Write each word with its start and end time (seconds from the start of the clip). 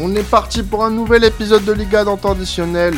On 0.00 0.14
est 0.14 0.28
parti 0.28 0.62
pour 0.62 0.84
un 0.84 0.90
nouvel 0.90 1.24
épisode 1.24 1.64
de 1.64 1.72
Liga 1.72 2.04
dans 2.04 2.16
temps 2.16 2.30
additionnel. 2.30 2.94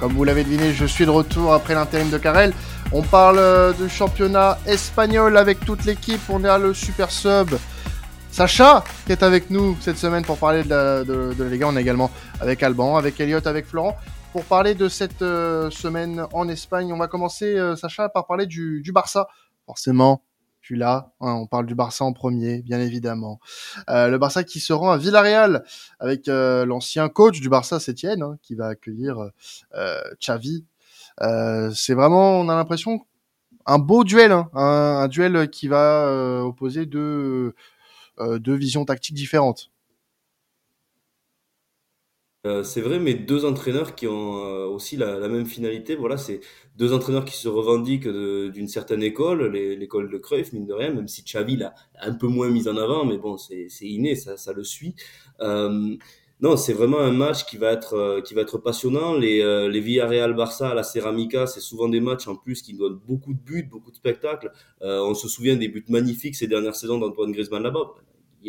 Comme 0.00 0.12
vous 0.12 0.24
l'avez 0.24 0.42
deviné, 0.42 0.72
je 0.72 0.84
suis 0.84 1.06
de 1.06 1.10
retour 1.10 1.54
après 1.54 1.74
l'intérim 1.74 2.10
de 2.10 2.18
Carrel. 2.18 2.52
On 2.90 3.02
parle 3.02 3.38
euh, 3.38 3.72
du 3.72 3.88
championnat 3.88 4.58
espagnol 4.66 5.36
avec 5.36 5.60
toute 5.60 5.84
l'équipe. 5.84 6.20
On 6.28 6.44
est 6.44 6.48
à 6.48 6.58
le 6.58 6.74
Super 6.74 7.12
Sub. 7.12 7.54
Sacha 8.32 8.82
qui 9.06 9.12
est 9.12 9.22
avec 9.22 9.50
nous 9.50 9.76
cette 9.80 9.98
semaine 9.98 10.24
pour 10.24 10.38
parler 10.38 10.64
de 10.64 11.34
la, 11.38 11.48
Liga. 11.48 11.68
On 11.68 11.76
est 11.76 11.82
également 11.82 12.10
avec 12.40 12.60
Alban, 12.60 12.96
avec 12.96 13.20
Elliot, 13.20 13.46
avec 13.46 13.64
Florent. 13.64 13.96
Pour 14.32 14.44
parler 14.44 14.74
de 14.74 14.88
cette 14.88 15.22
euh, 15.22 15.70
semaine 15.70 16.26
en 16.32 16.48
Espagne, 16.48 16.92
on 16.92 16.98
va 16.98 17.06
commencer, 17.06 17.54
euh, 17.56 17.76
Sacha, 17.76 18.08
par 18.08 18.26
parler 18.26 18.46
du 18.46 18.90
Barça. 18.92 19.28
Forcément, 19.64 20.22
là. 20.74 21.12
Hein, 21.20 21.34
on 21.34 21.46
parle 21.46 21.66
du 21.66 21.74
Barça 21.74 22.04
en 22.04 22.12
premier, 22.12 22.62
bien 22.62 22.80
évidemment. 22.80 23.38
Euh, 23.88 24.08
le 24.08 24.18
Barça 24.18 24.42
qui 24.42 24.58
se 24.58 24.72
rend 24.72 24.90
à 24.90 24.96
Villarreal 24.96 25.64
avec 26.00 26.28
euh, 26.28 26.66
l'ancien 26.66 27.08
coach 27.08 27.40
du 27.40 27.48
Barça, 27.48 27.78
Sétienne, 27.78 28.22
hein, 28.22 28.38
qui 28.42 28.54
va 28.54 28.68
accueillir 28.68 29.30
euh, 29.74 30.00
Xavi. 30.20 30.64
c'est 31.74 31.94
vraiment, 31.94 32.40
on 32.40 32.48
a 32.48 32.56
l'impression, 32.56 33.06
un 33.66 33.78
beau 33.78 34.02
duel, 34.02 34.32
hein, 34.32 34.48
un, 34.54 35.08
duel 35.08 35.48
qui 35.50 35.68
va 35.68 36.42
opposer 36.44 36.86
deux, 36.86 37.54
deux 38.18 38.54
visions 38.54 38.84
tactiques 38.84 39.14
différentes. 39.14 39.70
Euh, 42.46 42.62
c'est 42.62 42.80
vrai, 42.80 43.00
mais 43.00 43.14
deux 43.14 43.44
entraîneurs 43.44 43.96
qui 43.96 44.06
ont 44.06 44.36
euh, 44.36 44.66
aussi 44.66 44.96
la, 44.96 45.28
même 45.28 45.46
finalité. 45.46 45.96
Voilà, 45.96 46.16
c'est 46.16 46.40
deux 46.76 46.92
entraîneurs 46.92 47.24
qui 47.24 47.36
se 47.36 47.48
revendiquent 47.48 48.08
d'une 48.08 48.68
certaine 48.68 49.02
école, 49.02 49.48
l'école 49.52 50.10
de 50.10 50.18
Cruyff, 50.18 50.52
mine 50.52 50.66
de 50.66 50.72
rien, 50.72 50.92
même 50.92 51.08
si 51.08 51.24
Xavi 51.24 51.56
l'a 51.56 51.74
un 52.00 52.12
peu 52.12 52.28
moins 52.28 52.48
mis 52.48 52.68
en 52.68 52.76
avant, 52.76 53.04
mais 53.04 53.18
bon, 53.18 53.36
c'est 53.36 53.68
inné, 53.80 54.14
ça, 54.14 54.52
le 54.52 54.62
suit. 54.62 54.94
Euh, 55.40 55.96
non, 56.40 56.56
c'est 56.56 56.74
vraiment 56.74 57.00
un 57.00 57.12
match 57.12 57.46
qui 57.46 57.56
va 57.56 57.72
être, 57.72 58.20
qui 58.26 58.34
va 58.34 58.42
être 58.42 58.58
passionnant. 58.58 59.14
Les, 59.14 59.38
les 59.70 59.80
Villarreal-Barça 59.80 60.68
à 60.68 60.74
la 60.74 60.82
Ceramica, 60.82 61.46
c'est 61.46 61.60
souvent 61.60 61.88
des 61.88 62.00
matchs 62.00 62.28
en 62.28 62.36
plus 62.36 62.60
qui 62.60 62.74
donnent 62.74 63.00
beaucoup 63.08 63.32
de 63.32 63.40
buts, 63.40 63.68
beaucoup 63.70 63.90
de 63.90 63.96
spectacles. 63.96 64.52
on 64.82 65.14
se 65.14 65.28
souvient 65.28 65.56
des 65.56 65.68
buts 65.68 65.86
magnifiques 65.88 66.36
ces 66.36 66.46
dernières 66.46 66.76
saisons 66.76 66.98
d'Antoine 66.98 67.32
Griezmann 67.32 67.62
là-bas 67.62 67.94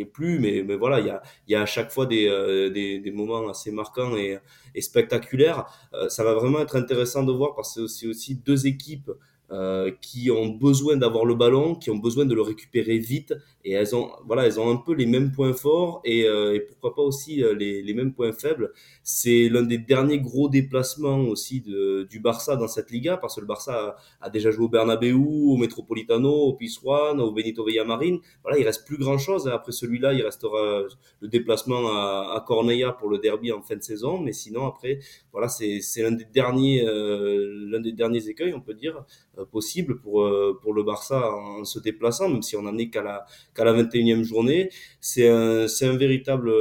plus, 0.06 0.40
mais, 0.40 0.64
mais 0.66 0.76
voilà, 0.76 1.00
il 1.00 1.08
y 1.08 1.10
a, 1.10 1.22
y 1.48 1.56
a 1.56 1.62
à 1.62 1.66
chaque 1.66 1.92
fois 1.92 2.06
des, 2.06 2.28
euh, 2.28 2.70
des, 2.70 3.00
des, 3.00 3.12
moments 3.12 3.48
assez 3.50 3.72
marquants 3.72 4.16
et, 4.16 4.38
et 4.76 4.82
spectaculaires. 4.82 5.66
Euh, 5.94 6.10
ça 6.10 6.24
va 6.24 6.34
vraiment 6.34 6.60
être 6.60 6.76
intéressant 6.76 7.24
de 7.24 7.32
voir 7.32 7.56
parce 7.56 7.76
que 7.76 7.88
c'est 7.88 8.08
aussi 8.08 8.36
deux 8.36 8.68
équipes 8.68 9.12
euh, 9.50 9.92
qui 10.02 10.30
ont 10.30 10.50
besoin 10.50 10.98
d'avoir 10.98 11.24
le 11.24 11.34
ballon, 11.34 11.74
qui 11.76 11.90
ont 11.90 11.96
besoin 11.96 12.26
de 12.26 12.36
le 12.36 12.42
récupérer 12.42 12.98
vite, 12.98 13.34
et 13.64 13.72
elles 13.72 13.96
ont, 13.96 14.12
voilà, 14.26 14.46
elles 14.46 14.60
ont 14.60 14.70
un 14.70 14.76
peu 14.76 14.94
les 14.94 15.06
mêmes 15.06 15.32
points 15.32 15.54
forts 15.54 16.02
et, 16.04 16.26
euh, 16.28 16.56
et 16.56 16.60
pourquoi 16.60 16.94
pas 16.94 17.02
aussi 17.02 17.42
euh, 17.42 17.54
les, 17.54 17.82
les, 17.82 17.94
mêmes 17.94 18.14
points 18.14 18.34
faibles. 18.34 18.74
C'est 19.04 19.48
l'un 19.48 19.64
des 19.64 19.78
derniers 19.78 20.20
gros 20.20 20.50
déplacements 20.50 21.20
aussi 21.22 21.62
de, 21.62 22.06
du 22.10 22.20
Barça 22.20 22.58
dans 22.58 22.68
cette 22.68 22.92
Liga, 22.92 23.16
parce 23.16 23.36
que 23.36 23.40
le 23.40 23.48
Barça 23.48 23.96
a, 24.22 24.26
a 24.28 24.30
déjà 24.30 24.52
joué 24.52 24.66
au 24.66 24.70
Bernabeu, 24.70 25.14
au 25.14 25.56
Metropolitano, 25.56 26.30
au 26.30 26.54
Pizjuan, 26.54 27.18
au 27.22 27.32
Benito 27.32 27.64
Villamarin. 27.64 28.18
Voilà, 28.44 28.58
il 28.58 28.66
reste 28.66 28.86
plus 28.86 28.98
grand 28.98 29.18
chose. 29.18 29.48
Après 29.48 29.72
celui-là, 29.72 30.12
il 30.12 30.24
restera 30.24 30.84
le 31.22 31.28
déplacement 31.30 31.88
à, 31.88 32.34
à 32.36 32.44
Cornella 32.46 32.92
pour 32.92 33.10
le 33.10 33.18
derby 33.18 33.54
en 33.54 33.62
fin 33.62 33.78
de 33.78 33.84
saison, 33.84 34.20
mais 34.20 34.34
sinon 34.34 34.68
après, 34.68 35.00
voilà, 35.32 35.48
c'est 35.48 35.80
l'un 36.02 36.12
des 36.12 36.26
derniers, 36.26 36.84
l'un 36.86 37.80
des 37.80 37.94
derniers 37.94 38.28
écueils, 38.28 38.54
on 38.54 38.60
peut 38.62 38.74
dire 38.74 39.06
euh, 39.37 39.37
possible 39.46 40.00
pour, 40.00 40.24
euh, 40.24 40.58
pour 40.62 40.74
le 40.74 40.84
Barça 40.84 41.32
en 41.32 41.64
se 41.66 41.80
déplaçant, 41.80 42.30
même 42.30 42.42
si 42.42 42.56
on 42.56 42.64
n'en 42.64 42.78
est 42.78 42.90
qu'à 42.90 43.04
la, 43.04 43.26
qu'à 43.56 43.64
la 43.64 43.74
21e 43.74 44.24
journée. 44.24 44.70
C'est 45.02 45.30
un, 45.30 45.68
c'est 45.68 45.88
un, 45.88 45.98
véritable, 45.98 46.52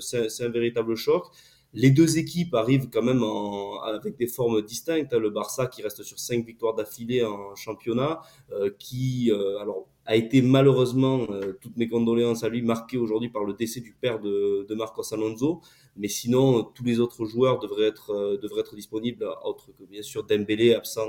c'est, 0.00 0.42
un 0.42 0.48
véritable 0.48 0.94
choc. 0.96 1.26
Les 1.74 1.90
deux 1.90 2.18
équipes 2.18 2.54
arrivent 2.54 2.88
quand 2.90 3.02
même 3.02 3.22
en, 3.22 3.80
avec 3.82 4.16
des 4.16 4.26
formes 4.26 4.62
distinctes. 4.62 5.12
Le 5.12 5.30
Barça 5.30 5.66
qui 5.66 5.82
reste 5.82 6.02
sur 6.02 6.18
cinq 6.18 6.44
victoires 6.46 6.74
d'affilée 6.74 7.24
en 7.24 7.54
championnat, 7.54 8.20
euh, 8.52 8.70
qui 8.78 9.30
alors 9.60 9.86
a 10.06 10.16
été 10.16 10.40
malheureusement, 10.40 11.26
toutes 11.60 11.76
mes 11.76 11.86
condoléances 11.86 12.42
à 12.42 12.48
lui, 12.48 12.62
marqué 12.62 12.96
aujourd'hui 12.96 13.28
par 13.28 13.44
le 13.44 13.52
décès 13.52 13.80
du 13.80 13.92
père 13.92 14.18
de, 14.20 14.64
de 14.66 14.74
Marcos 14.74 15.12
Alonso. 15.12 15.60
Mais 15.98 16.08
sinon, 16.08 16.62
tous 16.62 16.84
les 16.84 17.00
autres 17.00 17.24
joueurs 17.24 17.58
devraient 17.58 17.88
être, 17.88 18.10
euh, 18.10 18.38
devraient 18.38 18.60
être 18.60 18.76
disponibles, 18.76 19.28
autre 19.44 19.72
que 19.76 19.82
bien 19.84 20.00
sûr 20.00 20.22
Dembélé, 20.24 20.72
absent, 20.74 21.08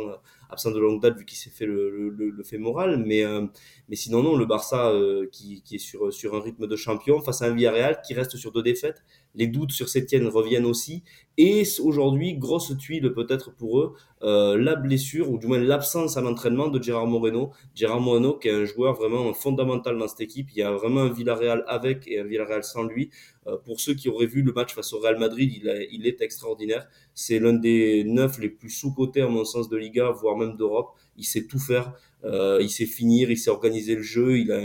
absent 0.50 0.72
de 0.72 0.80
longue 0.80 1.00
date 1.00 1.16
vu 1.18 1.26
qu'il 1.26 1.38
s'est 1.38 1.52
fait 1.52 1.68
le, 1.68 2.10
le, 2.10 2.30
le, 2.32 2.44
fait 2.44 2.58
moral. 2.58 3.04
Mais, 3.06 3.24
euh, 3.24 3.46
mais 3.88 3.96
sinon, 3.96 4.24
non, 4.24 4.36
le 4.36 4.46
Barça 4.48 4.90
euh, 4.90 5.28
qui, 5.32 5.62
qui, 5.62 5.76
est 5.76 5.80
sur, 5.80 6.12
sur 6.12 6.36
un 6.36 6.42
rythme 6.42 6.66
de 6.66 6.76
champion 6.76 7.22
face 7.22 7.44
à 7.44 7.46
un 7.46 7.54
Villarreal 7.54 8.02
qui 8.06 8.16
reste 8.16 8.36
sur 8.36 8.52
deux 8.52 8.64
défaites. 8.64 9.04
Les 9.36 9.48
doutes 9.48 9.72
sur 9.72 9.90
Sétienne 9.90 10.28
reviennent 10.28 10.66
aussi. 10.66 11.04
Et 11.38 11.64
aujourd'hui, 11.82 12.34
grosse 12.38 12.78
tuile 12.78 13.14
peut-être 13.14 13.52
pour 13.56 13.80
eux, 13.80 13.94
euh, 14.24 14.58
la 14.58 14.76
blessure 14.76 15.32
ou 15.32 15.38
du 15.38 15.48
moins 15.48 15.60
l'absence 15.60 16.18
à 16.18 16.22
l'entraînement 16.22 16.68
de 16.68 16.82
Gérard 16.82 17.08
Moreno. 17.08 17.52
Gérard 17.74 18.02
Moreno 18.02 18.34
qui 18.34 18.50
est 18.50 18.52
un 18.52 18.66
joueur 18.66 18.96
vraiment 18.96 19.34
fondamental 19.34 19.98
dans 19.98 20.08
cette 20.08 20.22
équipe. 20.22 20.50
Il 20.52 20.60
y 20.60 20.64
a 20.64 20.72
vraiment 20.72 21.02
un 21.02 21.10
Villarreal 21.14 21.64
avec 21.68 22.08
et 22.08 22.20
un 22.20 22.26
Villarreal 22.26 22.64
sans 22.64 22.84
lui. 22.84 23.10
Euh, 23.48 23.58
pour 23.58 23.80
ceux 23.80 23.94
qui 23.94 24.10
auraient 24.10 24.26
vu 24.26 24.42
le 24.42 24.52
match 24.52 24.74
face 24.74 24.92
au 24.92 25.00
Real 25.00 25.18
Madrid, 25.18 25.52
il, 25.56 25.88
il 25.92 26.08
est 26.08 26.22
extraordinaire. 26.22 26.88
C'est 27.14 27.40
l'un 27.40 27.54
des 27.54 28.04
neuf 28.04 28.40
les 28.40 28.50
plus 28.50 28.70
sous-cotés 28.70 29.22
à 29.22 29.28
mon 29.28 29.46
sens 29.46 29.70
de 29.70 29.78
Liga, 29.78 30.10
voire 30.12 30.36
même 30.36 30.58
d'Europe. 30.58 30.90
Il 31.16 31.24
sait 31.24 31.46
tout 31.46 31.60
faire. 31.60 31.94
Euh, 32.26 32.60
il 32.62 32.70
sait 32.70 32.86
finir, 32.86 33.32
il 33.32 33.38
sait 33.38 33.50
organiser 33.50 33.96
le 33.96 34.02
jeu. 34.02 34.38
Il 34.40 34.52
a 34.52 34.60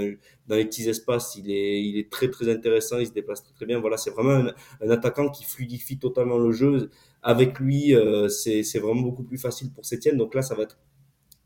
dans 0.47 0.57
les 0.57 0.65
petits 0.65 0.89
espaces, 0.89 1.37
il 1.37 1.51
est, 1.51 1.83
il 1.83 1.99
est 1.99 2.11
très 2.11 2.31
très 2.31 2.49
intéressant. 2.51 2.99
Il 2.99 3.07
se 3.07 3.13
déplace 3.13 3.43
très 3.43 3.55
très 3.55 3.67
bien. 3.67 3.81
Voilà, 3.81 3.97
c'est 3.97 4.11
vraiment 4.11 4.49
un, 4.49 4.55
un, 4.81 4.91
attaquant 4.91 5.29
qui 5.31 5.45
fluidifie 5.45 5.99
totalement 5.99 6.39
le 6.39 6.53
jeu. 6.53 6.91
Avec 7.23 7.59
lui, 7.61 7.95
euh, 7.95 8.29
c'est 8.29 8.79
vraiment 8.79 9.03
beaucoup 9.03 9.25
plus 9.25 9.39
facile 9.39 9.73
pour 9.73 9.85
Sétienne. 9.87 10.17
Donc 10.17 10.35
là, 10.35 10.43
ça 10.43 10.55
va 10.55 10.65
être 10.65 10.79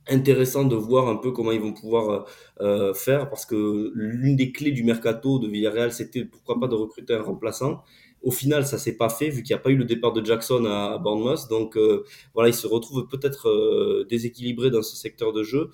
intéressant 0.09 0.65
de 0.65 0.75
voir 0.75 1.09
un 1.09 1.17
peu 1.17 1.33
comment 1.33 1.53
ils 1.53 1.61
vont 1.61 1.73
pouvoir 1.73 2.11
euh, 2.11 2.25
euh, 2.61 2.95
faire 2.95 3.29
parce 3.29 3.47
que 3.47 3.93
l'une 3.95 4.37
des 4.37 4.53
clés 4.53 4.73
du 4.73 4.83
mercato 4.85 5.39
de 5.39 5.49
Villarreal 5.49 5.93
c'était 5.93 6.25
pourquoi 6.25 6.59
pas 6.59 6.67
de 6.67 6.75
recruter 6.75 7.15
un 7.15 7.23
remplaçant 7.23 7.83
au 8.23 8.31
final 8.31 8.67
ça 8.67 8.79
s'est 8.79 8.97
pas 8.97 9.09
fait 9.09 9.29
vu 9.31 9.43
qu'il 9.43 9.55
n'y 9.55 9.61
a 9.61 9.63
pas 9.63 9.71
eu 9.71 9.77
le 9.77 9.85
départ 9.85 10.13
de 10.13 10.25
Jackson 10.25 10.65
à, 10.65 10.99
Bournemouth. 10.99 11.49
Donc 11.49 11.77
euh, 11.77 12.05
voilà 12.35 12.49
il 12.49 12.55
se 12.55 12.67
retrouve 12.67 13.07
peut-être 13.09 13.49
euh, 13.49 14.07
déséquilibré 14.09 14.71
dans 14.71 14.83
ce 14.83 14.97
secteur 14.97 15.33
de 15.33 15.43
jeu. 15.43 15.71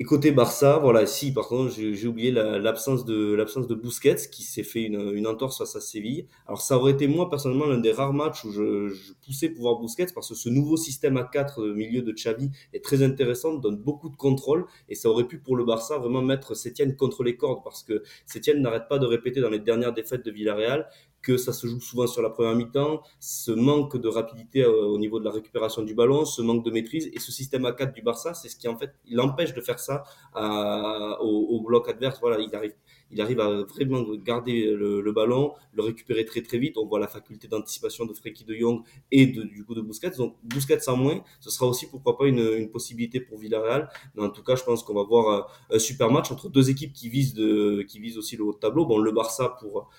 Et 0.00 0.04
côté 0.04 0.32
Barça, 0.32 0.78
voilà, 0.78 1.04
si, 1.04 1.30
par 1.30 1.46
contre, 1.46 1.74
j'ai 1.74 2.06
oublié 2.08 2.30
l'absence 2.30 3.04
de 3.04 3.34
l'absence 3.34 3.66
de 3.66 3.74
Busquets 3.74 4.30
qui 4.32 4.42
s'est 4.44 4.62
fait 4.62 4.84
une, 4.84 5.12
une 5.14 5.26
entorse 5.26 5.58
face 5.58 5.76
à 5.76 5.80
Séville. 5.82 6.26
Alors 6.46 6.62
ça 6.62 6.78
aurait 6.78 6.92
été 6.92 7.06
moi 7.06 7.28
personnellement 7.28 7.66
l'un 7.66 7.76
des 7.76 7.92
rares 7.92 8.14
matchs 8.14 8.46
où 8.46 8.50
je, 8.50 8.88
je, 8.88 9.12
poussais 9.22 9.50
pour 9.50 9.64
voir 9.64 9.78
Busquets 9.78 10.06
parce 10.14 10.30
que 10.30 10.34
ce 10.34 10.48
nouveau 10.48 10.78
système 10.78 11.18
à 11.18 11.24
4 11.24 11.66
milieu 11.74 12.00
de 12.00 12.12
Xavi 12.12 12.50
est 12.72 12.82
très 12.82 13.02
intéressant, 13.02 13.52
donne 13.52 13.76
beaucoup 13.76 14.08
de 14.08 14.16
contrôle 14.16 14.64
et 14.88 14.94
ça 14.94 15.10
aurait 15.10 15.26
pu 15.26 15.38
pour 15.38 15.54
le 15.54 15.66
Barça 15.66 15.98
vraiment 15.98 16.22
mettre 16.22 16.54
Sétienne 16.54 16.96
contre 16.96 17.22
les 17.22 17.36
cordes 17.36 17.62
parce 17.62 17.82
que 17.82 18.02
Sétienne 18.24 18.62
n'arrête 18.62 18.88
pas 18.88 18.98
de 18.98 19.04
répéter 19.04 19.42
dans 19.42 19.50
les 19.50 19.58
dernières 19.58 19.92
défaites 19.92 20.24
de 20.24 20.30
Villarreal 20.30 20.88
que 21.22 21.36
ça 21.36 21.52
se 21.52 21.66
joue 21.66 21.80
souvent 21.80 22.06
sur 22.06 22.22
la 22.22 22.30
première 22.30 22.54
mi-temps, 22.54 23.02
ce 23.18 23.50
manque 23.50 23.96
de 23.96 24.08
rapidité 24.08 24.62
euh, 24.62 24.86
au 24.86 24.98
niveau 24.98 25.18
de 25.20 25.24
la 25.24 25.30
récupération 25.30 25.82
du 25.82 25.94
ballon, 25.94 26.24
ce 26.24 26.40
manque 26.42 26.64
de 26.64 26.70
maîtrise 26.70 27.10
et 27.12 27.18
ce 27.18 27.30
système 27.30 27.66
à 27.66 27.72
4 27.72 27.92
du 27.92 28.02
Barça, 28.02 28.34
c'est 28.34 28.48
ce 28.48 28.56
qui 28.56 28.68
en 28.68 28.76
fait 28.76 28.94
l'empêche 29.10 29.54
de 29.54 29.60
faire 29.60 29.78
ça 29.78 30.04
à, 30.34 31.18
au, 31.20 31.56
au, 31.56 31.60
bloc 31.60 31.88
adverse. 31.88 32.18
Voilà, 32.20 32.38
il 32.40 32.54
arrive, 32.54 32.74
il 33.10 33.20
arrive 33.20 33.40
à 33.40 33.62
vraiment 33.64 34.02
garder 34.14 34.70
le, 34.70 35.00
le, 35.00 35.12
ballon, 35.12 35.52
le 35.72 35.82
récupérer 35.82 36.24
très 36.24 36.42
très 36.42 36.58
vite. 36.58 36.78
On 36.78 36.86
voit 36.86 36.98
la 36.98 37.08
faculté 37.08 37.48
d'anticipation 37.48 38.06
de 38.06 38.14
Frenkie 38.14 38.44
de 38.44 38.54
Jong 38.54 38.82
et 39.12 39.26
de, 39.26 39.42
du 39.42 39.64
coup 39.64 39.74
de 39.74 39.82
Busquets. 39.82 40.12
Donc 40.16 40.36
Busquets 40.42 40.80
sans 40.80 40.96
moins, 40.96 41.22
ce 41.40 41.50
sera 41.50 41.66
aussi 41.66 41.88
pourquoi 41.88 42.16
pas 42.16 42.26
une, 42.26 42.40
une 42.56 42.70
possibilité 42.70 43.20
pour 43.20 43.38
Villarreal. 43.38 43.90
Mais 44.14 44.22
en 44.22 44.30
tout 44.30 44.42
cas, 44.42 44.56
je 44.56 44.64
pense 44.64 44.82
qu'on 44.82 44.94
va 44.94 45.02
voir 45.04 45.50
un, 45.70 45.76
un 45.76 45.78
super 45.78 46.10
match 46.10 46.30
entre 46.30 46.48
deux 46.48 46.70
équipes 46.70 46.92
qui 46.92 47.08
visent 47.08 47.34
de, 47.34 47.82
qui 47.82 48.00
visent 48.00 48.16
aussi 48.16 48.36
le 48.36 48.44
haut 48.44 48.52
de 48.52 48.58
tableau. 48.58 48.86
Bon, 48.86 48.98
le 48.98 49.12
Barça 49.12 49.56
pour 49.60 49.90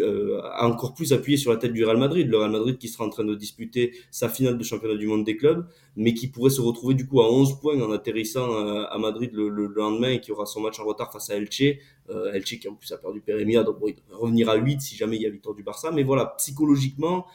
euh, 0.00 0.40
encore 0.60 0.94
plus 0.94 1.12
appuyé 1.12 1.36
sur 1.36 1.50
la 1.50 1.56
tête 1.58 1.72
du 1.72 1.84
Real 1.84 1.98
Madrid. 1.98 2.28
Le 2.28 2.38
Real 2.38 2.50
Madrid 2.50 2.78
qui 2.78 2.88
sera 2.88 3.04
en 3.04 3.10
train 3.10 3.24
de 3.24 3.34
disputer 3.34 3.92
sa 4.10 4.28
finale 4.28 4.56
de 4.56 4.64
championnat 4.64 4.96
du 4.96 5.06
monde 5.06 5.24
des 5.24 5.36
clubs, 5.36 5.66
mais 5.96 6.14
qui 6.14 6.28
pourrait 6.28 6.50
se 6.50 6.60
retrouver 6.60 6.94
du 6.94 7.06
coup 7.06 7.20
à 7.20 7.30
11 7.30 7.60
points 7.60 7.80
en 7.80 7.92
atterrissant 7.92 8.50
euh, 8.52 8.84
à 8.88 8.98
Madrid 8.98 9.30
le, 9.32 9.48
le, 9.48 9.66
lendemain 9.66 10.10
et 10.10 10.20
qui 10.20 10.32
aura 10.32 10.46
son 10.46 10.60
match 10.60 10.78
en 10.80 10.84
retard 10.84 11.12
face 11.12 11.30
à 11.30 11.36
Elche. 11.36 11.62
Euh, 12.10 12.32
Elche 12.32 12.58
qui 12.58 12.68
en 12.68 12.74
plus 12.74 12.90
a 12.92 12.98
perdu 12.98 13.20
Pérémia, 13.20 13.62
donc 13.62 13.76
il 13.86 13.94
devrait 13.94 14.16
revenir 14.20 14.48
à 14.48 14.56
8 14.56 14.80
si 14.80 14.96
jamais 14.96 15.16
il 15.16 15.22
y 15.22 15.26
a 15.26 15.30
victoire 15.30 15.54
du 15.54 15.62
Barça. 15.62 15.90
Mais 15.90 16.02
voilà, 16.02 16.34
psychologiquement, 16.38 17.26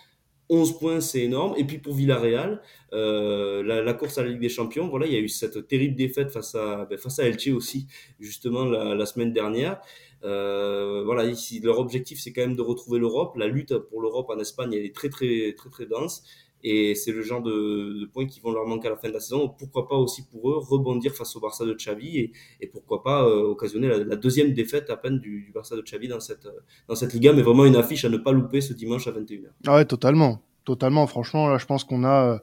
11 0.49 0.79
points, 0.79 0.99
c'est 1.01 1.21
énorme. 1.21 1.53
Et 1.57 1.63
puis 1.63 1.77
pour 1.77 1.93
Villarreal, 1.93 2.61
la, 2.91 3.93
course 3.93 4.17
à 4.17 4.23
la 4.23 4.29
Ligue 4.29 4.41
des 4.41 4.49
Champions, 4.49 4.87
voilà, 4.87 5.05
il 5.05 5.13
y 5.13 5.15
a 5.15 5.19
eu 5.19 5.29
cette 5.29 5.67
terrible 5.67 5.95
défaite 5.95 6.31
face 6.31 6.55
à, 6.55 6.85
ben, 6.85 6.97
Elche 7.19 7.47
aussi, 7.49 7.87
justement 8.19 8.65
la 8.65 9.05
semaine 9.05 9.33
dernière. 9.33 9.79
Euh, 10.25 11.03
voilà, 11.05 11.25
ici, 11.25 11.59
leur 11.61 11.79
objectif, 11.79 12.19
c'est 12.19 12.33
quand 12.33 12.41
même 12.41 12.55
de 12.55 12.61
retrouver 12.61 12.99
l'Europe. 12.99 13.35
La 13.37 13.47
lutte 13.47 13.77
pour 13.77 14.01
l'Europe 14.01 14.29
en 14.29 14.39
Espagne, 14.39 14.73
elle 14.73 14.85
est 14.85 14.95
très, 14.95 15.09
très, 15.09 15.53
très, 15.55 15.69
très 15.69 15.85
dense. 15.85 16.23
et 16.63 16.95
c'est 16.95 17.11
le 17.11 17.21
genre 17.21 17.43
de, 17.43 18.09
points 18.11 18.25
qui 18.25 18.39
vont 18.39 18.51
leur 18.51 18.65
manquer 18.65 18.87
à 18.87 18.91
la 18.91 18.97
fin 18.97 19.09
de 19.09 19.13
la 19.13 19.19
saison. 19.19 19.47
pourquoi 19.47 19.87
pas 19.87 19.95
aussi 19.95 20.25
pour 20.27 20.49
eux 20.49 20.57
rebondir 20.57 21.13
face 21.13 21.35
au 21.35 21.39
Barça 21.39 21.63
de 21.63 21.73
Xavi 21.73 22.31
et, 22.59 22.67
pourquoi 22.67 23.03
pas 23.03 23.27
occasionner 23.27 23.87
la, 23.87 24.15
deuxième 24.15 24.51
défaite 24.53 24.89
à 24.89 24.97
peine 24.97 25.19
du, 25.19 25.51
Barça 25.53 25.75
de 25.75 25.81
Xavi 25.81 26.07
dans 26.07 26.19
cette, 26.19 26.47
dans 26.87 26.95
cette 26.95 27.13
Liga, 27.13 27.33
mais 27.33 27.43
vraiment 27.43 27.65
une 27.65 27.75
affiche 27.75 28.03
à 28.05 28.09
ne 28.09 28.17
pas 28.17 28.31
louper 28.31 28.61
ce 28.61 28.73
dimanche 28.73 29.07
à 29.07 29.11
21h. 29.11 29.49
Ah 29.67 29.75
ouais, 29.75 29.85
totalement. 29.85 30.41
Totalement, 30.63 31.05
franchement, 31.05 31.47
là, 31.47 31.59
je 31.59 31.65
pense 31.67 31.83
qu'on 31.83 32.03
a 32.03 32.41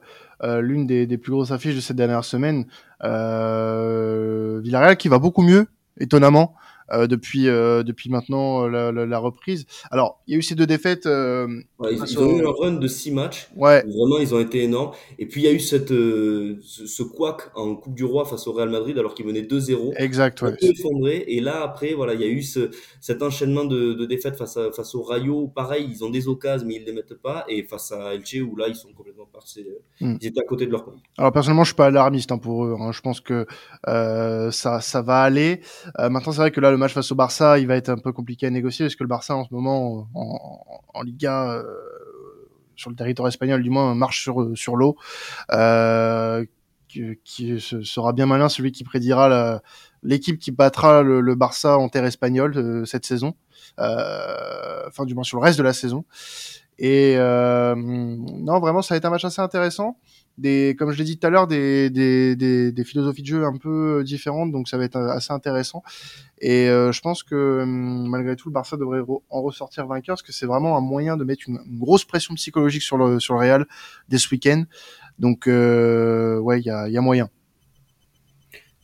l'une 0.61 0.87
des, 0.87 1.17
plus 1.17 1.33
grosses 1.33 1.51
affiches 1.51 1.75
de 1.75 1.81
cette 1.81 1.97
dernière 1.97 2.23
semaine. 2.23 2.65
Euh, 3.03 4.61
Villarreal 4.63 4.95
qui 4.95 5.09
va 5.09 5.19
beaucoup 5.19 5.41
mieux, 5.41 5.67
étonnamment. 5.99 6.55
Euh, 6.91 7.07
depuis 7.07 7.47
euh, 7.47 7.81
depuis 7.83 8.09
maintenant 8.09 8.67
la, 8.67 8.91
la, 8.91 9.17
reprise. 9.19 9.65
Alors, 9.89 10.21
il 10.27 10.33
y 10.33 10.35
a 10.35 10.39
eu 10.39 10.41
ces 10.41 10.55
deux 10.55 10.65
défaites. 10.65 11.05
Euh, 11.05 11.47
ils, 11.89 12.19
ont 12.19 12.37
eu 12.37 12.45
un 12.45 12.51
run 12.51 12.73
de 12.73 12.87
six 12.87 13.11
matchs. 13.11 13.47
Ouais. 13.55 13.83
Vraiment, 13.83 14.19
ils 14.19 14.35
ont 14.35 14.39
été 14.39 14.63
énormes. 14.63 14.91
Et 15.17 15.25
puis, 15.25 15.41
il 15.41 15.45
y 15.45 15.47
a 15.47 15.53
eu 15.53 15.61
cette, 15.61 15.89
ce, 15.89 16.57
ce 16.61 17.03
couac 17.03 17.51
en 17.55 17.75
Coupe 17.75 17.95
du 17.95 18.03
Roi 18.03 18.25
face 18.25 18.47
au 18.47 18.51
Real 18.51 18.69
Madrid 18.69 18.97
alors 18.97 19.13
qu'ils 19.13 19.25
venaient 19.25 19.43
2-0. 19.43 19.93
Exact, 19.95 20.41
ouais. 20.41 20.55
effondré. 20.61 21.23
Et 21.27 21.39
là, 21.39 21.63
après, 21.63 21.93
voilà, 21.93 22.15
il 22.15 22.21
y 22.21 22.25
a 22.25 22.27
eu 22.27 22.41
ce, 22.41 22.69
cet 22.99 23.23
enchaînement 23.23 23.63
de, 23.63 23.93
de 23.93 24.05
défaites 24.05 24.35
face, 24.35 24.57
à, 24.57 24.71
face 24.71 24.93
au 24.93 25.03
Rayo. 25.03 25.47
Pareil, 25.47 25.87
ils 25.89 26.03
ont 26.03 26.09
des 26.09 26.27
occasions, 26.27 26.67
mais 26.67 26.75
ils 26.75 26.81
ne 26.81 26.87
les 26.87 26.93
mettent 26.93 27.21
pas. 27.21 27.45
Et 27.47 27.63
face 27.63 27.93
à 27.93 28.13
Elche, 28.13 28.35
où 28.41 28.57
là, 28.57 28.67
ils 28.67 28.75
sont 28.75 28.91
complètement 28.91 29.27
passés. 29.31 29.65
Hmm. 30.01 30.17
Ils 30.21 30.27
étaient 30.27 30.41
à 30.41 30.45
côté 30.45 30.65
de 30.65 30.71
leur 30.71 30.83
compte. 30.83 30.99
Alors, 31.17 31.31
personnellement, 31.31 31.63
je 31.63 31.69
suis 31.69 31.75
pas 31.75 31.87
alarmiste 31.87 32.31
hein, 32.33 32.37
pour 32.37 32.65
eux. 32.65 32.75
Hein. 32.77 32.91
Je 32.91 33.01
pense 33.01 33.21
que 33.21 33.45
ça, 33.85 34.81
ça 34.81 35.01
va 35.01 35.21
aller. 35.21 35.61
maintenant, 35.97 36.33
c'est 36.33 36.41
vrai 36.41 36.51
que 36.51 36.59
là, 36.59 36.72
le 36.73 36.77
match 36.77 36.93
face 36.93 37.11
au 37.11 37.15
Barça, 37.15 37.59
il 37.59 37.67
va 37.67 37.75
être 37.75 37.89
un 37.89 37.97
peu 37.97 38.11
compliqué 38.11 38.47
à 38.47 38.49
négocier 38.49 38.85
parce 38.85 38.95
que 38.95 39.03
le 39.03 39.07
Barça 39.07 39.35
en 39.35 39.45
ce 39.45 39.53
moment 39.53 40.07
en, 40.13 41.01
Liga 41.03 41.51
euh, 41.51 41.63
sur 42.75 42.89
le 42.89 42.95
territoire 42.95 43.27
espagnol 43.27 43.61
du 43.61 43.69
moins 43.69 43.93
marche 43.95 44.21
sur 44.21 44.57
sur 44.57 44.75
l'eau. 44.75 44.97
Euh, 45.51 46.45
qui, 46.87 47.59
sera 47.59 48.13
bien 48.13 48.27
malin 48.27 48.49
celui 48.49 48.71
qui 48.71 48.83
prédira 48.83 49.61
l'équipe 50.03 50.37
qui 50.37 50.51
battra 50.51 51.01
le, 51.01 51.35
Barça 51.35 51.79
en 51.79 51.89
terre 51.89 52.05
espagnole 52.05 52.55
euh, 52.55 52.85
cette 52.85 53.05
saison, 53.05 53.33
enfin 53.77 55.05
du 55.05 55.15
moins 55.15 55.23
sur 55.23 55.37
le 55.37 55.43
reste 55.43 55.57
de 55.57 55.63
la 55.63 55.73
saison. 55.73 56.05
Et 56.79 57.15
non, 57.17 58.59
vraiment, 58.59 58.81
ça 58.81 58.93
va 58.93 58.97
être 58.97 59.05
un 59.05 59.09
match 59.09 59.25
assez 59.25 59.41
intéressant 59.41 59.97
des, 60.37 60.75
comme 60.77 60.91
je 60.91 60.97
l'ai 60.97 61.03
dit 61.03 61.17
tout 61.17 61.27
à 61.27 61.29
l'heure, 61.29 61.47
des, 61.47 61.89
des, 61.89 62.35
des, 62.35 62.71
des, 62.71 62.83
philosophies 62.83 63.21
de 63.21 63.27
jeu 63.27 63.45
un 63.45 63.57
peu 63.57 63.99
euh, 63.99 64.03
différentes, 64.03 64.51
donc 64.51 64.67
ça 64.67 64.77
va 64.77 64.83
être 64.85 64.97
assez 64.97 65.31
intéressant. 65.31 65.83
Et 66.39 66.69
euh, 66.69 66.91
je 66.91 67.01
pense 67.01 67.23
que 67.23 67.61
hum, 67.61 68.09
malgré 68.09 68.35
tout, 68.35 68.49
le 68.49 68.53
Barça 68.53 68.77
devrait 68.77 69.01
en 69.29 69.41
ressortir 69.41 69.85
vainqueur, 69.85 70.15
parce 70.15 70.23
que 70.23 70.33
c'est 70.33 70.45
vraiment 70.45 70.77
un 70.77 70.81
moyen 70.81 71.17
de 71.17 71.23
mettre 71.23 71.43
une, 71.47 71.59
grosse 71.67 72.05
pression 72.05 72.33
psychologique 72.35 72.81
sur 72.81 72.97
le, 72.97 73.19
sur 73.19 73.35
le 73.35 73.41
Real 73.41 73.65
dès 74.09 74.17
ce 74.17 74.29
week-end. 74.31 74.63
Donc 75.19 75.47
euh, 75.47 76.39
ouais, 76.39 76.59
il 76.59 76.65
y 76.65 76.71
a, 76.71 76.89
y 76.89 76.97
a 76.97 77.01
moyen. 77.01 77.29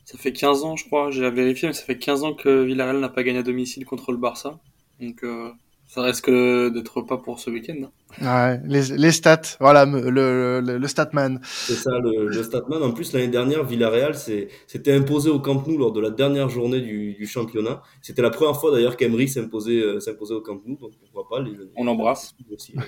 Ça 0.04 0.18
fait 0.18 0.32
15 0.32 0.64
ans, 0.64 0.76
je 0.76 0.84
crois, 0.86 1.10
j'ai 1.10 1.28
vérifié, 1.30 1.68
mais 1.68 1.74
ça 1.74 1.84
fait 1.84 1.98
15 1.98 2.24
ans 2.24 2.34
que 2.34 2.64
Villarreal 2.64 2.98
n'a 2.98 3.08
pas 3.08 3.22
gagné 3.22 3.38
à 3.38 3.42
domicile 3.42 3.84
contre 3.84 4.12
le 4.12 4.18
Barça. 4.18 4.58
Donc 5.00 5.22
euh, 5.24 5.50
ça 5.90 6.02
risque 6.02 6.30
d'être 6.30 7.02
pas 7.02 7.16
pour 7.18 7.40
ce 7.40 7.50
week-end. 7.50 7.90
Ouais, 8.22 8.60
les, 8.64 8.96
les, 8.96 9.10
stats, 9.10 9.56
voilà, 9.58 9.84
le, 9.84 10.60
le, 10.60 10.78
le 10.78 10.88
statman. 10.88 11.40
C'est 11.42 11.74
ça, 11.74 11.90
le, 11.98 12.28
le, 12.28 12.42
statman. 12.44 12.80
En 12.80 12.92
plus, 12.92 13.12
l'année 13.12 13.26
dernière, 13.26 13.64
Villarreal 13.64 14.14
s'était 14.14 14.92
imposé 14.92 15.30
au 15.30 15.40
Camp 15.40 15.66
Nou 15.66 15.76
lors 15.78 15.90
de 15.90 16.00
la 16.00 16.10
dernière 16.10 16.48
journée 16.48 16.80
du, 16.80 17.14
du 17.14 17.26
championnat. 17.26 17.82
C'était 18.02 18.22
la 18.22 18.30
première 18.30 18.54
fois 18.60 18.70
d'ailleurs 18.70 18.96
qu'Emery 18.96 19.26
s'imposait 19.26 19.82
euh, 19.82 19.98
s'imposait 19.98 20.34
au 20.34 20.42
Camp 20.42 20.60
Nou, 20.64 20.76
donc 20.76 20.92
pourquoi 21.00 21.28
pas. 21.28 21.42
Les, 21.42 21.56
on 21.74 21.82
l'embrasse. 21.82 22.36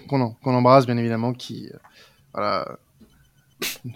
Qu'on 0.08 0.36
embrasse, 0.44 0.86
bien 0.86 0.96
évidemment, 0.96 1.32
qui 1.32 1.70
euh, 1.74 1.78
voilà, 2.32 2.78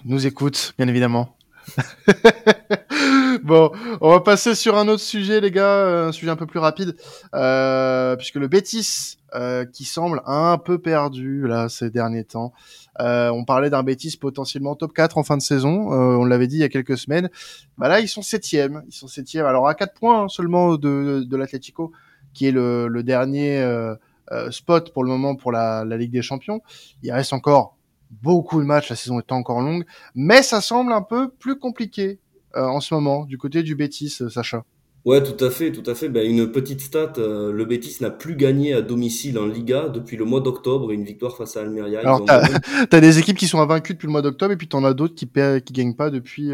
nous 0.04 0.26
écoute, 0.26 0.74
bien 0.78 0.88
évidemment. 0.88 1.35
bon, 3.42 3.70
on 4.00 4.10
va 4.10 4.20
passer 4.20 4.54
sur 4.54 4.76
un 4.76 4.88
autre 4.88 5.02
sujet, 5.02 5.40
les 5.40 5.50
gars, 5.50 6.06
un 6.06 6.12
sujet 6.12 6.30
un 6.30 6.36
peu 6.36 6.46
plus 6.46 6.58
rapide, 6.58 6.96
euh, 7.34 8.16
puisque 8.16 8.36
le 8.36 8.48
Bétis, 8.48 9.18
euh, 9.34 9.64
qui 9.64 9.84
semble 9.84 10.22
un 10.26 10.56
peu 10.58 10.78
perdu 10.78 11.46
là 11.46 11.68
ces 11.68 11.90
derniers 11.90 12.24
temps. 12.24 12.52
Euh, 13.00 13.28
on 13.30 13.44
parlait 13.44 13.70
d'un 13.70 13.82
Bétis 13.82 14.16
potentiellement 14.16 14.74
top 14.74 14.92
4 14.92 15.18
en 15.18 15.24
fin 15.24 15.36
de 15.36 15.42
saison, 15.42 15.92
euh, 15.92 16.16
on 16.16 16.24
l'avait 16.24 16.46
dit 16.46 16.56
il 16.56 16.60
y 16.60 16.64
a 16.64 16.68
quelques 16.68 16.96
semaines. 16.96 17.28
Bah 17.76 17.88
là, 17.88 18.00
ils 18.00 18.08
sont 18.08 18.22
septième, 18.22 18.82
ils 18.88 18.94
sont 18.94 19.08
septième. 19.08 19.46
Alors 19.46 19.68
à 19.68 19.74
4 19.74 19.94
points 19.94 20.22
hein, 20.22 20.28
seulement 20.28 20.76
de, 20.76 21.24
de 21.28 21.36
l'Atlético, 21.36 21.92
qui 22.32 22.46
est 22.46 22.52
le, 22.52 22.88
le 22.88 23.02
dernier 23.02 23.58
euh, 23.58 23.94
euh, 24.32 24.50
spot 24.50 24.92
pour 24.92 25.04
le 25.04 25.10
moment 25.10 25.36
pour 25.36 25.52
la, 25.52 25.84
la 25.84 25.96
Ligue 25.96 26.12
des 26.12 26.22
Champions. 26.22 26.60
Il 27.02 27.12
reste 27.12 27.32
encore 27.32 27.75
beaucoup 28.10 28.60
de 28.60 28.66
matchs, 28.66 28.90
la 28.90 28.96
saison 28.96 29.18
est 29.18 29.32
encore 29.32 29.60
longue, 29.60 29.84
mais 30.14 30.42
ça 30.42 30.60
semble 30.60 30.92
un 30.92 31.02
peu 31.02 31.28
plus 31.30 31.58
compliqué 31.58 32.18
euh, 32.56 32.64
en 32.64 32.80
ce 32.80 32.94
moment 32.94 33.24
du 33.24 33.38
côté 33.38 33.62
du 33.62 33.74
Bétis, 33.74 34.16
euh, 34.20 34.28
Sacha. 34.28 34.64
Ouais, 35.04 35.22
tout 35.22 35.44
à 35.44 35.50
fait, 35.50 35.70
tout 35.70 35.88
à 35.88 35.94
fait. 35.94 36.08
Ben, 36.08 36.28
une 36.28 36.50
petite 36.50 36.80
stat, 36.80 37.12
euh, 37.18 37.52
le 37.52 37.64
Bétis 37.64 37.98
n'a 38.00 38.10
plus 38.10 38.34
gagné 38.34 38.72
à 38.72 38.82
domicile 38.82 39.38
en 39.38 39.46
Liga 39.46 39.88
depuis 39.88 40.16
le 40.16 40.24
mois 40.24 40.40
d'octobre, 40.40 40.90
une 40.90 41.04
victoire 41.04 41.36
face 41.36 41.56
à 41.56 41.60
Almeria. 41.60 42.00
Alors, 42.00 42.24
t'as, 42.24 42.42
as 42.90 43.00
des 43.00 43.18
équipes 43.18 43.36
qui 43.36 43.46
sont 43.46 43.60
invaincues 43.60 43.94
depuis 43.94 44.06
le 44.06 44.12
mois 44.12 44.22
d'octobre 44.22 44.52
et 44.52 44.56
puis 44.56 44.66
t'en 44.66 44.82
as 44.82 44.94
d'autres 44.94 45.14
qui 45.14 45.28
qui 45.28 45.72
gagnent 45.72 45.94
pas 45.94 46.10
depuis 46.10 46.50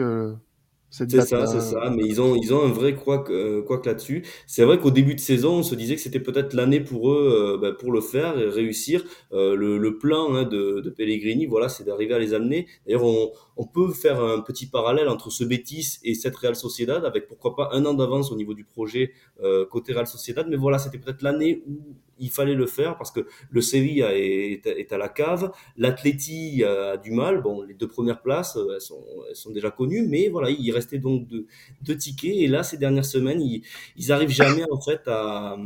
c'est 0.92 1.10
ça, 1.22 1.46
c'est 1.46 1.60
ça. 1.60 1.90
Mais 1.90 2.04
ils 2.04 2.20
ont, 2.20 2.36
ils 2.36 2.52
ont 2.52 2.62
un 2.62 2.70
vrai 2.70 2.94
quoi 2.94 3.24
euh, 3.30 3.62
que 3.62 3.88
là-dessus. 3.88 4.26
C'est 4.46 4.62
vrai 4.62 4.78
qu'au 4.78 4.90
début 4.90 5.14
de 5.14 5.20
saison, 5.20 5.54
on 5.54 5.62
se 5.62 5.74
disait 5.74 5.94
que 5.94 6.02
c'était 6.02 6.20
peut-être 6.20 6.52
l'année 6.52 6.80
pour 6.80 7.10
eux, 7.10 7.54
euh, 7.54 7.58
bah, 7.58 7.72
pour 7.72 7.92
le 7.92 8.02
faire 8.02 8.38
et 8.38 8.44
réussir. 8.44 9.02
Euh, 9.32 9.56
le, 9.56 9.78
le, 9.78 9.96
plan 9.96 10.34
hein, 10.34 10.42
de, 10.42 10.80
de 10.80 10.90
Pellegrini, 10.90 11.46
voilà, 11.46 11.70
c'est 11.70 11.84
d'arriver 11.84 12.12
à 12.12 12.18
les 12.18 12.34
amener. 12.34 12.66
D'ailleurs, 12.86 13.04
on, 13.04 13.32
on 13.56 13.66
peut 13.66 13.90
faire 13.92 14.22
un 14.22 14.40
petit 14.40 14.66
parallèle 14.66 15.08
entre 15.08 15.30
ce 15.30 15.44
Betis 15.44 15.98
et 16.04 16.14
cette 16.14 16.36
Real 16.36 16.56
Sociedad, 16.56 17.04
avec 17.06 17.26
pourquoi 17.26 17.56
pas 17.56 17.70
un 17.72 17.86
an 17.86 17.94
d'avance 17.94 18.30
au 18.30 18.36
niveau 18.36 18.52
du 18.52 18.64
projet 18.64 19.12
euh, 19.42 19.64
côté 19.64 19.94
Real 19.94 20.06
Sociedad. 20.06 20.46
Mais 20.48 20.56
voilà, 20.56 20.78
c'était 20.78 20.98
peut-être 20.98 21.22
l'année 21.22 21.62
où 21.66 21.96
il 22.22 22.30
fallait 22.30 22.54
le 22.54 22.66
faire 22.66 22.96
parce 22.96 23.10
que 23.10 23.26
le 23.50 23.60
Sevilla 23.60 24.10
est, 24.14 24.92
à 24.92 24.98
la 24.98 25.08
cave, 25.08 25.52
l'Atleti 25.76 26.64
a 26.64 26.96
du 26.96 27.10
mal. 27.10 27.42
Bon, 27.42 27.62
les 27.62 27.74
deux 27.74 27.88
premières 27.88 28.22
places, 28.22 28.56
elles 28.74 28.80
sont, 28.80 29.04
sont 29.34 29.50
déjà 29.50 29.70
connues, 29.70 30.06
mais 30.08 30.28
voilà, 30.28 30.50
il 30.50 30.70
restait 30.72 30.98
donc 30.98 31.26
deux, 31.26 31.46
deux 31.82 31.96
tickets. 31.96 32.36
Et 32.36 32.46
là, 32.46 32.62
ces 32.62 32.78
dernières 32.78 33.04
semaines, 33.04 33.40
ils, 33.40 33.62
ils 33.96 34.12
arrivent 34.12 34.30
jamais 34.30 34.64
en 34.70 34.80
fait 34.80 35.02
à, 35.06 35.56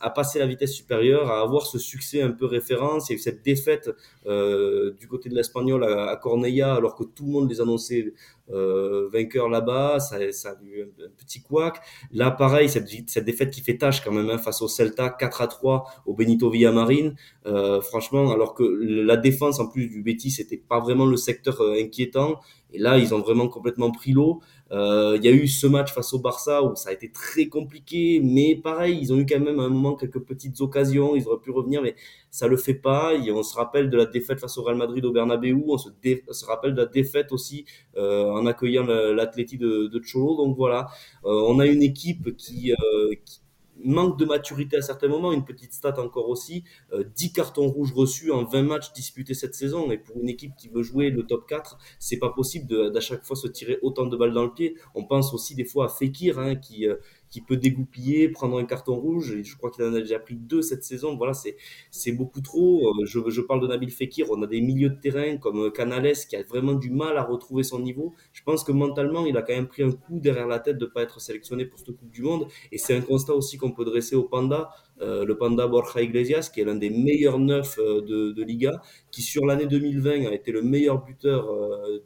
à 0.00 0.10
passer 0.10 0.38
la 0.38 0.46
vitesse 0.46 0.72
supérieure, 0.72 1.30
à 1.30 1.40
avoir 1.40 1.66
ce 1.66 1.78
succès 1.78 2.22
un 2.22 2.30
peu 2.30 2.46
référence. 2.46 3.10
et 3.10 3.18
cette 3.18 3.42
défaite 3.42 3.90
euh, 4.26 4.92
du 4.98 5.08
côté 5.08 5.28
de 5.28 5.34
l'Espagnol 5.34 5.84
à, 5.84 6.16
Cornella, 6.16 6.74
alors 6.74 6.94
que 6.94 7.04
tout 7.04 7.24
le 7.24 7.30
monde 7.30 7.50
les 7.50 7.60
annonçait 7.60 8.12
euh, 8.50 9.08
vainqueurs 9.12 9.48
là-bas, 9.48 10.00
ça, 10.00 10.18
ça, 10.32 10.50
a 10.50 10.64
eu 10.64 10.82
un, 10.82 11.08
petit 11.16 11.42
couac. 11.42 11.80
Là, 12.12 12.30
pareil, 12.30 12.68
cette, 12.68 12.88
cette 13.08 13.24
défaite 13.24 13.50
qui 13.50 13.62
fait 13.62 13.78
tâche 13.78 14.02
quand 14.02 14.12
même 14.12 14.28
hein, 14.30 14.38
face 14.38 14.60
au 14.62 14.68
Celta, 14.68 15.10
4 15.10 15.42
à 15.42 15.46
3 15.46 15.84
au 16.06 16.14
Benito 16.14 16.50
Villamarin. 16.50 17.12
Euh, 17.46 17.80
franchement, 17.80 18.30
alors 18.32 18.54
que 18.54 18.62
la 18.62 19.16
défense 19.16 19.60
en 19.60 19.68
plus 19.68 19.88
du 19.88 20.02
Betis, 20.02 20.30
c'était 20.30 20.56
pas 20.56 20.80
vraiment 20.80 21.06
le 21.06 21.16
secteur 21.16 21.60
euh, 21.60 21.80
inquiétant. 21.80 22.40
Et 22.74 22.78
là, 22.78 22.96
ils 22.96 23.14
ont 23.14 23.20
vraiment 23.20 23.48
complètement 23.48 23.90
pris 23.90 24.12
l'eau. 24.12 24.40
Euh, 24.70 25.18
il 25.18 25.24
y 25.24 25.28
a 25.28 25.32
eu 25.32 25.46
ce 25.46 25.66
match 25.66 25.92
face 25.92 26.14
au 26.14 26.18
Barça 26.18 26.62
où 26.62 26.74
ça 26.74 26.88
a 26.88 26.92
été 26.92 27.12
très 27.12 27.46
compliqué, 27.48 28.20
mais 28.24 28.56
pareil, 28.56 28.98
ils 28.98 29.12
ont 29.12 29.18
eu 29.18 29.26
quand 29.26 29.40
même 29.40 29.60
à 29.60 29.64
un 29.64 29.68
moment 29.68 29.94
quelques 29.94 30.20
petites 30.20 30.58
occasions, 30.62 31.14
ils 31.14 31.28
auraient 31.28 31.42
pu 31.42 31.50
revenir, 31.50 31.82
mais 31.82 31.94
ça 32.30 32.46
le 32.48 32.56
fait 32.56 32.72
pas. 32.72 33.12
On 33.30 33.42
se 33.42 33.54
rappelle 33.54 33.90
de 33.90 33.96
la 33.98 34.06
défaite 34.06 34.40
face 34.40 34.56
au 34.56 34.62
Real 34.62 34.78
Madrid 34.78 35.04
au 35.04 35.12
Bernabeu, 35.12 35.54
on 35.68 35.76
se, 35.76 36.46
rappelle 36.46 36.74
de 36.74 36.80
la 36.80 36.86
défaite 36.86 37.32
aussi 37.32 37.66
en 37.98 38.46
accueillant 38.46 38.84
l'Atleti 38.84 39.58
de, 39.58 40.00
Cholo. 40.02 40.36
Donc 40.36 40.56
voilà, 40.56 40.86
on 41.24 41.58
a 41.60 41.66
une 41.66 41.82
équipe 41.82 42.34
qui, 42.36 42.72
qui 43.26 43.41
manque 43.84 44.18
de 44.18 44.24
maturité 44.24 44.76
à 44.76 44.82
certains 44.82 45.08
moments. 45.08 45.32
Une 45.32 45.44
petite 45.44 45.72
stat 45.72 46.00
encore 46.00 46.28
aussi, 46.28 46.64
10 46.92 47.26
euh, 47.26 47.32
cartons 47.34 47.68
rouges 47.68 47.92
reçus 47.92 48.30
en 48.30 48.44
20 48.44 48.62
matchs 48.62 48.92
disputés 48.92 49.34
cette 49.34 49.54
saison. 49.54 49.90
Et 49.90 49.98
pour 49.98 50.16
une 50.20 50.28
équipe 50.28 50.52
qui 50.56 50.68
veut 50.68 50.82
jouer 50.82 51.10
le 51.10 51.24
top 51.26 51.48
4, 51.48 51.78
c'est 51.98 52.18
pas 52.18 52.30
possible 52.30 52.92
d'à 52.92 53.00
chaque 53.00 53.24
fois 53.24 53.36
se 53.36 53.48
tirer 53.48 53.78
autant 53.82 54.06
de 54.06 54.16
balles 54.16 54.32
dans 54.32 54.44
le 54.44 54.52
pied. 54.52 54.76
On 54.94 55.04
pense 55.04 55.34
aussi 55.34 55.54
des 55.54 55.64
fois 55.64 55.86
à 55.86 55.88
Fekir, 55.88 56.38
hein, 56.38 56.56
qui, 56.56 56.86
euh, 56.86 56.96
qui 57.32 57.40
peut 57.40 57.56
dégoupiller, 57.56 58.28
prendre 58.28 58.58
un 58.58 58.64
carton 58.64 58.94
rouge. 58.94 59.42
Je 59.42 59.56
crois 59.56 59.70
qu'il 59.72 59.82
en 59.84 59.94
a 59.94 60.00
déjà 60.00 60.20
pris 60.20 60.36
deux 60.36 60.62
cette 60.62 60.84
saison. 60.84 61.16
Voilà, 61.16 61.34
c'est 61.34 61.56
c'est 61.90 62.12
beaucoup 62.12 62.40
trop. 62.42 62.88
Euh, 63.00 63.04
je, 63.06 63.18
je 63.28 63.40
parle 63.40 63.60
de 63.62 63.66
Nabil 63.66 63.90
Fekir. 63.90 64.30
On 64.30 64.40
a 64.42 64.46
des 64.46 64.60
milieux 64.60 64.90
de 64.90 65.00
terrain 65.00 65.36
comme 65.38 65.72
Canales 65.72 66.12
qui 66.28 66.36
a 66.36 66.42
vraiment 66.44 66.74
du 66.74 66.90
mal 66.90 67.16
à 67.16 67.24
retrouver 67.24 67.64
son 67.64 67.80
niveau. 67.80 68.14
Je 68.32 68.42
pense 68.44 68.62
que 68.62 68.72
mentalement, 68.72 69.26
il 69.26 69.36
a 69.36 69.42
quand 69.42 69.54
même 69.54 69.66
pris 69.68 69.82
un 69.82 69.90
coup 69.90 70.20
derrière 70.20 70.46
la 70.46 70.60
tête 70.60 70.78
de 70.78 70.86
pas 70.86 71.02
être 71.02 71.20
sélectionné 71.20 71.64
pour 71.64 71.78
cette 71.80 71.96
Coupe 71.96 72.10
du 72.12 72.22
Monde. 72.22 72.46
Et 72.70 72.78
c'est 72.78 72.94
un 72.94 73.00
constat 73.00 73.34
aussi 73.34 73.56
qu'on 73.58 73.72
peut 73.72 73.84
dresser 73.84 74.14
au 74.16 74.24
Panda. 74.24 74.70
Euh, 75.00 75.24
le 75.24 75.36
Panda 75.36 75.66
Borja 75.66 76.00
Iglesias, 76.02 76.50
qui 76.52 76.60
est 76.60 76.64
l'un 76.64 76.76
des 76.76 76.90
meilleurs 76.90 77.38
neufs 77.38 77.78
euh, 77.78 78.02
de, 78.02 78.32
de 78.32 78.42
Liga, 78.44 78.80
qui 79.10 79.22
sur 79.22 79.44
l'année 79.46 79.66
2020 79.66 80.26
a 80.26 80.32
été 80.32 80.52
le 80.52 80.62
meilleur 80.62 81.02
buteur 81.04 81.50
euh, 81.50 81.98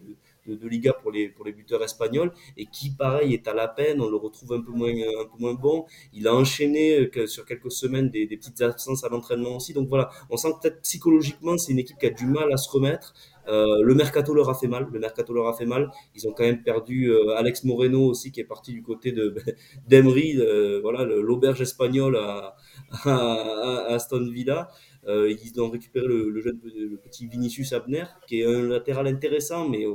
de, 0.46 0.68
Liga 0.68 0.92
pour 0.92 1.10
les, 1.10 1.28
pour 1.28 1.44
les 1.44 1.52
buteurs 1.52 1.82
espagnols 1.82 2.32
et 2.56 2.66
qui, 2.66 2.90
pareil, 2.90 3.34
est 3.34 3.48
à 3.48 3.54
la 3.54 3.68
peine. 3.68 4.00
On 4.00 4.08
le 4.08 4.16
retrouve 4.16 4.52
un 4.52 4.60
peu 4.60 4.72
moins, 4.72 4.90
un 4.90 5.24
peu 5.24 5.38
moins 5.38 5.54
bon. 5.54 5.86
Il 6.12 6.26
a 6.28 6.34
enchaîné 6.34 7.10
euh, 7.16 7.26
sur 7.26 7.44
quelques 7.44 7.70
semaines 7.70 8.10
des, 8.10 8.26
petites 8.26 8.60
absences 8.62 9.04
à 9.04 9.08
l'entraînement 9.08 9.56
aussi. 9.56 9.72
Donc 9.72 9.88
voilà, 9.88 10.10
on 10.30 10.36
sent 10.36 10.48
peut-être 10.60 10.80
psychologiquement, 10.82 11.56
c'est 11.56 11.72
une 11.72 11.78
équipe 11.78 11.98
qui 11.98 12.06
a 12.06 12.10
du 12.10 12.26
mal 12.26 12.52
à 12.52 12.56
se 12.56 12.70
remettre. 12.70 13.14
Euh, 13.48 13.64
le 13.82 13.94
mercato 13.94 14.34
leur 14.34 14.50
a 14.50 14.54
fait 14.54 14.66
mal. 14.66 14.88
Le 14.92 14.98
mercato 14.98 15.32
leur 15.32 15.46
a 15.46 15.52
fait 15.54 15.66
mal. 15.66 15.90
Ils 16.14 16.26
ont 16.26 16.32
quand 16.32 16.44
même 16.44 16.62
perdu 16.62 17.10
euh, 17.10 17.36
Alex 17.36 17.64
Moreno 17.64 18.06
aussi, 18.06 18.32
qui 18.32 18.40
est 18.40 18.44
parti 18.44 18.72
du 18.72 18.82
côté 18.82 19.12
de 19.12 19.34
d'Emery, 19.88 20.38
voilà, 20.82 21.04
l'auberge 21.04 21.60
espagnole 21.60 22.16
à, 22.16 22.56
à, 23.04 23.94
Aston 23.94 24.28
Villa. 24.30 24.68
ils 25.06 25.60
ont 25.60 25.70
récupéré 25.70 26.06
le, 26.08 26.40
jeune, 26.40 26.58
le 26.64 26.96
petit 26.96 27.26
Vinicius 27.26 27.72
Abner, 27.72 28.04
qui 28.26 28.40
est 28.40 28.46
un 28.46 28.62
latéral 28.68 29.06
intéressant, 29.06 29.68
mais 29.68 29.86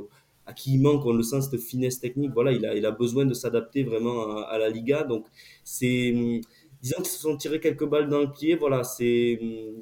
à 0.46 0.52
qui 0.52 0.74
il 0.74 0.82
manque, 0.82 1.04
on 1.06 1.12
le 1.12 1.22
sent, 1.22 1.42
cette 1.42 1.60
finesse 1.60 2.00
technique. 2.00 2.32
Voilà, 2.34 2.52
il 2.52 2.64
a, 2.66 2.74
il 2.74 2.84
a 2.86 2.90
besoin 2.90 3.24
de 3.26 3.34
s'adapter 3.34 3.84
vraiment 3.84 4.36
à, 4.36 4.42
à, 4.42 4.58
la 4.58 4.68
Liga. 4.68 5.04
Donc, 5.04 5.26
c'est 5.64 6.40
disons 6.82 6.96
qu'ils 6.96 7.06
se 7.06 7.18
sont 7.20 7.36
tirés 7.36 7.60
quelques 7.60 7.86
balles 7.86 8.08
dans 8.08 8.20
le 8.20 8.30
pied. 8.30 8.56
Voilà, 8.56 8.82
c'est, 8.82 9.38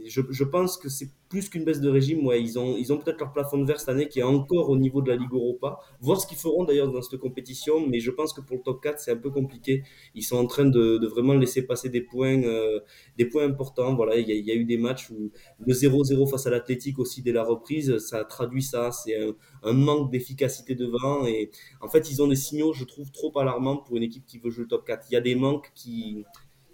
je, 0.07 0.45
pense 0.45 0.77
que 0.77 0.91
c'est 0.91 1.09
plus 1.31 1.49
qu'une 1.49 1.65
baisse 1.65 1.81
de 1.81 1.89
régime. 1.89 2.27
Ouais, 2.27 2.43
ils 2.43 2.59
ont, 2.59 2.77
ils 2.77 2.93
ont 2.93 2.99
peut-être 2.99 3.19
leur 3.19 3.33
plafond 3.33 3.59
de 3.59 3.65
verre 3.65 3.81
cette 3.81 3.89
année 3.89 4.09
qui 4.09 4.21
est 4.21 4.25
encore 4.25 4.69
au 4.69 4.77
niveau 4.77 5.01
de 5.01 5.09
la 5.09 5.17
Ligue 5.17 5.33
Europa. 5.33 5.79
Voir 6.01 6.21
ce 6.21 6.27
qu'ils 6.27 6.37
feront 6.37 6.65
d'ailleurs 6.65 6.93
dans 6.93 7.01
cette 7.01 7.19
compétition, 7.19 7.87
mais 7.87 8.01
je 8.01 8.11
pense 8.11 8.35
que 8.35 8.43
pour 8.43 8.59
le 8.59 8.63
top 8.63 8.83
4, 8.83 9.01
c'est 9.01 9.13
un 9.13 9.17
peu 9.17 9.31
compliqué. 9.31 9.83
Ils 10.15 10.23
sont 10.23 10.37
en 10.37 10.47
train 10.47 10.67
de, 10.67 11.07
vraiment 11.07 11.33
laisser 11.35 11.67
passer 11.67 11.89
des 11.89 12.03
points, 12.03 12.43
euh, 12.43 12.81
des 13.17 13.25
points 13.25 13.45
importants. 13.45 13.95
Voilà, 13.95 14.17
il 14.17 14.29
y, 14.29 14.33
a, 14.33 14.35
il 14.35 14.45
y, 14.45 14.51
a, 14.51 14.55
eu 14.55 14.65
des 14.67 14.77
matchs 14.77 15.11
où 15.11 15.33
le 15.59 15.73
0-0 15.73 16.29
face 16.29 16.47
à 16.47 16.51
l'Athletic 16.51 16.99
aussi 16.99 17.23
dès 17.23 17.33
la 17.33 17.45
reprise, 17.45 17.97
ça 17.99 18.25
traduit 18.25 18.63
ça. 18.63 18.93
C'est 18.93 19.17
un, 19.17 19.33
un 19.63 19.73
manque 19.73 20.11
d'efficacité 20.13 20.75
devant 20.75 21.27
et 21.27 21.51
en 21.81 21.89
fait, 21.89 22.11
ils 22.11 22.23
ont 22.23 22.29
des 22.29 22.37
signaux, 22.37 22.75
je 22.75 22.85
trouve, 22.85 23.11
trop 23.11 23.37
alarmants 23.39 23.79
pour 23.79 23.97
une 23.97 24.03
équipe 24.03 24.27
qui 24.27 24.39
veut 24.39 24.51
jouer 24.51 24.65
le 24.65 24.69
top 24.69 24.87
4. 24.87 25.07
Il 25.11 25.15
y 25.15 25.17
a 25.17 25.23
des 25.23 25.35
manques 25.35 25.71
qui 25.75 26.25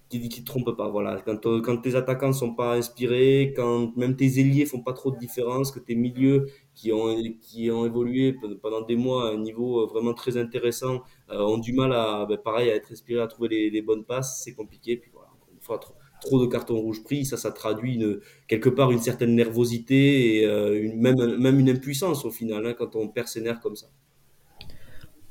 qui 0.08 0.28
qu'il 0.28 0.44
te 0.44 0.46
trompe 0.46 0.76
pas. 0.76 0.88
Voilà. 0.88 1.20
Quand, 1.24 1.46
euh, 1.46 1.60
quand 1.60 1.78
tes 1.78 1.94
attaquants 1.96 2.32
sont 2.32 2.54
pas 2.54 2.74
inspirés, 2.76 3.52
quand 3.56 3.96
même 3.96 4.16
tes 4.16 4.38
ailiers 4.38 4.66
font 4.66 4.80
pas 4.80 4.92
trop 4.92 5.10
de 5.10 5.18
différence, 5.18 5.72
que 5.72 5.80
tes 5.80 5.94
milieux 5.94 6.46
qui 6.74 6.92
ont, 6.92 7.14
qui 7.40 7.70
ont 7.70 7.86
évolué 7.86 8.36
pendant 8.62 8.82
des 8.82 8.96
mois 8.96 9.28
à 9.28 9.32
un 9.32 9.38
niveau 9.38 9.82
euh, 9.82 9.86
vraiment 9.86 10.14
très 10.14 10.36
intéressant 10.36 11.02
euh, 11.30 11.40
ont 11.40 11.58
du 11.58 11.72
mal 11.72 11.92
à, 11.92 12.26
ben, 12.28 12.38
pareil, 12.38 12.70
à 12.70 12.76
être 12.76 12.92
inspirés, 12.92 13.20
à 13.20 13.26
trouver 13.26 13.70
les, 13.70 13.82
bonnes 13.82 14.04
passes, 14.04 14.42
c'est 14.44 14.54
compliqué. 14.54 14.96
Puis 14.96 15.10
voilà, 15.12 15.28
une 15.52 15.60
fois 15.60 15.78
trop, 16.20 16.40
de 16.40 16.46
cartons 16.46 16.78
rouges 16.78 17.02
pris, 17.04 17.24
ça, 17.24 17.36
ça 17.36 17.52
traduit 17.52 18.02
quelque 18.48 18.68
part 18.68 18.90
une 18.90 18.98
certaine 18.98 19.34
nervosité 19.34 20.42
et 20.42 20.92
même, 20.96 21.36
même 21.36 21.60
une 21.60 21.70
impuissance 21.70 22.24
au 22.24 22.30
final 22.30 22.66
hein, 22.66 22.74
quand 22.76 22.96
on 22.96 23.06
perd 23.06 23.28
ses 23.28 23.42
nerfs 23.42 23.60
comme 23.60 23.76
ça. 23.76 23.86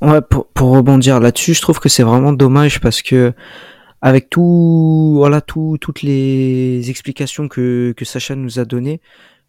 Ouais, 0.01 0.21
pour, 0.21 0.47
pour 0.47 0.69
rebondir 0.69 1.19
là-dessus, 1.19 1.53
je 1.53 1.61
trouve 1.61 1.79
que 1.79 1.89
c'est 1.89 2.03
vraiment 2.03 2.31
dommage 2.31 2.79
parce 2.79 3.01
que 3.01 3.33
avec 4.01 4.29
tout, 4.29 5.13
voilà, 5.15 5.41
tout, 5.41 5.77
toutes 5.79 6.01
les 6.01 6.89
explications 6.89 7.47
que, 7.47 7.93
que 7.95 8.05
Sacha 8.05 8.35
nous 8.35 8.59
a 8.59 8.65
données, 8.65 9.01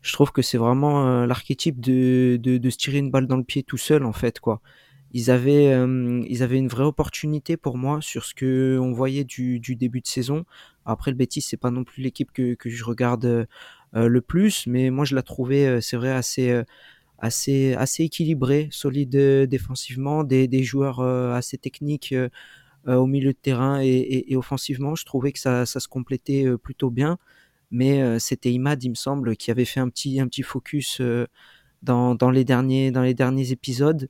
je 0.02 0.12
trouve 0.12 0.32
que 0.32 0.42
c'est 0.42 0.58
vraiment 0.58 1.06
euh, 1.06 1.26
l'archétype 1.26 1.80
de, 1.80 2.38
de, 2.40 2.58
de, 2.58 2.70
se 2.70 2.76
tirer 2.78 2.98
une 2.98 3.10
balle 3.10 3.26
dans 3.26 3.36
le 3.36 3.44
pied 3.44 3.62
tout 3.62 3.76
seul, 3.76 4.04
en 4.04 4.12
fait, 4.12 4.40
quoi. 4.40 4.60
Ils 5.12 5.30
avaient, 5.30 5.72
euh, 5.72 6.22
ils 6.28 6.42
avaient 6.42 6.58
une 6.58 6.68
vraie 6.68 6.84
opportunité 6.84 7.56
pour 7.56 7.78
moi 7.78 8.00
sur 8.02 8.24
ce 8.24 8.34
que 8.34 8.78
on 8.80 8.92
voyait 8.92 9.24
du, 9.24 9.60
du 9.60 9.76
début 9.76 10.00
de 10.00 10.06
saison. 10.06 10.44
Après, 10.84 11.10
le 11.10 11.16
Betis, 11.16 11.40
c'est 11.40 11.56
pas 11.56 11.70
non 11.70 11.84
plus 11.84 12.02
l'équipe 12.02 12.32
que, 12.32 12.54
que 12.54 12.68
je 12.70 12.84
regarde 12.84 13.24
euh, 13.24 13.46
le 14.08 14.20
plus, 14.20 14.66
mais 14.66 14.90
moi, 14.90 15.04
je 15.04 15.14
la 15.14 15.22
trouvais, 15.22 15.80
c'est 15.80 15.96
vrai, 15.96 16.10
assez, 16.10 16.62
assez, 17.18 17.74
assez 17.74 18.04
équilibrée, 18.04 18.68
solide 18.70 19.16
défensivement, 19.48 20.24
des, 20.24 20.48
des 20.48 20.62
joueurs 20.62 21.00
assez 21.00 21.58
techniques 21.58 22.12
euh, 22.12 22.28
au 22.94 23.06
milieu 23.06 23.32
de 23.32 23.38
terrain 23.38 23.80
et, 23.82 24.36
offensivement. 24.36 24.94
Je 24.94 25.04
trouvais 25.04 25.32
que 25.32 25.38
ça, 25.38 25.66
se 25.66 25.88
complétait 25.88 26.46
euh, 26.46 26.58
plutôt 26.58 26.90
bien. 26.90 27.18
Mais 27.70 28.00
euh, 28.00 28.18
c'était 28.18 28.52
Imad, 28.52 28.82
il 28.84 28.90
me 28.90 28.94
semble, 28.94 29.36
qui 29.36 29.50
avait 29.50 29.64
fait 29.64 29.80
un 29.80 29.88
petit, 29.88 30.20
un 30.20 30.28
petit 30.28 30.42
focus 30.42 31.00
dans, 31.82 32.30
les 32.30 32.44
derniers, 32.44 32.90
dans 32.90 33.02
les 33.02 33.14
derniers 33.14 33.52
épisodes. 33.52 34.08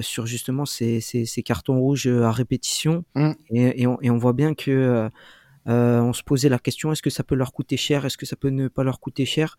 sur 0.00 0.26
justement 0.26 0.66
ces, 0.66 1.00
ces, 1.00 1.42
cartons 1.42 1.78
rouges 1.78 2.06
à 2.06 2.32
répétition. 2.32 3.04
Mmh. 3.14 3.30
Et, 3.50 3.86
on, 3.86 4.00
et, 4.02 4.10
on, 4.10 4.18
voit 4.18 4.32
bien 4.32 4.54
que 4.54 5.10
on 5.66 6.12
se 6.12 6.22
posait 6.22 6.48
la 6.48 6.58
question 6.58 6.92
est-ce 6.92 7.02
que 7.02 7.10
ça 7.10 7.24
peut 7.24 7.34
leur 7.34 7.52
coûter 7.52 7.76
cher? 7.76 8.04
Est-ce 8.04 8.16
que 8.16 8.26
ça 8.26 8.36
peut 8.36 8.50
ne 8.50 8.68
pas 8.68 8.84
leur 8.84 9.00
coûter 9.00 9.24
cher? 9.24 9.56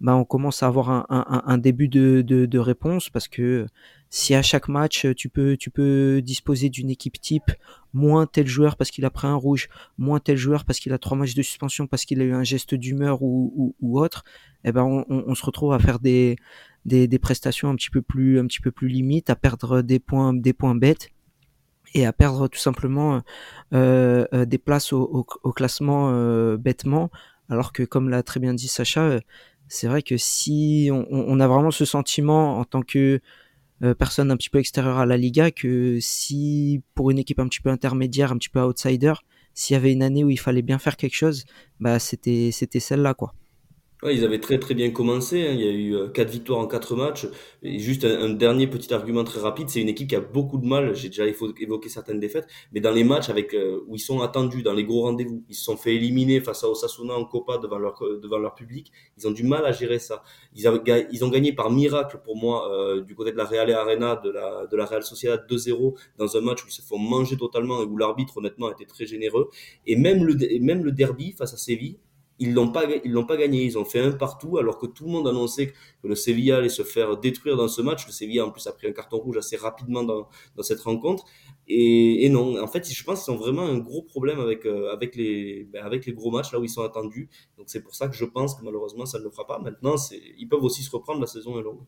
Bah, 0.00 0.14
on 0.14 0.24
commence 0.24 0.62
à 0.62 0.66
avoir 0.66 0.90
un, 0.90 1.06
un, 1.08 1.42
un 1.46 1.58
début 1.58 1.88
de, 1.88 2.22
de, 2.22 2.46
de, 2.46 2.58
réponse 2.58 3.08
parce 3.08 3.28
que 3.28 3.66
si 4.10 4.34
à 4.34 4.42
chaque 4.42 4.68
match 4.68 5.06
tu 5.16 5.28
peux, 5.28 5.56
tu 5.56 5.70
peux 5.70 6.20
disposer 6.22 6.68
d'une 6.68 6.90
équipe 6.90 7.20
type, 7.20 7.50
moins 7.92 8.26
tel 8.26 8.46
joueur 8.46 8.76
parce 8.76 8.90
qu'il 8.90 9.04
a 9.04 9.10
pris 9.10 9.26
un 9.26 9.34
rouge, 9.34 9.68
moins 9.98 10.20
tel 10.20 10.36
joueur 10.36 10.64
parce 10.64 10.78
qu'il 10.78 10.92
a 10.92 10.98
trois 10.98 11.16
matchs 11.16 11.34
de 11.34 11.42
suspension, 11.42 11.86
parce 11.86 12.04
qu'il 12.04 12.20
a 12.20 12.24
eu 12.24 12.32
un 12.32 12.44
geste 12.44 12.74
d'humeur 12.74 13.22
ou, 13.22 13.52
ou, 13.56 13.74
ou, 13.80 14.00
autre, 14.00 14.24
eh 14.64 14.72
ben 14.72 14.82
on, 14.82 15.04
on, 15.08 15.34
se 15.34 15.44
retrouve 15.44 15.72
à 15.72 15.78
faire 15.78 15.98
des, 15.98 16.36
des, 16.84 17.08
des, 17.08 17.18
prestations 17.18 17.70
un 17.70 17.74
petit 17.74 17.90
peu 17.90 18.02
plus, 18.02 18.38
un 18.38 18.46
petit 18.46 18.60
peu 18.60 18.70
plus 18.70 18.88
limites, 18.88 19.30
à 19.30 19.36
perdre 19.36 19.82
des 19.82 19.98
points, 19.98 20.34
des 20.34 20.52
points 20.52 20.74
bêtes 20.74 21.10
et 21.94 22.04
à 22.04 22.12
perdre 22.12 22.48
tout 22.48 22.58
simplement 22.58 23.22
euh, 23.72 24.26
euh 24.34 24.44
des 24.44 24.58
places 24.58 24.92
au, 24.92 25.02
au, 25.02 25.26
au 25.42 25.52
classement 25.52 26.10
euh, 26.10 26.56
bêtement, 26.58 27.10
alors 27.48 27.72
que 27.72 27.82
comme 27.82 28.10
l'a 28.10 28.22
très 28.22 28.40
bien 28.40 28.54
dit 28.54 28.68
Sacha 28.68 29.20
c'est 29.68 29.88
vrai 29.88 30.02
que 30.02 30.16
si 30.16 30.90
on, 30.92 31.40
a 31.40 31.48
vraiment 31.48 31.70
ce 31.70 31.84
sentiment 31.84 32.58
en 32.58 32.64
tant 32.64 32.82
que 32.82 33.20
euh, 33.82 33.94
personne 33.94 34.30
un 34.30 34.36
petit 34.36 34.50
peu 34.50 34.58
extérieure 34.58 34.98
à 34.98 35.06
la 35.06 35.16
Liga 35.16 35.50
que 35.50 35.98
si 36.00 36.82
pour 36.94 37.10
une 37.10 37.18
équipe 37.18 37.40
un 37.40 37.48
petit 37.48 37.60
peu 37.60 37.70
intermédiaire, 37.70 38.32
un 38.32 38.38
petit 38.38 38.48
peu 38.48 38.60
outsider, 38.60 39.14
s'il 39.54 39.74
y 39.74 39.76
avait 39.76 39.92
une 39.92 40.02
année 40.02 40.24
où 40.24 40.30
il 40.30 40.38
fallait 40.38 40.62
bien 40.62 40.78
faire 40.78 40.96
quelque 40.96 41.16
chose, 41.16 41.44
bah 41.80 41.98
c'était 41.98 42.50
c'était 42.52 42.80
celle-là 42.80 43.14
quoi 43.14 43.34
ils 44.04 44.24
avaient 44.24 44.40
très 44.40 44.58
très 44.58 44.74
bien 44.74 44.90
commencé. 44.90 45.42
Hein. 45.46 45.52
Il 45.52 45.60
y 45.60 45.68
a 45.68 45.70
eu 45.70 45.94
euh, 45.94 46.08
quatre 46.08 46.30
victoires 46.30 46.58
en 46.60 46.66
quatre 46.66 46.94
matchs. 46.96 47.26
Et 47.62 47.78
juste 47.78 48.04
un, 48.04 48.28
dernier 48.30 48.66
petit 48.66 48.92
argument 48.92 49.24
très 49.24 49.40
rapide, 49.40 49.68
c'est 49.70 49.80
une 49.80 49.88
équipe 49.88 50.08
qui 50.08 50.16
a 50.16 50.20
beaucoup 50.20 50.58
de 50.58 50.66
mal. 50.66 50.94
J'ai 50.94 51.08
déjà 51.08 51.26
évoqué 51.26 51.88
certaines 51.88 52.20
défaites, 52.20 52.46
mais 52.72 52.80
dans 52.80 52.90
les 52.90 53.04
matchs 53.04 53.30
avec 53.30 53.54
euh, 53.54 53.80
où 53.86 53.96
ils 53.96 54.00
sont 54.00 54.20
attendus, 54.20 54.62
dans 54.62 54.74
les 54.74 54.84
gros 54.84 55.02
rendez-vous, 55.02 55.44
ils 55.48 55.54
se 55.54 55.64
sont 55.64 55.76
fait 55.76 55.94
éliminer 55.94 56.40
face 56.40 56.62
à 56.64 56.68
Osasuna 56.68 57.14
en 57.14 57.24
Copa 57.24 57.58
devant 57.58 57.78
leur 57.78 57.98
devant 58.22 58.38
leur 58.38 58.54
public. 58.54 58.92
Ils 59.18 59.26
ont 59.26 59.32
du 59.32 59.44
mal 59.44 59.64
à 59.64 59.72
gérer 59.72 59.98
ça. 59.98 60.22
Ils, 60.54 60.66
avaient, 60.66 61.08
ils 61.10 61.24
ont 61.24 61.28
gagné 61.28 61.52
par 61.52 61.70
miracle 61.70 62.20
pour 62.22 62.36
moi 62.36 62.70
euh, 62.72 63.00
du 63.02 63.14
côté 63.14 63.32
de 63.32 63.36
la 63.36 63.44
Real 63.44 63.70
Arena 63.72 64.16
de 64.16 64.30
la 64.30 64.66
de 64.66 64.76
la 64.76 64.84
Real 64.84 65.02
Sociedad 65.02 65.46
2-0 65.48 65.98
dans 66.18 66.36
un 66.36 66.40
match 66.40 66.64
où 66.64 66.68
ils 66.68 66.72
se 66.72 66.82
font 66.82 66.98
manger 66.98 67.36
totalement 67.36 67.82
et 67.82 67.86
où 67.86 67.96
l'arbitre 67.96 68.36
honnêtement 68.36 68.70
était 68.70 68.84
très 68.84 69.06
généreux. 69.06 69.48
Et 69.86 69.96
même 69.96 70.24
le 70.24 70.36
même 70.60 70.84
le 70.84 70.92
derby 70.92 71.32
face 71.32 71.54
à 71.54 71.56
Séville 71.56 71.98
ils 72.38 72.52
l'ont 72.52 72.70
pas 72.70 72.84
ils 73.04 73.12
l'ont 73.12 73.24
pas 73.24 73.36
gagné. 73.36 73.64
Ils 73.64 73.78
ont 73.78 73.84
fait 73.84 74.00
un 74.00 74.12
partout 74.12 74.58
alors 74.58 74.78
que 74.78 74.86
tout 74.86 75.04
le 75.04 75.10
monde 75.10 75.28
annonçait 75.28 75.68
que 76.02 76.08
le 76.08 76.14
Sevilla 76.14 76.58
allait 76.58 76.68
se 76.68 76.82
faire 76.82 77.16
détruire 77.16 77.56
dans 77.56 77.68
ce 77.68 77.82
match. 77.82 78.06
Le 78.06 78.12
Sevilla 78.12 78.46
en 78.46 78.50
plus 78.50 78.66
a 78.66 78.72
pris 78.72 78.86
un 78.88 78.92
carton 78.92 79.18
rouge 79.18 79.36
assez 79.38 79.56
rapidement 79.56 80.02
dans, 80.02 80.28
dans 80.56 80.62
cette 80.62 80.80
rencontre. 80.80 81.24
Et, 81.68 82.24
et 82.24 82.28
non 82.28 82.62
en 82.62 82.66
fait 82.68 82.88
je 82.88 83.04
pense 83.04 83.24
qu'ils 83.24 83.34
ont 83.34 83.36
vraiment 83.36 83.62
un 83.62 83.78
gros 83.78 84.02
problème 84.02 84.40
avec 84.40 84.66
euh, 84.66 84.92
avec 84.92 85.16
les 85.16 85.64
ben, 85.72 85.84
avec 85.84 86.06
les 86.06 86.12
gros 86.12 86.30
matchs 86.30 86.52
là 86.52 86.60
où 86.60 86.64
ils 86.64 86.70
sont 86.70 86.82
attendus. 86.82 87.28
Donc 87.58 87.66
c'est 87.68 87.82
pour 87.82 87.94
ça 87.94 88.08
que 88.08 88.14
je 88.14 88.24
pense 88.24 88.54
que 88.54 88.64
malheureusement 88.64 89.06
ça 89.06 89.18
ne 89.18 89.24
le 89.24 89.30
fera 89.30 89.46
pas. 89.46 89.58
Maintenant 89.58 89.96
ils 90.38 90.48
peuvent 90.48 90.64
aussi 90.64 90.82
se 90.82 90.90
reprendre 90.90 91.20
la 91.20 91.26
saison 91.26 91.58
est 91.58 91.62
longue 91.62 91.84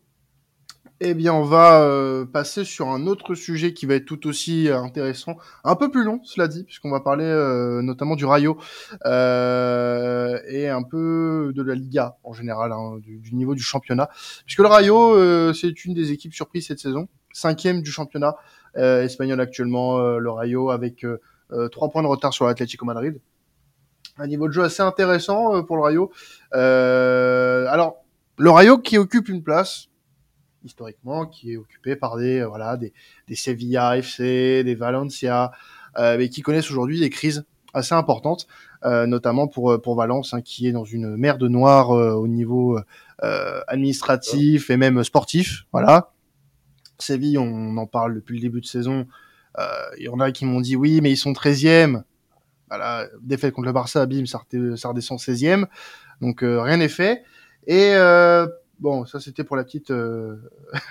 eh 1.00 1.14
bien, 1.14 1.32
on 1.32 1.44
va 1.44 1.82
euh, 1.82 2.24
passer 2.24 2.64
sur 2.64 2.88
un 2.88 3.06
autre 3.06 3.36
sujet 3.36 3.72
qui 3.72 3.86
va 3.86 3.94
être 3.94 4.04
tout 4.04 4.26
aussi 4.26 4.68
euh, 4.68 4.80
intéressant, 4.80 5.36
un 5.62 5.76
peu 5.76 5.92
plus 5.92 6.02
long, 6.02 6.20
cela 6.24 6.48
dit, 6.48 6.64
puisqu'on 6.64 6.90
va 6.90 6.98
parler 6.98 7.24
euh, 7.24 7.82
notamment 7.82 8.16
du 8.16 8.24
Rayo 8.24 8.58
et 9.04 10.68
un 10.68 10.82
peu 10.82 11.52
de 11.54 11.62
la 11.62 11.74
Liga 11.76 12.16
en 12.24 12.32
général, 12.32 12.72
hein, 12.72 12.98
du, 12.98 13.18
du, 13.18 13.36
niveau 13.36 13.54
du 13.54 13.62
championnat, 13.62 14.08
puisque 14.44 14.58
le 14.58 14.66
Rayo, 14.66 15.54
c'est 15.54 15.84
une 15.84 15.94
des 15.94 16.10
équipes 16.10 16.34
surprises 16.34 16.66
cette 16.66 16.80
saison, 16.80 17.08
cinquième 17.32 17.80
du 17.80 17.90
championnat 17.90 18.34
espagnol 18.74 19.40
actuellement, 19.40 20.18
le 20.18 20.30
Rayo 20.30 20.70
avec 20.70 21.06
trois 21.70 21.90
points 21.90 22.02
de 22.02 22.08
retard 22.08 22.32
sur 22.32 22.46
l'Atlético 22.46 22.84
Madrid. 22.84 23.20
Un 24.18 24.26
niveau 24.26 24.48
de 24.48 24.52
jeu 24.52 24.64
assez 24.64 24.82
intéressant 24.82 25.62
pour 25.62 25.76
le 25.76 25.82
Rayo. 25.82 26.10
alors, 26.52 28.04
le 28.36 28.50
Rayo 28.50 28.78
qui 28.78 28.98
occupe 28.98 29.28
une 29.28 29.42
place 29.42 29.88
historiquement, 30.64 31.26
qui 31.26 31.52
est 31.52 31.56
occupé 31.56 31.96
par 31.96 32.16
des 32.16 32.40
euh, 32.40 32.48
voilà 32.48 32.76
des, 32.76 32.92
des 33.26 33.36
Sevilla 33.36 33.96
FC, 33.96 34.64
des 34.64 34.74
Valencia, 34.74 35.52
euh, 35.98 36.16
mais 36.18 36.28
qui 36.28 36.42
connaissent 36.42 36.70
aujourd'hui 36.70 37.00
des 37.00 37.10
crises 37.10 37.44
assez 37.74 37.94
importantes, 37.94 38.46
euh, 38.84 39.06
notamment 39.06 39.46
pour 39.46 39.80
pour 39.82 39.94
Valence, 39.94 40.34
hein, 40.34 40.40
qui 40.40 40.66
est 40.66 40.72
dans 40.72 40.84
une 40.84 41.16
mer 41.16 41.38
de 41.38 41.48
noir 41.48 41.90
au 41.90 42.28
niveau 42.28 42.78
administratif 43.66 44.70
et 44.70 44.76
même 44.76 45.02
sportif. 45.02 45.64
Voilà. 45.72 46.12
Séville, 46.98 47.38
on 47.38 47.76
en 47.76 47.86
parle 47.86 48.14
depuis 48.14 48.36
le 48.36 48.42
début 48.42 48.60
de 48.60 48.66
saison. 48.66 49.06
Il 49.98 50.04
y 50.04 50.08
en 50.08 50.20
a 50.20 50.30
qui 50.30 50.44
m'ont 50.44 50.60
dit 50.60 50.76
oui, 50.76 51.00
mais 51.00 51.10
ils 51.10 51.16
sont 51.16 51.32
13e. 51.32 52.02
Voilà, 52.68 53.06
défaite 53.22 53.54
contre 53.54 53.66
le 53.66 53.72
Barça, 53.72 54.06
bim, 54.06 54.24
ça, 54.26 54.38
redescend 54.38 55.18
16e. 55.18 55.66
Donc 56.20 56.42
rien 56.42 56.76
n'est 56.76 56.88
fait. 56.88 57.24
Et 57.66 57.92
bon, 58.78 59.06
ça 59.06 59.20
c'était 59.20 59.44
pour 59.44 59.56
la 59.56 59.64
petite, 59.64 59.90
euh, 59.90 60.36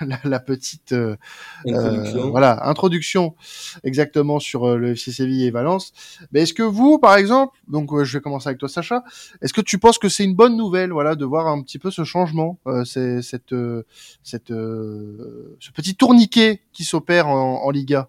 la, 0.24 0.40
petite, 0.40 0.92
euh, 0.92 1.16
Introduction. 1.66 2.30
voilà, 2.30 2.68
introduction 2.68 3.34
exactement 3.84 4.38
sur 4.38 4.76
le 4.76 4.92
FC 4.92 5.12
Séville 5.12 5.44
et 5.44 5.50
Valence. 5.50 5.92
Mais 6.32 6.42
est-ce 6.42 6.54
que 6.54 6.62
vous, 6.62 6.98
par 6.98 7.16
exemple, 7.16 7.58
donc 7.68 7.90
je 8.02 8.18
vais 8.18 8.22
commencer 8.22 8.48
avec 8.48 8.58
toi, 8.58 8.68
Sacha, 8.68 9.04
est-ce 9.40 9.52
que 9.52 9.60
tu 9.60 9.78
penses 9.78 9.98
que 9.98 10.08
c'est 10.08 10.24
une 10.24 10.34
bonne 10.34 10.56
nouvelle, 10.56 10.90
voilà, 10.92 11.14
de 11.14 11.24
voir 11.24 11.46
un 11.46 11.62
petit 11.62 11.78
peu 11.78 11.90
ce 11.90 12.04
changement, 12.04 12.58
c'est 12.84 13.22
cette, 13.22 13.54
cette, 14.22 14.48
ce 14.48 15.70
petit 15.74 15.94
tourniquet 15.94 16.62
qui 16.72 16.84
s'opère 16.84 17.28
en, 17.28 17.64
en 17.64 17.70
Liga? 17.70 18.08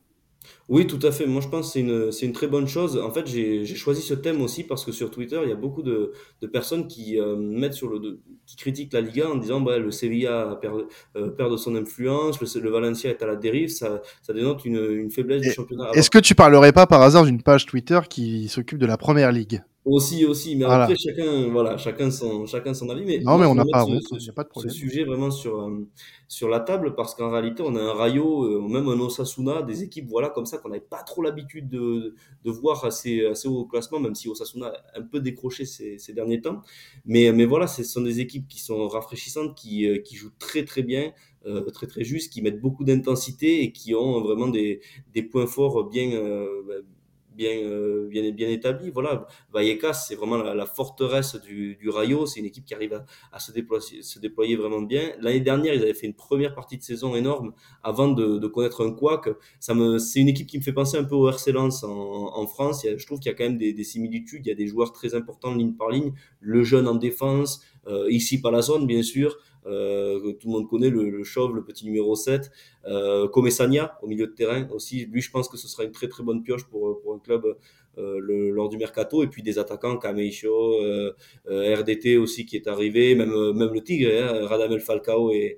Oui, 0.69 0.85
tout 0.85 0.99
à 1.01 1.11
fait. 1.11 1.25
Moi, 1.25 1.41
je 1.41 1.47
pense 1.47 1.65
que 1.67 1.73
c'est 1.73 1.79
une, 1.79 2.11
c'est 2.11 2.27
une 2.27 2.31
très 2.31 2.47
bonne 2.47 2.67
chose. 2.67 2.95
En 2.97 3.09
fait, 3.11 3.25
j'ai, 3.25 3.65
j'ai 3.65 3.75
choisi 3.75 4.01
ce 4.03 4.13
thème 4.13 4.39
aussi 4.41 4.63
parce 4.63 4.85
que 4.85 4.91
sur 4.91 5.09
Twitter, 5.09 5.39
il 5.43 5.49
y 5.49 5.51
a 5.51 5.55
beaucoup 5.55 5.81
de, 5.81 6.13
de 6.41 6.47
personnes 6.47 6.85
qui 6.88 7.19
euh, 7.19 7.35
mettent 7.35 7.73
sur 7.73 7.89
le, 7.89 7.97
de- 7.99 8.19
qui 8.45 8.55
critiquent 8.55 8.93
la 8.93 9.01
Liga 9.01 9.27
en 9.29 9.35
disant, 9.38 9.61
bah, 9.61 9.79
le 9.79 9.89
Sevilla 9.89 10.57
perd, 10.61 10.85
euh, 11.15 11.29
perd 11.29 11.51
de 11.51 11.57
son 11.57 11.75
influence, 11.75 12.39
le, 12.39 12.61
le 12.61 12.69
Valencia 12.69 13.09
est 13.09 13.23
à 13.23 13.25
la 13.25 13.35
dérive. 13.35 13.69
Ça, 13.69 14.01
ça 14.21 14.31
dénote 14.31 14.63
une, 14.63 14.77
une 14.77 15.09
faiblesse 15.09 15.41
du 15.41 15.49
Et- 15.49 15.53
championnat. 15.53 15.85
Alors, 15.85 15.97
Est-ce 15.97 16.11
que 16.11 16.19
tu 16.19 16.35
parlerais 16.35 16.71
pas 16.71 16.85
par 16.85 17.01
hasard 17.01 17.25
d'une 17.25 17.41
page 17.41 17.65
Twitter 17.65 17.99
qui 18.07 18.47
s'occupe 18.47 18.77
de 18.77 18.85
la 18.85 18.97
première 18.97 19.31
ligue? 19.31 19.63
Aussi, 19.89 20.25
aussi, 20.25 20.55
mais 20.58 20.65
Voilà. 20.65 20.84
après 20.84 20.96
chacun, 20.98 21.50
voilà, 21.50 21.77
chacun 21.77 22.12
son, 22.12 22.46
chacun 22.46 22.74
son 22.74 22.89
avis. 22.89 23.05
Mais 23.05 23.25
Non, 23.25 23.38
mais 23.38 23.46
on 23.46 23.55
n'a 23.55 23.65
pas 23.65 23.86
ce, 23.86 24.19
ce, 24.19 24.31
pas 24.31 24.43
de 24.43 24.50
ce 24.55 24.67
problème. 24.67 24.69
sujet 24.69 25.03
vraiment 25.05 25.31
sur, 25.31 25.62
euh, 25.62 25.88
sur 26.27 26.50
la 26.50 26.60
table 26.60 26.96
parce 26.96 27.15
qu'en 27.15 27.29
réalité, 27.31 27.63
on 27.65 27.75
a 27.75 27.81
un 27.81 27.93
Rayo, 27.93 28.43
euh, 28.43 28.67
même 28.67 28.88
un 28.89 29.00
Osasuna, 29.00 29.62
des 29.63 29.84
équipes, 29.84 30.08
voilà, 30.10 30.29
comme 30.29 30.46
ça 30.46 30.58
qu'on 30.58 30.69
n'avait 30.69 30.81
pas 30.81 31.01
trop 31.03 31.22
l'habitude 31.22 31.69
de, 31.69 32.13
de 32.43 32.51
voir 32.51 32.84
assez, 32.86 33.25
assez 33.25 33.48
haut 33.48 33.60
au 33.60 33.65
classement, 33.65 34.00
même 34.01 34.15
si 34.15 34.27
Osasuna 34.27 34.67
a 34.93 35.00
un 35.00 35.03
peu 35.03 35.22
décroché 35.22 35.65
ces, 35.65 35.98
ces 35.98 36.13
derniers 36.13 36.41
temps. 36.41 36.62
Mais, 37.05 37.31
mais 37.31 37.46
voilà, 37.46 37.67
ce 37.67 37.84
sont 37.84 38.01
des 38.01 38.19
équipes 38.19 38.48
qui 38.48 38.60
sont 38.60 38.88
rafraîchissantes, 38.89 39.55
qui, 39.55 39.88
euh, 39.88 40.00
qui 40.00 40.15
jouent 40.17 40.34
très 40.39 40.65
très 40.65 40.84
bien, 40.84 41.13
euh, 41.46 41.62
très 41.72 41.88
très 41.88 42.03
juste, 42.03 42.34
qui 42.34 42.41
mettent 42.41 42.60
beaucoup 42.62 42.84
d'intensité 42.84 43.63
et 43.63 43.72
qui 43.72 43.96
ont 43.96 44.22
vraiment 44.22 44.48
des, 44.48 44.81
des 45.13 45.24
points 45.24 45.48
forts 45.48 45.86
bien, 45.89 46.12
euh, 46.12 46.84
bien, 47.39 47.58
euh, 47.63 48.08
bien, 48.10 48.29
bien 48.31 48.50
établis. 48.50 48.91
Voilà, 48.91 49.25
Vallecas, 49.53 49.93
c'est 49.93 50.15
vraiment 50.15 50.38
la, 50.38 50.65
forteresse 50.65 51.38
du, 51.38 51.89
Rayo. 51.89 52.25
C'est 52.25 52.41
une 52.41 52.46
équipe 52.46 52.65
qui 52.65 52.74
arrive 52.75 53.01
à, 53.31 53.39
se, 53.39 53.51
déployer, 54.19 54.55
vraiment 54.58 54.81
bien. 54.81 55.13
L'année 55.22 55.39
dernière, 55.39 55.74
ils 55.74 55.81
avaient 55.81 55.93
fait 55.93 56.08
une 56.08 56.13
première 56.13 56.53
partie 56.53 56.77
de 56.77 56.84
saison 56.84 57.15
énorme 57.15 57.53
avant 57.81 58.10
de, 58.10 58.48
connaître 58.48 58.86
un 58.86 58.91
couac. 58.91 59.29
Ça 59.60 59.74
me, 59.74 59.98
c'est 60.00 60.19
une 60.19 60.27
équipe 60.27 60.48
qui 60.48 60.58
me 60.58 60.63
fait 60.63 60.74
penser 60.74 60.98
un 60.98 61.05
peu 61.05 61.15
au 61.15 61.29
RC 61.29 61.51
Lens 61.53 61.84
en, 61.84 62.48
France. 62.48 62.86
Je 62.86 63.05
trouve 63.05 63.19
qu'il 63.19 63.31
y 63.31 63.34
a 63.34 63.38
quand 63.38 63.46
même 63.46 63.58
des, 63.58 63.72
des 63.74 63.84
similitudes. 63.84 64.46
Il 64.46 64.50
y 64.50 64.51
a 64.51 64.55
des 64.55 64.67
joueurs 64.67 64.91
très 64.91 65.15
importants 65.15 65.55
ligne 65.55 65.74
par 65.74 65.89
ligne. 65.89 66.12
Le 66.41 66.63
jeune 66.63 66.88
en 66.88 66.96
défense, 66.96 67.62
euh, 67.88 68.12
ici 68.12 68.41
pas 68.41 68.51
la 68.51 68.62
zone, 68.62 68.86
bien 68.86 69.01
sûr. 69.01 69.38
Euh, 69.65 70.33
tout 70.33 70.47
le 70.47 70.53
monde 70.53 70.69
connaît 70.69 70.89
le, 70.89 71.09
le 71.09 71.23
chauve, 71.23 71.55
le 71.55 71.63
petit 71.63 71.85
numéro 71.85 72.15
7. 72.15 72.51
Euh, 72.85 73.27
au 74.01 74.07
milieu 74.07 74.27
de 74.27 74.31
terrain 74.31 74.67
aussi. 74.71 75.05
Lui, 75.05 75.21
je 75.21 75.29
pense 75.31 75.49
que 75.49 75.57
ce 75.57 75.67
sera 75.67 75.83
une 75.83 75.91
très 75.91 76.07
très 76.07 76.23
bonne 76.23 76.43
pioche 76.43 76.65
pour, 76.65 77.01
pour 77.01 77.13
un 77.13 77.19
club 77.19 77.45
euh, 77.97 78.19
lors 78.19 78.69
du 78.69 78.77
mercato. 78.77 79.23
Et 79.23 79.27
puis 79.27 79.43
des 79.43 79.59
attaquants, 79.59 79.97
Kameicho, 79.97 80.81
euh, 80.81 81.13
RDT 81.47 82.17
aussi 82.17 82.45
qui 82.45 82.55
est 82.55 82.67
arrivé, 82.67 83.15
même, 83.15 83.29
même 83.53 83.73
le 83.73 83.81
Tigre, 83.81 84.09
hein, 84.11 84.47
Radamel 84.47 84.79
Falcao 84.79 85.31
est, 85.31 85.57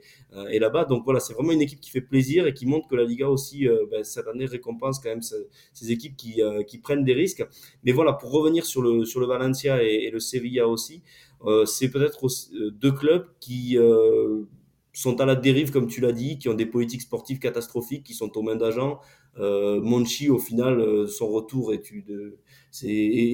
est 0.50 0.60
là-bas. 0.60 0.86
Donc 0.86 1.04
voilà, 1.06 1.20
c'est 1.20 1.34
vraiment 1.34 1.52
une 1.52 1.62
équipe 1.62 1.80
qui 1.80 1.92
fait 1.92 2.02
plaisir 2.02 2.48
et 2.48 2.54
qui 2.54 2.66
montre 2.66 2.88
que 2.88 2.96
la 2.96 3.04
Liga 3.04 3.30
aussi, 3.30 3.68
ben, 3.92 4.04
cette 4.04 4.28
année, 4.28 4.46
récompense 4.46 5.00
quand 5.00 5.10
même 5.10 5.22
ces, 5.22 5.92
équipes 5.92 6.16
qui, 6.18 6.42
qui 6.68 6.80
prennent 6.80 7.04
des 7.04 7.14
risques. 7.14 7.46
Mais 7.84 7.92
voilà, 7.92 8.14
pour 8.14 8.32
revenir 8.32 8.66
sur 8.66 8.82
le, 8.82 9.06
sur 9.06 9.20
le 9.20 9.28
Valencia 9.28 9.84
et, 9.84 10.06
et 10.06 10.12
le 10.12 10.20
Sevilla 10.20 10.68
aussi, 10.68 11.02
c'est 11.66 11.90
peut-être 11.90 12.26
euh, 12.26 12.72
deux 12.72 12.92
clubs 12.92 13.28
qui 13.40 13.78
euh, 13.78 14.44
sont 14.94 15.22
à 15.22 15.26
la 15.26 15.36
dérive, 15.36 15.72
comme 15.72 15.88
tu 15.88 16.02
l'as 16.02 16.12
dit, 16.12 16.38
qui 16.38 16.50
ont 16.50 16.54
des 16.54 16.66
politiques 16.66 17.02
sportives 17.02 17.40
catastrophiques, 17.40 18.04
qui 18.04 18.14
sont 18.14 18.38
aux 18.38 18.42
mains 18.42 18.56
d'agents. 18.56 19.00
Euh, 19.38 19.80
Monchi, 19.82 20.30
au 20.30 20.40
final, 20.40 20.82
euh, 20.82 21.08
son 21.08 21.30
retour 21.30 21.74
est, 21.74 21.82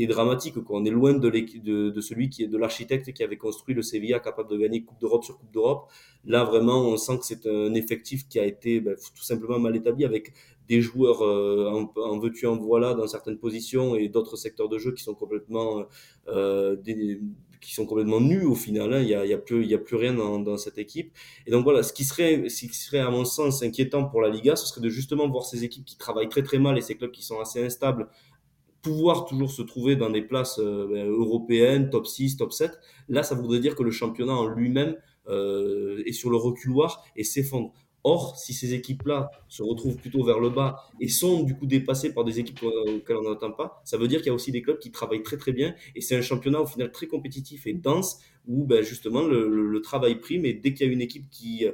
dramatique. 0.08 0.54
On 0.70 0.86
est 0.86 0.92
loin 0.92 1.14
de, 1.14 2.02
celui 2.02 2.30
qui 2.30 2.44
est 2.44 2.48
de 2.48 2.58
l'architecte 2.58 3.12
qui 3.12 3.24
avait 3.24 3.38
construit 3.38 3.74
le 3.74 3.82
Sevilla 3.82 4.20
capable 4.20 4.50
de 4.50 4.58
gagner 4.58 4.84
Coupe 4.84 5.00
d'Europe 5.00 5.24
sur 5.24 5.40
Coupe 5.40 5.52
d'Europe. 5.52 5.90
Là, 6.24 6.44
vraiment, 6.44 6.82
on 6.82 6.98
sent 6.98 7.18
que 7.18 7.26
c'est 7.26 7.48
un 7.48 7.74
effectif 7.74 8.28
qui 8.28 8.40
a 8.40 8.46
été 8.46 8.80
ben, 8.80 8.96
tout 8.96 9.24
simplement 9.24 9.60
mal 9.60 9.76
établi 9.76 10.06
avec 10.06 10.34
des 10.68 10.82
joueurs 10.82 11.24
euh, 11.24 11.70
en, 11.72 11.92
en 12.00 12.20
veux-tu 12.20 12.46
en 12.46 12.58
voilà 12.58 12.94
dans 12.94 13.08
certaines 13.08 13.38
positions 13.38 13.96
et 13.96 14.10
d'autres 14.10 14.36
secteurs 14.36 14.68
de 14.68 14.78
jeu 14.78 14.92
qui 14.94 15.02
sont 15.02 15.16
complètement 15.16 15.86
euh, 16.28 16.76
qui 17.62 17.74
sont 17.74 17.86
complètement 17.86 18.22
nus 18.22 18.44
au 18.44 18.56
final. 18.56 18.94
Hein. 18.94 19.02
Il 19.02 19.10
y 19.10 19.14
a, 19.16 19.38
plus, 19.38 19.66
y 19.66 19.74
a 19.74 19.78
plus 19.78 19.96
rien 19.96 20.14
dans, 20.14 20.58
cette 20.58 20.78
équipe. 20.78 21.12
Et 21.46 21.52
donc 21.52 21.64
voilà, 21.64 21.84
ce 21.84 21.94
qui 21.94 22.04
serait, 22.04 22.50
ce 22.50 22.66
qui 22.68 22.76
serait 22.76 23.00
à 23.00 23.10
mon 23.10 23.26
sens 23.26 23.64
inquiétant 23.64 24.06
pour 24.06 24.22
la 24.22 24.30
Liga, 24.30 24.56
ce 24.56 24.66
serait 24.66 24.82
de 24.82 24.90
justement 24.90 25.30
voir 25.30 25.46
ces 25.46 25.64
équipes 25.64 25.86
qui 25.86 25.98
travaillent 25.98 26.30
très 26.30 26.44
très 26.44 26.60
mal 26.60 26.78
et 26.78 26.82
ces 26.82 26.96
clubs 26.96 27.12
qui 27.12 27.24
sont 27.24 27.40
assez 27.40 27.64
instables 27.64 28.10
pouvoir 28.82 29.26
toujours 29.26 29.52
se 29.52 29.62
trouver 29.62 29.96
dans 29.96 30.10
des 30.10 30.22
places 30.22 30.60
euh, 30.60 31.10
européennes, 31.10 31.90
top 31.90 32.08
6, 32.08 32.38
top 32.38 32.54
7. 32.54 32.72
Là, 33.10 33.24
ça 33.24 33.36
voudrait 33.36 33.60
dire 33.60 33.76
que 33.76 33.84
le 33.84 33.92
championnat 33.92 34.34
en 34.34 34.48
lui-même 34.48 34.96
euh, 35.28 36.02
est 36.06 36.14
sur 36.14 36.30
le 36.30 36.38
reculoir 36.38 37.04
et 37.16 37.24
s'effondre. 37.24 37.74
Or, 38.10 38.38
si 38.38 38.54
ces 38.54 38.74
équipes-là 38.74 39.30
se 39.50 39.62
retrouvent 39.62 39.98
plutôt 39.98 40.24
vers 40.24 40.40
le 40.40 40.50
bas 40.50 40.78
et 41.02 41.10
sont 41.10 41.44
du 41.44 41.58
coup 41.58 41.66
dépassées 41.66 42.14
par 42.14 42.24
des 42.24 42.40
équipes 42.40 42.64
auxquelles 42.64 43.18
on 43.18 43.30
n'attend 43.30 43.52
pas, 43.52 43.82
ça 43.84 43.98
veut 43.98 44.08
dire 44.08 44.20
qu'il 44.20 44.28
y 44.28 44.30
a 44.30 44.34
aussi 44.34 44.54
des 44.54 44.62
clubs 44.62 44.80
qui 44.80 44.92
travaillent 44.92 45.24
très 45.24 45.36
très 45.36 45.52
bien 45.52 45.76
et 45.94 46.00
c'est 46.00 46.16
un 46.16 46.22
championnat 46.22 46.62
au 46.62 46.66
final 46.66 46.90
très 46.90 47.08
compétitif 47.08 47.68
et 47.68 47.74
dense 47.74 48.20
où 48.48 48.64
ben, 48.64 48.82
justement 48.82 49.24
le, 49.24 49.82
travail 49.82 50.22
prime 50.22 50.46
et 50.46 50.54
dès 50.54 50.74
qu'il 50.74 50.88
y 50.88 50.90
a 50.90 50.94
une 50.94 51.02
équipe 51.02 51.30
qui, 51.30 51.66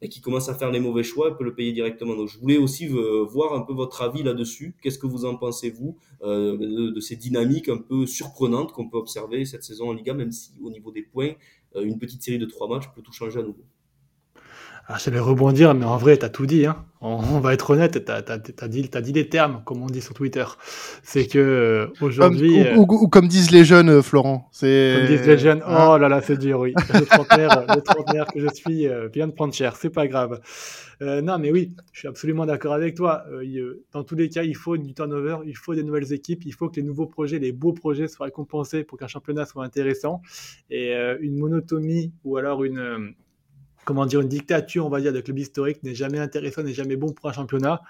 ben, 0.00 0.08
qui 0.08 0.22
commence 0.22 0.48
à 0.48 0.54
faire 0.54 0.70
les 0.70 0.80
mauvais 0.80 1.02
choix, 1.02 1.28
elle 1.28 1.36
peut 1.36 1.44
le 1.44 1.54
payer 1.54 1.72
directement. 1.72 2.16
Donc 2.16 2.28
je 2.28 2.38
voulais 2.38 2.56
aussi 2.56 2.88
euh, 2.88 3.22
voir 3.22 3.52
un 3.52 3.60
peu 3.60 3.74
votre 3.74 4.00
avis 4.00 4.22
là-dessus. 4.22 4.74
Qu'est-ce 4.82 4.98
que 4.98 5.06
vous 5.06 5.26
en 5.26 5.36
pensez 5.36 5.70
vous 5.70 5.98
euh, 6.22 6.56
de, 6.90 7.00
ces 7.00 7.16
dynamiques 7.16 7.68
un 7.68 7.76
peu 7.76 8.06
surprenantes 8.06 8.72
qu'on 8.72 8.88
peut 8.88 8.96
observer 8.96 9.44
cette 9.44 9.62
saison 9.62 9.90
en 9.90 9.92
Liga, 9.92 10.14
même 10.14 10.32
si 10.32 10.52
au 10.62 10.70
niveau 10.70 10.90
des 10.90 11.02
points, 11.02 11.34
euh, 11.76 11.84
une 11.84 11.98
petite 11.98 12.22
série 12.22 12.38
de 12.38 12.46
trois 12.46 12.66
matchs 12.66 12.86
peut 12.94 13.02
tout 13.02 13.12
changer 13.12 13.38
à 13.38 13.42
nouveau? 13.42 13.64
Alors, 14.92 15.00
je 15.00 15.08
vais 15.08 15.20
rebondir, 15.20 15.72
mais 15.72 15.86
en 15.86 15.96
vrai, 15.96 16.18
tu 16.18 16.26
as 16.26 16.28
tout 16.28 16.44
dit. 16.44 16.66
Hein. 16.66 16.76
On, 17.00 17.14
on, 17.14 17.40
va 17.40 17.54
être 17.54 17.70
honnête, 17.70 18.04
tu 18.04 18.12
as, 18.12 18.22
as, 18.28 18.68
dit, 18.68 18.90
as 18.92 19.00
dit 19.00 19.12
les 19.14 19.26
termes, 19.26 19.62
comme 19.64 19.82
on 19.82 19.86
dit 19.86 20.02
sur 20.02 20.12
Twitter. 20.12 20.44
C'est 21.02 21.26
que 21.26 21.38
euh, 21.38 21.86
aujourd'hui. 22.02 22.60
Ou, 22.76 22.82
ou, 22.82 23.04
ou, 23.04 23.08
comme 23.08 23.26
disent 23.26 23.50
les 23.50 23.64
jeunes, 23.64 23.88
euh, 23.88 24.02
Florent. 24.02 24.50
Comme 24.60 24.68
disent 25.06 25.26
les 25.26 25.38
jeunes, 25.38 25.62
oh 25.66 25.96
là 25.96 26.10
là, 26.10 26.20
c'est 26.20 26.36
dur, 26.36 26.60
oui. 26.60 26.74
Le 26.92 27.06
trentenaire, 27.06 27.64
le 27.74 27.80
trentenaire 27.80 28.26
que 28.26 28.38
je 28.38 28.48
suis 28.52 28.86
euh, 28.86 29.08
vient 29.08 29.26
de 29.28 29.32
prendre 29.32 29.54
cher, 29.54 29.76
c'est 29.76 29.88
pas 29.88 30.06
grave. 30.06 30.42
Euh, 31.00 31.22
non, 31.22 31.38
mais 31.38 31.50
oui, 31.50 31.74
je 31.94 32.00
suis 32.00 32.08
absolument 32.08 32.44
d'accord 32.44 32.74
avec 32.74 32.94
toi. 32.94 33.24
Dans 33.92 34.04
tous 34.04 34.14
les 34.14 34.28
cas, 34.28 34.42
il 34.42 34.56
faut 34.56 34.76
du 34.76 34.92
turnover, 34.92 35.38
il 35.46 35.56
faut 35.56 35.74
des 35.74 35.84
nouvelles 35.84 36.12
équipes, 36.12 36.42
il 36.44 36.52
faut 36.52 36.68
que 36.68 36.76
les 36.76 36.82
nouveaux 36.82 37.06
projets, 37.06 37.38
les 37.38 37.52
beaux 37.52 37.72
projets 37.72 38.08
soient 38.08 38.26
récompensés 38.26 38.84
pour 38.84 38.98
qu'un 38.98 39.08
championnat 39.08 39.46
soit 39.46 39.64
intéressant. 39.64 40.20
Et 40.68 40.92
une 41.20 41.38
monotomie 41.38 42.12
ou 42.24 42.36
alors 42.36 42.62
une 42.62 43.14
comment 43.84 44.06
dire, 44.06 44.20
une 44.20 44.28
dictature, 44.28 44.86
on 44.86 44.88
va 44.88 45.00
dire, 45.00 45.12
de 45.12 45.20
clubs 45.20 45.38
historiques 45.38 45.82
n'est 45.82 45.94
jamais 45.94 46.18
intéressant, 46.18 46.62
n'est 46.62 46.74
jamais 46.74 46.96
bon 46.96 47.12
pour 47.12 47.28
un 47.28 47.32
championnat. 47.32 47.82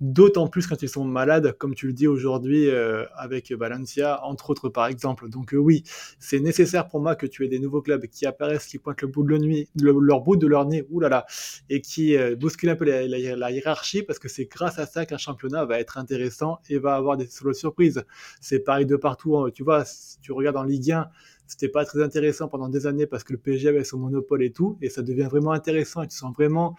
D'autant 0.00 0.46
plus 0.46 0.66
quand 0.66 0.82
ils 0.82 0.88
sont 0.88 1.04
malades, 1.04 1.56
comme 1.56 1.74
tu 1.74 1.86
le 1.86 1.92
dis 1.92 2.06
aujourd'hui 2.06 2.68
euh, 2.68 3.04
avec 3.16 3.50
Valencia, 3.52 4.22
entre 4.24 4.50
autres 4.50 4.68
par 4.68 4.86
exemple. 4.88 5.28
Donc 5.30 5.54
euh, 5.54 5.56
oui, 5.56 5.84
c'est 6.18 6.40
nécessaire 6.40 6.88
pour 6.88 7.00
moi 7.00 7.14
que 7.14 7.26
tu 7.26 7.44
aies 7.44 7.48
des 7.48 7.58
nouveaux 7.58 7.80
clubs 7.80 8.06
qui 8.06 8.26
apparaissent, 8.26 8.66
qui 8.66 8.78
pointent 8.78 9.00
le 9.02 9.08
bout 9.08 9.22
de 9.22 9.30
leur, 9.30 9.40
nuit, 9.40 9.68
le, 9.80 9.96
leur 9.98 10.20
bout 10.20 10.36
de 10.36 10.46
leur 10.46 10.66
nez, 10.66 10.84
oulala, 10.90 11.24
et 11.70 11.80
qui 11.80 12.16
euh, 12.16 12.36
bousculent 12.36 12.70
un 12.70 12.76
peu 12.76 12.84
la 12.84 13.50
hiérarchie, 13.50 14.02
parce 14.02 14.18
que 14.18 14.28
c'est 14.28 14.44
grâce 14.46 14.78
à 14.78 14.86
ça 14.86 15.06
qu'un 15.06 15.16
championnat 15.16 15.64
va 15.64 15.80
être 15.80 15.96
intéressant 15.96 16.58
et 16.68 16.78
va 16.78 16.94
avoir 16.94 17.16
des 17.16 17.26
solo 17.26 17.54
surprises. 17.54 18.04
C'est 18.40 18.60
pareil 18.60 18.86
de 18.86 18.96
partout. 18.96 19.38
Hein. 19.38 19.50
Tu 19.54 19.62
vois, 19.62 19.84
si 19.84 20.20
tu 20.20 20.32
regardes 20.32 20.56
en 20.56 20.64
Ligue 20.64 20.92
1, 20.92 21.08
c'était 21.46 21.68
pas 21.68 21.84
très 21.84 22.02
intéressant 22.02 22.48
pendant 22.48 22.68
des 22.68 22.86
années 22.86 23.06
parce 23.06 23.24
que 23.24 23.32
le 23.32 23.38
PSG 23.38 23.68
avait 23.68 23.84
son 23.84 23.98
monopole 23.98 24.42
et 24.42 24.52
tout, 24.52 24.78
et 24.82 24.90
ça 24.90 25.02
devient 25.02 25.28
vraiment 25.30 25.52
intéressant 25.52 26.02
et 26.02 26.08
tu 26.08 26.16
sens 26.16 26.34
vraiment 26.34 26.76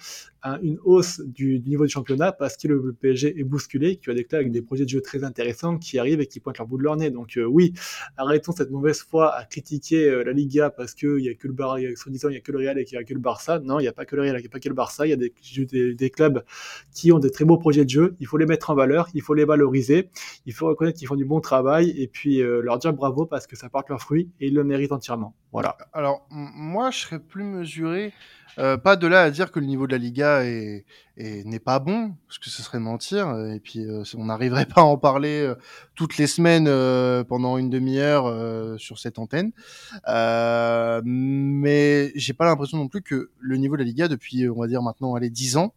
un, 0.47 0.59
une 0.61 0.77
hausse 0.83 1.21
du, 1.21 1.59
niveau 1.65 1.85
du 1.85 1.91
championnat 1.91 2.31
parce 2.31 2.57
que 2.57 2.67
le, 2.67 2.93
PSG 2.93 3.39
est 3.39 3.43
bousculé, 3.43 3.97
tu 3.97 4.11
as 4.11 4.13
des 4.13 4.23
clubs 4.23 4.41
avec 4.41 4.51
des 4.51 4.61
projets 4.61 4.85
de 4.85 4.89
jeu 4.89 5.01
très 5.01 5.23
intéressants 5.23 5.77
qui 5.77 5.99
arrivent 5.99 6.21
et 6.21 6.27
qui 6.27 6.39
pointent 6.39 6.57
leur 6.57 6.67
bout 6.67 6.77
de 6.77 6.83
leur 6.83 6.95
nez. 6.95 7.09
Donc 7.09 7.37
euh, 7.37 7.45
oui, 7.45 7.73
arrêtons 8.17 8.51
cette 8.51 8.71
mauvaise 8.71 9.01
foi 9.01 9.35
à 9.35 9.45
critiquer 9.45 10.09
euh, 10.09 10.23
la 10.23 10.31
Liga 10.31 10.69
parce 10.69 10.93
qu'il 10.93 11.19
y 11.19 11.29
a 11.29 11.33
que 11.33 11.47
le 11.47 11.53
Bar, 11.53 11.79
il 11.79 11.83
y 11.83 11.87
a 11.87 12.41
que 12.41 12.51
le 12.51 12.57
Real 12.57 12.79
et 12.79 12.85
qu'il 12.85 12.95
y 12.95 13.01
a 13.01 13.03
que 13.03 13.13
le 13.13 13.19
Barça. 13.19 13.59
Non, 13.59 13.79
il 13.79 13.83
n'y 13.83 13.87
a 13.87 13.93
pas 13.93 14.05
que 14.05 14.15
le 14.15 14.23
Real, 14.23 14.37
il 14.37 14.41
n'y 14.41 14.47
a 14.47 14.49
pas 14.49 14.59
que 14.59 14.69
le 14.69 14.75
Barça, 14.75 15.05
il 15.05 15.09
y 15.09 15.13
a 15.13 15.15
des, 15.15 16.09
clubs 16.09 16.43
qui 16.93 17.11
ont 17.11 17.19
des 17.19 17.29
très 17.29 17.45
beaux 17.45 17.57
projets 17.57 17.83
de 17.83 17.89
jeu, 17.89 18.15
il 18.19 18.27
faut 18.27 18.37
les 18.37 18.45
mettre 18.45 18.69
en 18.69 18.75
valeur, 18.75 19.09
il 19.13 19.21
faut 19.21 19.33
les 19.33 19.45
valoriser, 19.45 20.09
il 20.45 20.53
faut 20.53 20.67
reconnaître 20.67 20.97
qu'ils 20.97 21.07
font 21.07 21.15
du 21.15 21.25
bon 21.25 21.41
travail 21.41 21.89
et 21.97 22.07
puis 22.07 22.41
euh, 22.41 22.61
leur 22.61 22.77
dire 22.77 22.93
bravo 22.93 23.25
parce 23.25 23.45
que 23.45 23.55
ça 23.55 23.69
porte 23.69 23.89
leurs 23.89 24.01
fruits 24.01 24.31
et 24.39 24.47
ils 24.47 24.53
le 24.53 24.63
méritent 24.63 24.91
entièrement. 24.91 25.35
Voilà. 25.51 25.77
Alors, 25.93 26.27
moi, 26.29 26.91
je 26.91 26.99
serais 26.99 27.19
plus 27.19 27.43
mesuré. 27.43 28.13
Euh, 28.59 28.77
pas 28.77 28.95
de 28.95 29.05
là 29.05 29.21
à 29.21 29.29
dire 29.29 29.51
que 29.51 29.59
le 29.59 29.65
niveau 29.67 29.85
de 29.85 29.91
la 29.91 29.97
Liga 29.97 30.43
est, 30.43 30.85
n'est 31.17 31.59
pas 31.59 31.79
bon, 31.79 32.13
parce 32.27 32.39
que 32.39 32.49
ce 32.49 32.63
serait 32.63 32.79
mentir. 32.79 33.29
Et 33.53 33.59
puis, 33.59 33.85
euh, 33.85 34.03
on 34.15 34.25
n'arriverait 34.25 34.65
pas 34.73 34.81
à 34.81 34.83
en 34.83 34.97
parler 34.97 35.41
euh, 35.41 35.55
toutes 35.95 36.17
les 36.17 36.27
semaines 36.27 36.65
pendant 37.25 37.57
une 37.57 37.69
demi-heure 37.69 38.79
sur 38.79 38.99
cette 38.99 39.19
antenne. 39.19 39.51
mais 41.05 42.11
j'ai 42.15 42.33
pas 42.33 42.45
l'impression 42.45 42.77
non 42.77 42.87
plus 42.87 43.01
que 43.01 43.29
le 43.39 43.57
niveau 43.57 43.75
de 43.75 43.81
la 43.81 43.87
Liga, 43.87 44.07
depuis, 44.07 44.49
on 44.49 44.59
va 44.59 44.67
dire 44.67 44.81
maintenant, 44.81 45.15
allez, 45.15 45.29
10 45.29 45.57
ans, 45.57 45.73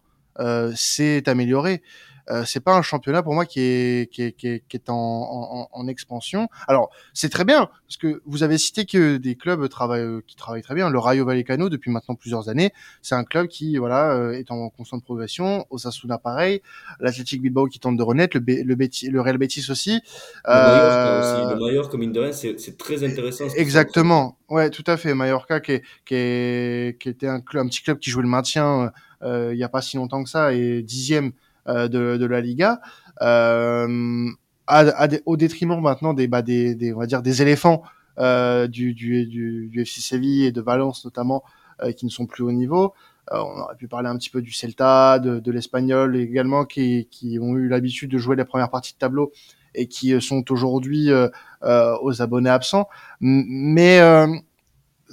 s'est 0.74 1.28
amélioré. 1.28 1.82
Euh, 2.30 2.44
c'est 2.46 2.60
pas 2.60 2.76
un 2.76 2.82
championnat 2.82 3.22
pour 3.22 3.34
moi 3.34 3.44
qui 3.44 3.60
est 3.60 4.12
qui 4.12 4.22
est, 4.22 4.32
qui 4.32 4.46
est, 4.48 4.62
qui 4.68 4.76
est 4.76 4.88
en, 4.88 4.94
en, 4.94 5.68
en, 5.72 5.88
expansion. 5.88 6.48
Alors 6.68 6.90
c'est 7.12 7.28
très 7.28 7.44
bien 7.44 7.68
parce 7.86 7.96
que 7.96 8.22
vous 8.24 8.42
avez 8.42 8.56
cité 8.56 8.84
que 8.84 9.16
des 9.16 9.34
clubs 9.34 9.68
travaillent 9.68 10.22
qui 10.26 10.36
travaillent 10.36 10.62
très 10.62 10.74
bien. 10.74 10.90
Le 10.90 10.98
Rayo 10.98 11.24
Vallecano 11.24 11.68
depuis 11.68 11.90
maintenant 11.90 12.14
plusieurs 12.14 12.48
années, 12.48 12.72
c'est 13.02 13.14
un 13.14 13.24
club 13.24 13.48
qui 13.48 13.76
voilà 13.78 14.12
euh, 14.12 14.32
est 14.32 14.50
en 14.50 14.68
constante 14.70 15.02
progression. 15.02 15.66
Osasuna 15.70 16.18
pareil, 16.18 16.62
l'Athletic 17.00 17.42
Bilbao 17.42 17.66
qui 17.66 17.80
tente 17.80 17.96
de 17.96 18.02
renaître, 18.02 18.36
le, 18.36 18.62
le, 18.62 18.74
le 18.74 19.20
Real 19.20 19.38
Betis 19.38 19.66
aussi. 19.70 20.00
Le 20.44 20.52
Mallorca 20.52 21.08
euh, 21.08 21.20
aussi. 21.20 21.54
Le 21.54 21.60
Mallorca 21.60 21.98
mine 21.98 22.12
de 22.12 22.20
rien, 22.20 22.32
c'est 22.32 22.78
très 22.78 23.02
intéressant. 23.02 23.44
Exactement. 23.56 24.36
Ouais, 24.48 24.70
tout 24.70 24.84
à 24.86 24.96
fait. 24.96 25.14
Mallorca 25.14 25.60
qui 25.60 25.72
est, 25.72 25.82
qui, 26.04 26.14
est, 26.14 27.00
qui 27.00 27.08
était 27.08 27.28
un, 27.28 27.40
club, 27.40 27.64
un 27.64 27.68
petit 27.68 27.82
club 27.82 27.98
qui 27.98 28.10
jouait 28.10 28.22
le 28.22 28.28
maintien 28.28 28.92
euh, 29.22 29.50
il 29.52 29.58
y 29.58 29.64
a 29.64 29.68
pas 29.68 29.82
si 29.82 29.96
longtemps 29.96 30.22
que 30.22 30.30
ça 30.30 30.54
et 30.54 30.82
dixième 30.82 31.26
euh, 31.26 31.30
de, 31.66 32.16
de, 32.16 32.26
la 32.26 32.40
Liga, 32.40 32.80
euh, 33.22 34.28
à, 34.66 35.08
au 35.26 35.36
détriment 35.36 35.80
maintenant 35.80 36.14
des, 36.14 36.28
bah, 36.28 36.42
des, 36.42 36.74
des, 36.74 36.92
on 36.92 36.98
va 36.98 37.06
dire 37.06 37.22
des 37.22 37.42
éléphants 37.42 37.82
euh, 38.18 38.66
du, 38.66 38.94
du, 38.94 39.26
du, 39.26 39.68
du, 39.68 39.82
FC 39.82 40.00
Séville 40.00 40.44
et 40.44 40.52
de 40.52 40.60
Valence 40.60 41.04
notamment, 41.04 41.42
qui 41.96 42.04
ne 42.04 42.10
sont 42.10 42.26
plus 42.26 42.42
au 42.42 42.52
niveau. 42.52 42.92
on 43.30 43.60
aurait 43.60 43.76
pu 43.76 43.88
parler 43.88 44.08
un 44.08 44.16
petit 44.18 44.28
peu 44.28 44.42
du 44.42 44.52
Celta, 44.52 45.18
de, 45.18 45.38
de 45.38 45.50
l'Espagnol 45.50 46.14
également, 46.16 46.66
qui, 46.66 47.08
qui 47.10 47.38
ont 47.40 47.56
eu 47.56 47.68
l'habitude 47.68 48.10
de 48.10 48.18
jouer 48.18 48.36
les 48.36 48.44
premières 48.44 48.70
parties 48.70 48.92
de 48.92 48.98
tableau 48.98 49.32
et 49.74 49.86
qui 49.86 50.20
sont 50.20 50.50
aujourd'hui 50.50 51.10
euh, 51.62 51.94
aux 52.00 52.22
abonnés 52.22 52.48
absents. 52.48 52.88
Mais 53.20 54.00
euh, 54.00 54.26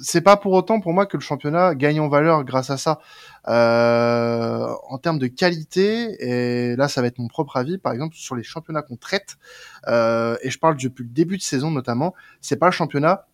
c'est 0.00 0.20
pas 0.20 0.36
pour 0.36 0.52
autant 0.52 0.80
pour 0.80 0.92
moi 0.92 1.06
que 1.06 1.16
le 1.16 1.22
championnat 1.22 1.74
gagne 1.74 2.00
en 2.00 2.08
valeur 2.08 2.44
grâce 2.44 2.70
à 2.70 2.76
ça. 2.76 3.00
Euh, 3.48 4.68
en 4.88 4.98
termes 4.98 5.18
de 5.18 5.26
qualité, 5.26 6.16
et 6.20 6.76
là 6.76 6.88
ça 6.88 7.00
va 7.00 7.06
être 7.06 7.18
mon 7.18 7.28
propre 7.28 7.56
avis, 7.56 7.78
par 7.78 7.92
exemple 7.92 8.14
sur 8.14 8.36
les 8.36 8.42
championnats 8.42 8.82
qu'on 8.82 8.96
traite, 8.96 9.38
euh, 9.86 10.36
et 10.42 10.50
je 10.50 10.58
parle 10.58 10.76
depuis 10.76 11.04
le 11.04 11.10
début 11.10 11.36
de 11.36 11.42
saison 11.42 11.70
notamment, 11.70 12.14
c'est 12.40 12.56
pas 12.56 12.66
le 12.66 12.72
championnat 12.72 13.26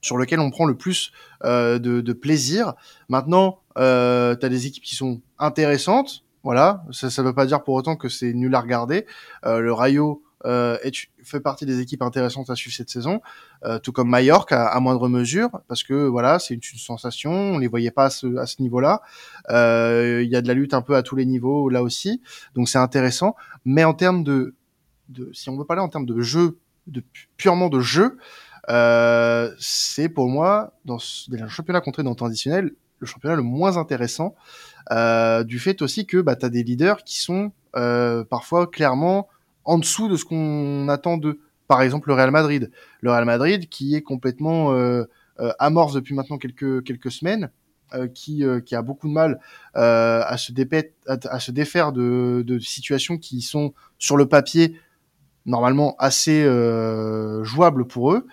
sur 0.00 0.18
lequel 0.18 0.38
on 0.38 0.50
prend 0.50 0.66
le 0.66 0.76
plus 0.76 1.12
euh, 1.44 1.78
de, 1.78 2.02
de, 2.02 2.12
plaisir. 2.12 2.74
Maintenant, 3.08 3.60
euh, 3.78 4.36
tu 4.36 4.44
as 4.44 4.50
des 4.50 4.66
équipes 4.66 4.84
qui 4.84 4.94
sont 4.94 5.22
intéressantes, 5.38 6.24
voilà, 6.44 6.84
ça 6.92 7.06
ne 7.06 7.26
veut 7.26 7.34
pas 7.34 7.46
dire 7.46 7.64
pour 7.64 7.74
autant 7.74 7.96
que 7.96 8.10
c'est 8.10 8.34
nul 8.34 8.54
à 8.54 8.60
regarder. 8.60 9.06
Euh, 9.46 9.60
le 9.60 9.72
Rayo 9.72 10.22
euh, 10.44 10.76
et 10.82 10.90
tu 10.90 11.08
fais 11.22 11.40
partie 11.40 11.64
des 11.64 11.80
équipes 11.80 12.02
intéressantes 12.02 12.50
à 12.50 12.54
suivre 12.54 12.76
cette 12.76 12.90
saison, 12.90 13.20
euh, 13.64 13.78
tout 13.78 13.92
comme 13.92 14.08
Mallorca 14.08 14.66
à, 14.66 14.80
moindre 14.80 15.08
mesure, 15.08 15.50
parce 15.68 15.82
que 15.82 16.06
voilà, 16.06 16.38
c'est 16.38 16.54
une, 16.54 16.62
sensation, 16.62 17.30
on 17.32 17.58
les 17.58 17.66
voyait 17.66 17.90
pas 17.90 18.06
à 18.06 18.10
ce, 18.10 18.36
à 18.36 18.46
ce 18.46 18.60
niveau-là. 18.60 19.02
Euh, 19.50 20.22
il 20.22 20.30
y 20.30 20.36
a 20.36 20.42
de 20.42 20.48
la 20.48 20.54
lutte 20.54 20.74
un 20.74 20.82
peu 20.82 20.96
à 20.96 21.02
tous 21.02 21.16
les 21.16 21.24
niveaux 21.24 21.68
là 21.68 21.82
aussi, 21.82 22.20
donc 22.54 22.68
c'est 22.68 22.78
intéressant. 22.78 23.36
Mais 23.64 23.84
en 23.84 23.94
termes 23.94 24.22
de, 24.22 24.54
de, 25.08 25.30
si 25.32 25.48
on 25.48 25.56
veut 25.56 25.64
parler 25.64 25.82
en 25.82 25.88
termes 25.88 26.06
de 26.06 26.20
jeu, 26.20 26.58
de 26.86 27.02
purement 27.36 27.70
de 27.70 27.80
jeu, 27.80 28.18
euh, 28.68 29.50
c'est 29.58 30.08
pour 30.08 30.28
moi 30.28 30.74
dans, 30.84 30.98
dans 31.28 31.44
le 31.44 31.48
championnat 31.48 31.80
contré 31.80 32.02
dans 32.02 32.10
le 32.10 32.16
traditionnel 32.16 32.72
le 32.98 33.06
championnat 33.06 33.36
le 33.36 33.42
moins 33.42 33.76
intéressant 33.76 34.34
euh, 34.90 35.44
du 35.44 35.58
fait 35.58 35.82
aussi 35.82 36.06
que 36.06 36.22
bah, 36.22 36.34
tu 36.34 36.46
as 36.46 36.48
des 36.48 36.62
leaders 36.62 37.04
qui 37.04 37.20
sont 37.20 37.52
parfois 38.30 38.68
clairement 38.68 39.28
en 39.64 39.78
dessous 39.78 40.08
de 40.08 40.16
ce 40.16 40.24
qu'on 40.24 40.88
attend 40.88 41.16
d'eux. 41.16 41.40
Par 41.66 41.82
exemple, 41.82 42.08
le 42.08 42.14
Real 42.14 42.30
Madrid. 42.30 42.70
Le 43.00 43.10
Real 43.10 43.24
Madrid 43.24 43.68
qui 43.68 43.94
est 43.94 44.02
complètement 44.02 44.72
euh, 44.72 45.04
euh 45.40 45.52
amorce 45.58 45.94
depuis 45.94 46.14
maintenant 46.14 46.38
quelques, 46.38 46.84
quelques 46.84 47.10
semaines, 47.10 47.50
euh, 47.94 48.06
qui, 48.06 48.44
euh, 48.44 48.60
qui 48.60 48.74
a 48.74 48.82
beaucoup 48.82 49.08
de 49.08 49.12
mal 49.12 49.40
à, 49.74 50.36
se 50.36 50.52
à, 51.06 51.40
se 51.40 51.50
défaire 51.50 51.92
de, 51.92 52.42
de 52.46 52.58
situations 52.58 53.18
qui 53.18 53.40
sont 53.40 53.72
sur 53.98 54.16
le 54.16 54.26
papier 54.26 54.78
normalement 55.46 55.96
assez 55.98 56.44
jouables 57.42 57.86
pour 57.86 58.12
eux. 58.12 58.26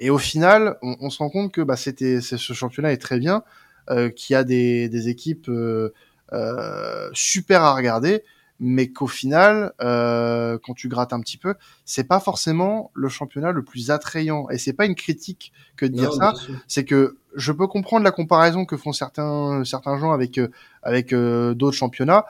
Et 0.00 0.10
au 0.10 0.18
final, 0.18 0.76
on, 0.82 1.08
se 1.08 1.18
rend 1.18 1.30
compte 1.30 1.52
que 1.52 1.60
bah, 1.60 1.76
c'était, 1.76 2.20
ce 2.20 2.52
championnat 2.52 2.92
est 2.92 2.98
très 2.98 3.18
bien, 3.18 3.44
euh, 3.90 4.08
qu'il 4.08 4.32
y 4.32 4.36
a 4.36 4.44
des, 4.44 4.88
des 4.88 5.08
équipes 5.08 5.48
euh, 5.48 7.10
super 7.12 7.62
à 7.62 7.74
regarder, 7.74 8.24
mais 8.60 8.88
qu'au 8.88 9.06
final, 9.06 9.72
euh, 9.80 10.58
quand 10.62 10.74
tu 10.74 10.88
grattes 10.88 11.12
un 11.12 11.20
petit 11.20 11.38
peu, 11.38 11.54
c'est 11.84 12.04
pas 12.04 12.20
forcément 12.20 12.90
le 12.94 13.08
championnat 13.08 13.52
le 13.52 13.64
plus 13.64 13.90
attrayant. 13.90 14.48
Et 14.50 14.58
c'est 14.58 14.72
pas 14.72 14.86
une 14.86 14.94
critique 14.94 15.52
que 15.76 15.86
de 15.86 15.92
dire 15.92 16.12
ça, 16.12 16.34
c'est 16.68 16.84
que 16.84 17.16
je 17.34 17.52
peux 17.52 17.66
comprendre 17.66 18.04
la 18.04 18.12
comparaison 18.12 18.64
que 18.64 18.76
font 18.76 18.92
certains 18.92 19.64
certains 19.64 19.98
gens 19.98 20.12
avec 20.12 20.38
euh, 20.38 20.48
avec 20.82 21.12
euh, 21.12 21.54
d'autres 21.54 21.76
championnats. 21.76 22.26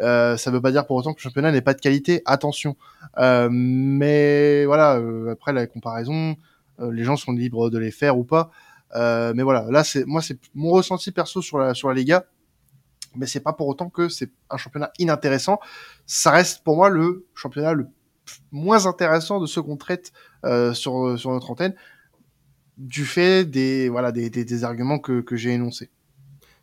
Euh, 0.00 0.36
ça 0.36 0.50
veut 0.50 0.60
pas 0.60 0.70
dire 0.70 0.86
pour 0.86 0.96
autant 0.96 1.12
que 1.12 1.18
le 1.18 1.22
championnat 1.22 1.52
n'est 1.52 1.60
pas 1.60 1.74
de 1.74 1.80
qualité. 1.80 2.22
Attention. 2.24 2.76
Euh, 3.18 3.48
mais 3.50 4.64
voilà, 4.66 4.96
euh, 4.96 5.32
après 5.32 5.52
la 5.52 5.66
comparaison, 5.66 6.36
les 6.80 7.02
gens 7.02 7.16
sont 7.16 7.32
libres 7.32 7.70
de 7.70 7.78
les 7.78 7.90
faire 7.90 8.18
ou 8.18 8.24
pas. 8.24 8.50
mais 8.94 9.42
voilà, 9.42 9.66
là 9.70 9.82
c'est 9.82 10.04
moi 10.06 10.22
c'est 10.22 10.38
mon 10.54 10.70
ressenti 10.70 11.10
perso 11.10 11.42
sur 11.42 11.58
la 11.58 11.74
sur 11.74 11.88
la 11.88 11.94
Liga 11.94 12.24
mais 13.14 13.26
c'est 13.26 13.40
pas 13.40 13.52
pour 13.52 13.68
autant 13.68 13.90
que 13.90 14.08
c'est 14.08 14.30
un 14.50 14.56
championnat 14.56 14.90
inintéressant. 14.98 15.58
Ça 16.06 16.30
reste 16.30 16.62
pour 16.64 16.76
moi 16.76 16.88
le 16.88 17.26
championnat 17.34 17.74
le 17.74 17.86
moins 18.52 18.86
intéressant 18.86 19.40
de 19.40 19.46
ceux 19.46 19.62
qu'on 19.62 19.76
traite 19.76 20.12
euh, 20.44 20.74
sur, 20.74 21.18
sur 21.18 21.30
notre 21.30 21.50
antenne, 21.50 21.74
du 22.76 23.04
fait 23.04 23.44
des, 23.44 23.88
voilà, 23.88 24.12
des, 24.12 24.30
des, 24.30 24.44
des 24.44 24.64
arguments 24.64 24.98
que, 24.98 25.20
que 25.20 25.36
j'ai 25.36 25.50
énoncés. 25.50 25.90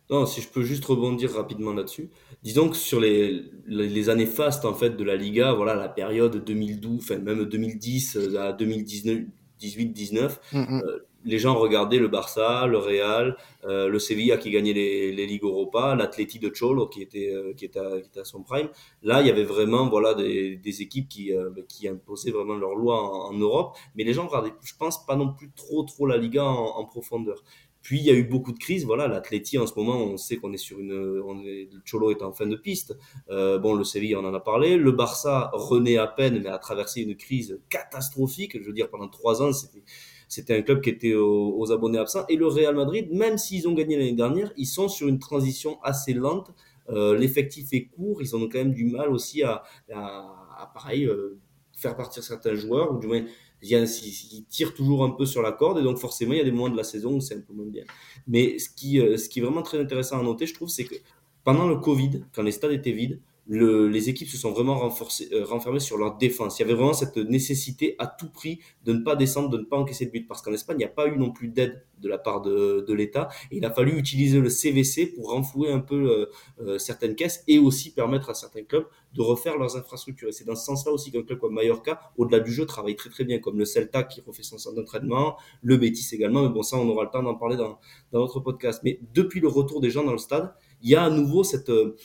Non, 0.08 0.24
si 0.24 0.40
je 0.40 0.48
peux 0.48 0.62
juste 0.62 0.84
rebondir 0.84 1.32
rapidement 1.34 1.72
là-dessus. 1.72 2.10
Disons 2.42 2.68
que 2.68 2.76
sur 2.76 3.00
les, 3.00 3.50
les, 3.66 4.08
années 4.08 4.26
fastes 4.26 4.64
en 4.64 4.74
fait 4.74 4.90
de 4.90 5.02
la 5.02 5.16
Liga, 5.16 5.52
voilà 5.52 5.74
la 5.74 5.88
période 5.88 6.44
2012, 6.44 7.00
enfin 7.02 7.18
même 7.18 7.44
2010 7.44 8.16
euh, 8.16 8.40
à 8.40 8.52
2019, 8.52 9.24
18-19, 9.60 10.38
mm 10.52 10.62
-hmm. 10.62 10.82
euh, 10.84 10.98
les 11.26 11.38
gens 11.38 11.54
regardaient 11.54 11.98
le 11.98 12.08
Barça, 12.08 12.66
le 12.66 12.78
Real, 12.78 13.36
euh, 13.64 13.88
le 13.88 13.98
Sevilla 13.98 14.38
qui 14.38 14.50
gagnait 14.50 14.72
les, 14.72 15.12
les 15.12 15.26
Ligues 15.26 15.44
Europa, 15.44 15.94
l'Atleti 15.94 16.38
de 16.38 16.50
Cholo 16.54 16.86
qui 16.86 17.02
était, 17.02 17.32
euh, 17.34 17.52
qui, 17.54 17.64
était 17.64 17.80
à, 17.80 18.00
qui 18.00 18.08
était 18.08 18.20
à 18.20 18.24
son 18.24 18.42
prime. 18.42 18.68
Là, 19.02 19.20
il 19.20 19.26
y 19.26 19.30
avait 19.30 19.44
vraiment 19.44 19.88
voilà, 19.88 20.14
des, 20.14 20.56
des 20.56 20.82
équipes 20.82 21.08
qui, 21.08 21.34
euh, 21.34 21.50
qui 21.68 21.88
imposaient 21.88 22.30
vraiment 22.30 22.54
leur 22.54 22.74
loi 22.74 23.02
en, 23.28 23.32
Europe, 23.36 23.76
mais 23.96 24.04
les 24.04 24.14
gens 24.14 24.26
regardaient, 24.26 24.54
je 24.64 24.72
pense, 24.78 25.04
pas 25.04 25.16
non 25.16 25.34
plus 25.34 25.50
trop, 25.54 25.82
trop 25.82 26.06
la 26.06 26.16
Liga 26.16 26.44
en, 26.44 26.78
en 26.78 26.84
profondeur. 26.86 27.42
Puis 27.86 28.00
il 28.00 28.04
y 28.04 28.10
a 28.10 28.14
eu 28.14 28.24
beaucoup 28.24 28.50
de 28.50 28.58
crises. 28.58 28.84
Voilà, 28.84 29.06
l'Atleti 29.06 29.58
en 29.58 29.66
ce 29.68 29.74
moment, 29.76 29.94
on 29.94 30.16
sait 30.16 30.38
qu'on 30.38 30.52
est 30.52 30.56
sur 30.56 30.80
une, 30.80 31.22
on 31.24 31.40
est, 31.44 31.68
le 31.72 31.80
Cholo 31.88 32.10
est 32.10 32.20
en 32.20 32.32
fin 32.32 32.44
de 32.46 32.56
piste. 32.56 32.96
Euh, 33.30 33.60
bon, 33.60 33.74
le 33.74 33.84
Sevilla, 33.84 34.18
on 34.18 34.24
en 34.24 34.34
a 34.34 34.40
parlé. 34.40 34.76
Le 34.76 34.90
Barça 34.90 35.50
renaît 35.52 35.96
à 35.96 36.08
peine, 36.08 36.42
mais 36.42 36.48
a 36.48 36.58
traversé 36.58 37.02
une 37.02 37.14
crise 37.14 37.60
catastrophique. 37.70 38.60
Je 38.60 38.66
veux 38.66 38.72
dire, 38.72 38.90
pendant 38.90 39.06
trois 39.06 39.40
ans, 39.40 39.52
c'était 39.52 39.84
c'était 40.28 40.56
un 40.56 40.62
club 40.62 40.80
qui 40.80 40.90
était 40.90 41.14
aux, 41.14 41.72
abonnés 41.72 41.98
absents. 41.98 42.24
Et 42.28 42.36
le 42.36 42.46
Real 42.46 42.74
Madrid, 42.74 43.08
même 43.12 43.38
s'ils 43.38 43.68
ont 43.68 43.74
gagné 43.74 43.96
l'année 43.96 44.12
dernière, 44.12 44.52
ils 44.56 44.66
sont 44.66 44.88
sur 44.88 45.08
une 45.08 45.18
transition 45.18 45.78
assez 45.82 46.14
lente. 46.14 46.52
Euh, 46.88 47.16
L'effectif 47.16 47.72
est 47.72 47.86
court, 47.86 48.22
ils 48.22 48.34
ont 48.36 48.48
quand 48.48 48.58
même 48.58 48.72
du 48.72 48.84
mal 48.84 49.10
aussi 49.10 49.42
à 49.42 49.62
pareil, 50.74 51.04
euh, 51.04 51.38
faire 51.76 51.96
partir 51.96 52.22
certains 52.22 52.54
joueurs, 52.54 52.92
ou 52.94 52.98
du 52.98 53.06
moins, 53.06 53.24
ils 53.62 54.44
tirent 54.48 54.74
toujours 54.74 55.04
un 55.04 55.10
peu 55.10 55.26
sur 55.26 55.42
la 55.42 55.52
corde, 55.52 55.78
et 55.78 55.82
donc 55.82 55.98
forcément, 55.98 56.32
il 56.32 56.38
y 56.38 56.40
a 56.40 56.44
des 56.44 56.50
moments 56.50 56.70
de 56.70 56.76
la 56.76 56.84
saison 56.84 57.14
où 57.14 57.20
c'est 57.20 57.36
un 57.36 57.40
peu 57.40 57.52
moins 57.52 57.66
bien. 57.66 57.84
Mais 58.26 58.58
ce 58.58 58.70
qui, 58.70 59.00
euh, 59.00 59.16
ce 59.16 59.28
qui 59.28 59.40
est 59.40 59.42
vraiment 59.42 59.62
très 59.62 59.78
intéressant 59.78 60.18
à 60.18 60.22
noter, 60.22 60.46
je 60.46 60.54
trouve, 60.54 60.68
c'est 60.68 60.84
que 60.84 60.94
pendant 61.44 61.68
le 61.68 61.76
Covid, 61.76 62.24
quand 62.34 62.42
les 62.42 62.52
stades 62.52 62.72
étaient 62.72 62.92
vides, 62.92 63.20
le, 63.48 63.88
les 63.88 64.08
équipes 64.08 64.28
se 64.28 64.36
sont 64.36 64.52
vraiment 64.52 64.76
renforcées, 64.78 65.28
euh, 65.32 65.44
renfermées 65.44 65.80
sur 65.80 65.98
leur 65.98 66.16
défense. 66.16 66.58
Il 66.58 66.62
y 66.62 66.64
avait 66.64 66.74
vraiment 66.74 66.92
cette 66.92 67.16
nécessité 67.16 67.94
à 67.98 68.06
tout 68.06 68.30
prix 68.30 68.60
de 68.84 68.92
ne 68.92 69.02
pas 69.02 69.16
descendre, 69.16 69.50
de 69.50 69.58
ne 69.58 69.64
pas 69.64 69.76
encaisser 69.76 70.06
de 70.06 70.10
but. 70.10 70.26
Parce 70.26 70.42
qu'en 70.42 70.52
Espagne, 70.52 70.76
il 70.76 70.80
n'y 70.80 70.84
a 70.84 70.88
pas 70.88 71.06
eu 71.06 71.16
non 71.16 71.30
plus 71.30 71.48
d'aide 71.48 71.84
de 72.00 72.08
la 72.08 72.18
part 72.18 72.42
de, 72.42 72.84
de 72.86 72.94
l'État. 72.94 73.28
Il 73.50 73.64
a 73.64 73.70
fallu 73.70 73.96
utiliser 73.98 74.40
le 74.40 74.50
CVC 74.50 75.06
pour 75.06 75.30
renflouer 75.30 75.70
un 75.70 75.80
peu 75.80 76.10
euh, 76.10 76.26
euh, 76.60 76.78
certaines 76.78 77.14
caisses 77.14 77.44
et 77.46 77.58
aussi 77.58 77.92
permettre 77.92 78.30
à 78.30 78.34
certains 78.34 78.64
clubs 78.64 78.86
de 79.14 79.22
refaire 79.22 79.56
leurs 79.56 79.76
infrastructures. 79.76 80.28
Et 80.28 80.32
c'est 80.32 80.44
dans 80.44 80.56
ce 80.56 80.64
sens-là 80.64 80.92
aussi 80.92 81.10
qu'un 81.10 81.22
club 81.22 81.38
comme 81.38 81.54
Mallorca, 81.54 82.00
au-delà 82.16 82.40
du 82.40 82.52
jeu, 82.52 82.66
travaille 82.66 82.96
très 82.96 83.10
très 83.10 83.24
bien, 83.24 83.38
comme 83.38 83.58
le 83.58 83.64
Celta 83.64 84.02
qui 84.02 84.20
refait 84.20 84.42
son 84.42 84.58
centre 84.58 84.76
d'entraînement, 84.76 85.36
le 85.62 85.76
Betis 85.76 86.14
également. 86.14 86.42
Mais 86.42 86.50
bon, 86.50 86.62
ça, 86.62 86.76
on 86.76 86.88
aura 86.88 87.04
le 87.04 87.10
temps 87.10 87.22
d'en 87.22 87.34
parler 87.34 87.56
dans, 87.56 87.78
dans 88.12 88.20
notre 88.20 88.40
podcast. 88.40 88.80
Mais 88.84 89.00
depuis 89.14 89.40
le 89.40 89.48
retour 89.48 89.80
des 89.80 89.90
gens 89.90 90.04
dans 90.04 90.12
le 90.12 90.18
stade, 90.18 90.52
il 90.82 90.90
y 90.90 90.96
a 90.96 91.04
à 91.04 91.10
nouveau 91.10 91.44
cette... 91.44 91.70
Euh, 91.70 91.96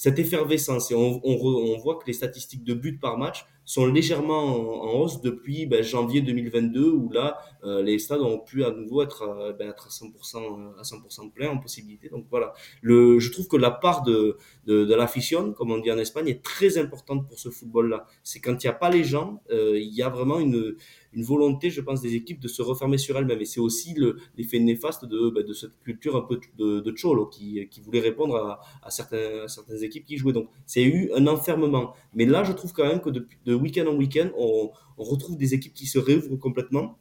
cette 0.00 0.18
effervescence. 0.18 0.90
On, 0.92 1.20
on, 1.22 1.36
on, 1.44 1.76
voit 1.76 1.96
que 1.96 2.06
les 2.06 2.14
statistiques 2.14 2.64
de 2.64 2.72
buts 2.72 2.96
par 2.96 3.18
match 3.18 3.44
sont 3.66 3.84
légèrement 3.84 4.82
en, 4.82 4.98
hausse 4.98 5.20
depuis 5.20 5.66
ben, 5.66 5.82
janvier 5.82 6.22
2022 6.22 6.90
où 6.90 7.12
là 7.12 7.36
euh, 7.64 7.82
les 7.82 7.98
stades 7.98 8.22
ont 8.22 8.38
pu 8.38 8.64
à 8.64 8.70
nouveau 8.70 9.02
être, 9.02 9.24
euh, 9.24 9.52
ben, 9.52 9.68
être 9.68 9.88
à 9.88 9.90
100% 9.90 10.78
à 10.78 10.82
100% 10.82 11.30
plein 11.32 11.50
en 11.50 11.58
possibilité. 11.58 12.08
Donc 12.08 12.24
voilà, 12.30 12.54
le, 12.80 13.18
je 13.18 13.30
trouve 13.30 13.46
que 13.46 13.58
la 13.58 13.70
part 13.70 14.02
de 14.02 14.38
de, 14.64 14.86
de 14.86 15.50
comme 15.52 15.70
on 15.70 15.78
dit 15.78 15.92
en 15.92 15.98
Espagne, 15.98 16.28
est 16.28 16.42
très 16.42 16.78
importante 16.78 17.28
pour 17.28 17.38
ce 17.38 17.50
football-là. 17.50 18.06
C'est 18.22 18.40
quand 18.40 18.64
il 18.64 18.66
n'y 18.66 18.70
a 18.70 18.74
pas 18.74 18.88
les 18.88 19.04
gens, 19.04 19.42
euh, 19.50 19.78
il 19.78 19.94
y 19.94 20.02
a 20.02 20.08
vraiment 20.08 20.40
une 20.40 20.76
une 21.12 21.24
volonté, 21.24 21.70
je 21.70 21.80
pense, 21.80 22.00
des 22.00 22.14
équipes 22.14 22.40
de 22.40 22.48
se 22.48 22.62
refermer 22.62 22.98
sur 22.98 23.16
elles-mêmes. 23.18 23.40
Et 23.40 23.44
c'est 23.44 23.60
aussi 23.60 23.94
l'effet 24.36 24.58
néfaste 24.58 25.04
de, 25.04 25.30
bah, 25.30 25.42
de 25.42 25.52
cette 25.52 25.78
culture 25.82 26.16
un 26.16 26.22
peu 26.22 26.40
de, 26.56 26.94
cholo 26.96 27.26
qui, 27.26 27.68
voulait 27.82 28.00
répondre 28.00 28.36
à, 28.82 28.90
certaines 28.90 29.82
équipes 29.82 30.04
qui 30.04 30.16
jouaient. 30.16 30.32
Donc, 30.32 30.48
c'est 30.66 30.82
eu 30.82 31.10
un 31.14 31.26
enfermement. 31.26 31.94
Mais 32.14 32.26
là, 32.26 32.44
je 32.44 32.52
trouve 32.52 32.72
quand 32.72 32.86
même 32.86 33.00
que 33.00 33.10
de, 33.10 33.54
week-end 33.54 33.86
en 33.86 33.94
week-end, 33.94 34.30
on, 34.36 34.70
retrouve 34.96 35.38
des 35.38 35.54
équipes 35.54 35.72
qui 35.72 35.86
se 35.86 35.98
réouvrent 35.98 36.36
complètement. 36.36 36.98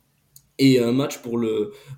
Et 0.57 0.79
un 0.79 0.91
match 0.91 1.19
pour, 1.19 1.39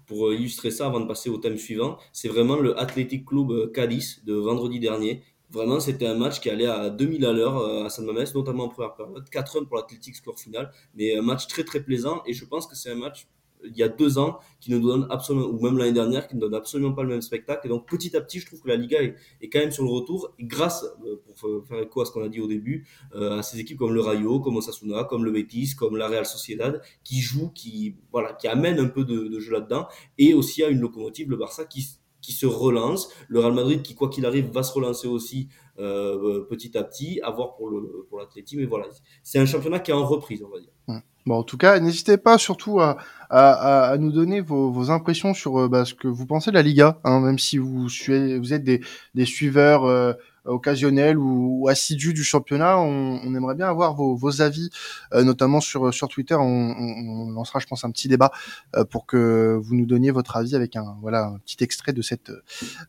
pour 0.05 0.33
illustrer 0.33 0.69
ça 0.69 0.85
avant 0.85 0.99
de 0.99 1.07
passer 1.07 1.29
au 1.29 1.37
thème 1.37 1.57
suivant, 1.57 1.97
c'est 2.13 2.27
vraiment 2.27 2.57
le 2.57 2.79
Athletic 2.79 3.25
Club 3.25 3.71
Cadiz 3.71 4.23
de 4.23 4.33
vendredi 4.33 4.79
dernier 4.79 5.23
Vraiment, 5.51 5.79
c'était 5.79 6.07
un 6.07 6.15
match 6.15 6.39
qui 6.39 6.49
allait 6.49 6.65
à 6.65 6.89
2000 6.89 7.25
à 7.25 7.33
l'heure 7.33 7.57
euh, 7.57 7.83
à 7.83 7.89
San 7.89 8.05
Mamés, 8.05 8.23
notamment 8.33 8.65
en 8.65 8.69
première 8.69 8.93
période. 8.93 9.29
4 9.29 9.61
1 9.61 9.65
pour 9.65 9.77
l'Athletic 9.77 10.15
score 10.15 10.39
final, 10.39 10.71
mais 10.95 11.17
un 11.17 11.21
match 11.21 11.47
très 11.47 11.63
très 11.63 11.83
plaisant. 11.83 12.21
Et 12.25 12.33
je 12.33 12.45
pense 12.45 12.67
que 12.67 12.75
c'est 12.75 12.91
un 12.91 12.95
match 12.95 13.27
il 13.63 13.77
y 13.77 13.83
a 13.83 13.89
deux 13.89 14.17
ans 14.17 14.39
qui 14.59 14.71
nous 14.71 14.79
donne 14.79 15.07
absolument, 15.09 15.47
ou 15.47 15.59
même 15.59 15.77
l'année 15.77 15.93
dernière, 15.93 16.27
qui 16.27 16.35
ne 16.35 16.41
donne 16.41 16.55
absolument 16.55 16.93
pas 16.93 17.03
le 17.03 17.09
même 17.09 17.21
spectacle. 17.21 17.65
Et 17.65 17.69
donc 17.69 17.87
petit 17.87 18.15
à 18.15 18.21
petit, 18.21 18.39
je 18.39 18.45
trouve 18.45 18.61
que 18.61 18.67
la 18.67 18.75
Liga 18.75 19.01
est, 19.01 19.15
est 19.41 19.49
quand 19.49 19.59
même 19.59 19.71
sur 19.71 19.83
le 19.83 19.89
retour. 19.89 20.33
Et 20.39 20.45
grâce, 20.45 20.85
euh, 21.05 21.21
pour 21.25 21.67
faire 21.67 21.79
écho 21.79 22.01
à 22.01 22.05
ce 22.05 22.11
qu'on 22.11 22.23
a 22.23 22.29
dit 22.29 22.39
au 22.39 22.47
début, 22.47 22.87
euh, 23.15 23.39
à 23.39 23.43
ces 23.43 23.59
équipes 23.59 23.77
comme 23.77 23.93
le 23.93 24.01
Rayo, 24.01 24.39
comme 24.39 24.57
Osasuna, 24.57 25.03
comme 25.03 25.25
le 25.25 25.31
Betis, 25.31 25.75
comme 25.77 25.97
la 25.97 26.07
Real 26.07 26.25
Sociedad, 26.25 26.81
qui 27.03 27.19
jouent, 27.19 27.51
qui 27.53 27.95
voilà, 28.11 28.33
qui 28.33 28.47
amènent 28.47 28.79
un 28.79 28.87
peu 28.87 29.03
de, 29.03 29.27
de 29.27 29.39
jeu 29.39 29.51
là-dedans, 29.51 29.87
et 30.17 30.33
aussi 30.33 30.63
à 30.63 30.69
une 30.69 30.79
locomotive, 30.79 31.29
le 31.29 31.37
Barça, 31.37 31.65
qui 31.65 31.87
qui 32.21 32.31
se 32.31 32.45
relance. 32.45 33.09
Le 33.27 33.39
Real 33.39 33.53
Madrid 33.53 33.81
qui, 33.81 33.95
quoi 33.95 34.09
qu'il 34.09 34.25
arrive, 34.25 34.51
va 34.51 34.63
se 34.63 34.73
relancer 34.73 35.07
aussi 35.07 35.49
euh, 35.79 36.45
petit 36.49 36.77
à 36.77 36.83
petit, 36.83 37.19
à 37.23 37.31
voir 37.31 37.55
pour 37.55 37.69
le 37.69 38.05
pour 38.09 38.19
Mais 38.53 38.65
voilà, 38.65 38.85
c'est 39.23 39.39
un 39.39 39.45
championnat 39.45 39.79
qui 39.79 39.91
est 39.91 39.95
en 39.95 40.05
reprise, 40.05 40.43
on 40.43 40.49
va 40.49 40.59
dire. 40.59 41.01
Bon, 41.27 41.35
en 41.35 41.43
tout 41.43 41.57
cas, 41.57 41.79
n'hésitez 41.79 42.17
pas 42.17 42.39
surtout 42.39 42.79
à, 42.79 42.97
à, 43.29 43.91
à, 43.91 43.97
nous 43.97 44.11
donner 44.11 44.41
vos, 44.41 44.71
vos 44.71 44.89
impressions 44.89 45.35
sur 45.35 45.59
euh, 45.59 45.67
bah, 45.67 45.85
ce 45.85 45.93
que 45.93 46.07
vous 46.07 46.25
pensez 46.25 46.49
de 46.49 46.55
la 46.55 46.63
Liga, 46.63 46.99
hein, 47.03 47.19
même 47.19 47.37
si 47.37 47.59
vous, 47.59 47.89
suivez, 47.89 48.39
vous 48.39 48.53
êtes 48.53 48.63
des, 48.63 48.81
des 49.13 49.25
suiveurs 49.25 49.85
euh, 49.85 50.13
occasionnel 50.45 51.17
ou, 51.17 51.61
ou, 51.61 51.67
assidu 51.67 52.13
du 52.13 52.23
championnat. 52.23 52.79
On, 52.79 53.19
on, 53.23 53.35
aimerait 53.35 53.55
bien 53.55 53.67
avoir 53.67 53.93
vos, 53.95 54.15
vos 54.15 54.41
avis, 54.41 54.69
euh, 55.13 55.23
notamment 55.23 55.61
sur 55.61 55.93
sur 55.93 56.07
Twitter. 56.07 56.35
On, 56.35 56.41
on, 56.41 57.29
lancera, 57.31 57.59
je 57.59 57.67
pense, 57.67 57.83
un 57.83 57.91
petit 57.91 58.07
débat 58.07 58.31
euh, 58.75 58.83
pour 58.83 59.05
que 59.05 59.59
vous 59.61 59.75
nous 59.75 59.85
donniez 59.85 60.11
votre 60.11 60.37
avis 60.37 60.55
avec 60.55 60.75
un 60.75 60.97
voilà 61.01 61.25
un 61.25 61.39
petit 61.39 61.63
extrait 61.63 61.93
de 61.93 62.01
cette 62.01 62.31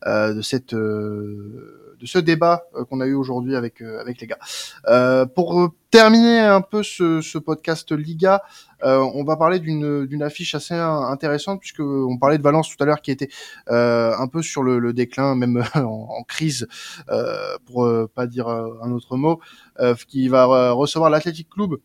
euh, 0.05 0.33
de 0.33 0.41
cette 0.41 0.73
euh, 0.73 1.95
de 1.99 2.05
ce 2.05 2.19
débat 2.19 2.63
euh, 2.75 2.85
qu'on 2.85 3.01
a 3.01 3.05
eu 3.05 3.13
aujourd'hui 3.13 3.55
avec 3.55 3.81
avec 3.81 4.21
les 4.21 4.27
gars. 4.27 5.27
pour 5.35 5.73
terminer 5.93 6.39
un 6.39 6.61
peu 6.61 6.81
ce, 6.81 7.21
ce 7.21 7.37
podcast 7.37 7.91
Liga, 7.91 8.41
euh, 8.83 8.97
on 9.13 9.23
va 9.23 9.37
parler 9.37 9.59
d'une 9.59 10.23
affiche 10.23 10.55
assez 10.55 10.73
intéressante 10.73 11.59
puisque 11.59 11.81
on 11.81 12.17
parlait 12.17 12.39
de 12.39 12.41
Valence 12.41 12.75
tout 12.75 12.83
à 12.83 12.87
l'heure 12.87 12.99
qui 12.99 13.11
était 13.11 13.29
euh, 13.69 14.11
un 14.17 14.27
peu 14.27 14.41
sur 14.41 14.63
le, 14.63 14.79
le 14.79 14.91
déclin, 14.91 15.35
même 15.35 15.63
en, 15.75 16.07
en 16.17 16.23
crise, 16.23 16.67
euh, 17.09 17.55
pour 17.67 17.85
euh, 17.85 18.09
pas 18.11 18.25
dire 18.25 18.47
euh, 18.47 18.73
un 18.81 18.91
autre 18.91 19.17
mot, 19.17 19.39
euh, 19.81 19.93
qui 20.07 20.29
va 20.29 20.71
recevoir 20.71 21.11
l'Athletic 21.11 21.47
Club. 21.47 21.75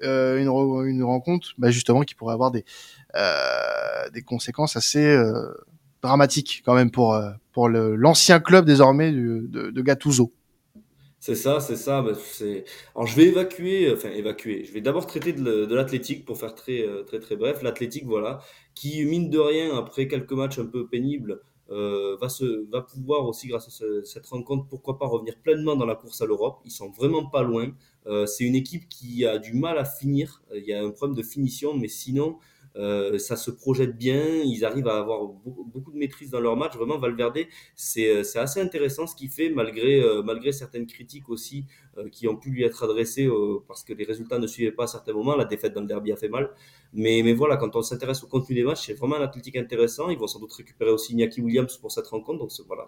une, 0.00 0.48
une 0.86 1.04
rencontre 1.04 1.48
bah, 1.58 1.70
justement 1.70 2.00
qui 2.00 2.14
pourrait 2.14 2.32
avoir 2.32 2.50
des 2.50 2.64
des 4.14 4.22
conséquences 4.22 4.76
assez 4.76 5.14
dramatiques 6.02 6.62
quand 6.64 6.74
même 6.74 6.90
pour 6.90 7.20
pour 7.52 7.68
l'ancien 7.68 8.40
club 8.40 8.64
désormais 8.64 9.12
de, 9.12 9.70
de 9.70 9.82
Gattuso. 9.82 10.32
C'est 11.20 11.34
ça, 11.34 11.60
c'est 11.60 11.76
ça. 11.76 12.02
Bah, 12.02 12.12
c'est... 12.14 12.64
Alors, 12.94 13.06
je 13.06 13.16
vais 13.16 13.24
évacuer, 13.26 13.92
enfin 13.92 14.10
évacuer. 14.10 14.64
Je 14.64 14.72
vais 14.72 14.80
d'abord 14.80 15.06
traiter 15.06 15.32
de, 15.32 15.74
l'athlétique 15.74 16.24
pour 16.24 16.38
faire 16.38 16.54
très, 16.54 16.82
euh, 16.86 17.02
très, 17.02 17.18
très 17.18 17.36
bref. 17.36 17.62
L'athlétique, 17.62 18.04
voilà, 18.06 18.40
qui 18.74 19.04
mine 19.04 19.28
de 19.28 19.38
rien, 19.38 19.76
après 19.76 20.06
quelques 20.06 20.32
matchs 20.32 20.58
un 20.58 20.66
peu 20.66 20.86
pénibles, 20.86 21.40
euh, 21.70 22.16
va 22.20 22.28
se, 22.28 22.68
va 22.70 22.82
pouvoir 22.82 23.26
aussi, 23.26 23.48
grâce 23.48 23.66
à 23.66 23.70
ce, 23.70 24.02
cette 24.04 24.26
rencontre, 24.26 24.66
pourquoi 24.68 24.98
pas 24.98 25.06
revenir 25.06 25.36
pleinement 25.42 25.76
dans 25.76 25.86
la 25.86 25.96
course 25.96 26.22
à 26.22 26.26
l'Europe. 26.26 26.60
Ils 26.64 26.70
sont 26.70 26.90
vraiment 26.90 27.26
pas 27.26 27.42
loin. 27.42 27.72
Euh, 28.06 28.24
c'est 28.26 28.44
une 28.44 28.54
équipe 28.54 28.88
qui 28.88 29.26
a 29.26 29.38
du 29.38 29.54
mal 29.54 29.76
à 29.78 29.84
finir. 29.84 30.42
Il 30.54 30.64
y 30.64 30.72
a 30.72 30.82
un 30.82 30.90
problème 30.90 31.16
de 31.16 31.22
finition, 31.22 31.74
mais 31.74 31.88
sinon, 31.88 32.38
euh, 32.78 33.18
ça 33.18 33.36
se 33.36 33.50
projette 33.50 33.96
bien, 33.96 34.24
ils 34.44 34.64
arrivent 34.64 34.88
à 34.88 34.98
avoir 34.98 35.26
beaucoup, 35.26 35.92
de 35.92 35.98
maîtrise 35.98 36.30
dans 36.30 36.40
leur 36.40 36.56
match. 36.56 36.74
Vraiment, 36.76 36.98
Valverde, 36.98 37.40
c'est 37.74 38.08
euh, 38.08 38.40
assez 38.40 38.60
intéressant 38.60 39.06
ce 39.06 39.16
qu'il 39.16 39.30
fait, 39.30 39.50
malgré, 39.50 40.00
euh, 40.00 40.22
malgré 40.22 40.52
certaines 40.52 40.86
critiques 40.86 41.28
aussi 41.28 41.64
qui 42.12 42.28
ont 42.28 42.36
pu 42.36 42.50
lui 42.50 42.64
être 42.64 42.84
adressées 42.84 43.26
euh, 43.26 43.58
parce 43.66 43.84
que 43.84 43.92
les 43.92 44.04
résultats 44.04 44.38
ne 44.38 44.46
suivaient 44.46 44.72
pas 44.72 44.84
à 44.84 44.86
certains 44.86 45.12
moments. 45.12 45.36
La 45.36 45.44
défaite 45.44 45.74
dans 45.74 45.80
le 45.80 45.86
derby 45.86 46.12
a 46.12 46.16
fait 46.16 46.28
mal. 46.28 46.50
Mais, 46.92 47.22
mais 47.22 47.32
voilà, 47.32 47.56
quand 47.56 47.76
on 47.76 47.82
s'intéresse 47.82 48.22
au 48.24 48.26
contenu 48.26 48.54
des 48.54 48.64
matchs, 48.64 48.86
c'est 48.86 48.94
vraiment 48.94 49.16
un 49.16 49.22
athlétique 49.22 49.56
intéressant. 49.56 50.08
Ils 50.08 50.18
vont 50.18 50.26
sans 50.26 50.40
doute 50.40 50.52
récupérer 50.52 50.90
aussi 50.90 51.12
Iñaki 51.12 51.40
Williams 51.40 51.76
pour 51.78 51.92
cette 51.92 52.06
rencontre. 52.06 52.38
Donc 52.38 52.50
voilà, 52.66 52.86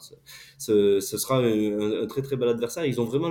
ce, 0.59 1.01
sera 1.01 1.39
un, 1.39 2.07
très 2.07 2.23
très 2.23 2.37
bel 2.37 2.49
adversaire. 2.49 2.85
Ils 2.85 3.01
ont 3.01 3.05
vraiment 3.05 3.31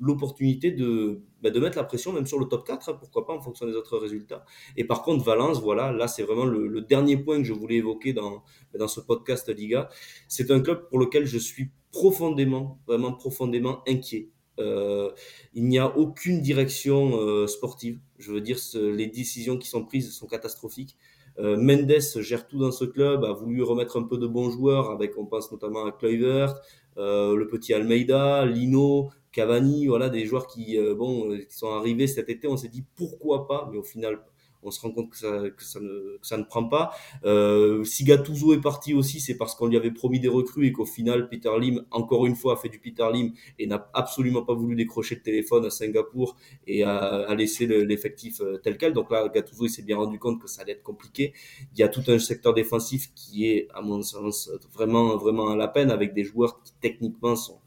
l'opportunité 0.00 0.72
de, 0.72 1.20
bah, 1.42 1.50
de 1.50 1.60
mettre 1.60 1.76
la 1.76 1.84
pression 1.84 2.12
même 2.12 2.26
sur 2.26 2.38
le 2.38 2.46
top 2.46 2.66
4, 2.66 2.88
hein, 2.88 2.96
pourquoi 2.98 3.26
pas 3.26 3.34
en 3.34 3.40
fonction 3.40 3.66
des 3.66 3.74
autres 3.74 3.98
résultats. 3.98 4.44
Et 4.76 4.84
par 4.84 5.02
contre, 5.02 5.24
Valence, 5.24 5.60
voilà, 5.60 5.92
là 5.92 6.08
c'est 6.08 6.22
vraiment 6.22 6.46
le, 6.46 6.66
le, 6.66 6.80
dernier 6.80 7.16
point 7.16 7.38
que 7.38 7.44
je 7.44 7.52
voulais 7.52 7.76
évoquer 7.76 8.12
dans, 8.12 8.42
dans 8.78 8.88
ce 8.88 9.00
podcast 9.00 9.48
Liga. 9.48 9.88
C'est 10.28 10.50
un 10.50 10.60
club 10.60 10.88
pour 10.88 10.98
lequel 10.98 11.26
je 11.26 11.38
suis 11.38 11.70
profondément, 11.92 12.80
vraiment 12.86 13.12
profondément 13.12 13.82
inquiet. 13.86 14.30
Euh, 14.58 15.10
il 15.54 15.64
n'y 15.64 15.78
a 15.78 15.96
aucune 15.96 16.40
direction 16.40 17.18
euh, 17.18 17.46
sportive. 17.46 17.98
Je 18.18 18.32
veux 18.32 18.40
dire, 18.40 18.58
ce, 18.58 18.78
les 18.78 19.06
décisions 19.06 19.58
qui 19.58 19.68
sont 19.68 19.84
prises 19.84 20.12
sont 20.12 20.26
catastrophiques. 20.26 20.96
Euh, 21.38 21.56
Mendes 21.56 22.00
gère 22.20 22.46
tout 22.46 22.58
dans 22.58 22.70
ce 22.70 22.84
club, 22.84 23.24
a 23.24 23.32
voulu 23.32 23.62
remettre 23.62 23.98
un 23.98 24.04
peu 24.04 24.18
de 24.18 24.26
bons 24.26 24.50
joueurs, 24.50 24.90
avec 24.90 25.18
on 25.18 25.26
pense 25.26 25.50
notamment 25.50 25.84
à 25.84 25.92
Kluivert, 25.92 26.54
euh, 26.96 27.36
le 27.36 27.48
petit 27.48 27.74
Almeida, 27.74 28.46
Lino, 28.46 29.10
Cavani, 29.32 29.86
voilà 29.88 30.08
des 30.08 30.26
joueurs 30.26 30.46
qui 30.46 30.78
euh, 30.78 30.94
bon 30.94 31.32
euh, 31.32 31.38
qui 31.38 31.56
sont 31.56 31.70
arrivés 31.72 32.06
cet 32.06 32.28
été. 32.28 32.46
On 32.46 32.56
s'est 32.56 32.68
dit 32.68 32.84
pourquoi 32.94 33.48
pas, 33.48 33.68
mais 33.72 33.78
au 33.78 33.82
final 33.82 34.20
on 34.64 34.70
se 34.70 34.80
rend 34.80 34.90
compte 34.90 35.10
que 35.10 35.16
ça, 35.16 35.50
que 35.56 35.62
ça, 35.62 35.80
ne, 35.80 36.16
que 36.18 36.26
ça 36.26 36.36
ne 36.36 36.44
prend 36.44 36.64
pas. 36.64 36.92
Euh, 37.24 37.84
si 37.84 38.04
Gattuso 38.04 38.54
est 38.54 38.60
parti 38.60 38.94
aussi, 38.94 39.20
c'est 39.20 39.36
parce 39.36 39.54
qu'on 39.54 39.66
lui 39.66 39.76
avait 39.76 39.90
promis 39.90 40.20
des 40.20 40.28
recrues 40.28 40.66
et 40.66 40.72
qu'au 40.72 40.86
final, 40.86 41.28
Peter 41.28 41.50
Lim, 41.60 41.84
encore 41.90 42.26
une 42.26 42.36
fois, 42.36 42.54
a 42.54 42.56
fait 42.56 42.68
du 42.68 42.78
Peter 42.78 43.06
Lim 43.12 43.32
et 43.58 43.66
n'a 43.66 43.90
absolument 43.94 44.42
pas 44.42 44.54
voulu 44.54 44.74
décrocher 44.76 45.16
le 45.16 45.22
téléphone 45.22 45.64
à 45.64 45.70
Singapour 45.70 46.36
et 46.66 46.82
a, 46.82 46.96
a 46.98 47.34
laissé 47.34 47.66
l'effectif 47.66 48.40
euh, 48.40 48.58
tel 48.58 48.78
quel. 48.78 48.92
Donc 48.92 49.10
là, 49.10 49.28
Gattuso, 49.28 49.64
il 49.66 49.70
s'est 49.70 49.82
bien 49.82 49.96
rendu 49.96 50.18
compte 50.18 50.40
que 50.40 50.48
ça 50.48 50.62
allait 50.62 50.72
être 50.72 50.82
compliqué. 50.82 51.32
Il 51.74 51.78
y 51.78 51.82
a 51.82 51.88
tout 51.88 52.02
un 52.08 52.18
secteur 52.18 52.54
défensif 52.54 53.12
qui 53.14 53.48
est, 53.48 53.68
à 53.74 53.82
mon 53.82 54.02
sens, 54.02 54.50
vraiment, 54.72 55.16
vraiment 55.16 55.48
à 55.50 55.56
la 55.56 55.68
peine 55.68 55.90
avec 55.90 56.14
des 56.14 56.24
joueurs 56.24 56.62
qui 56.62 56.72
techniquement 56.80 57.36
sont 57.36 57.60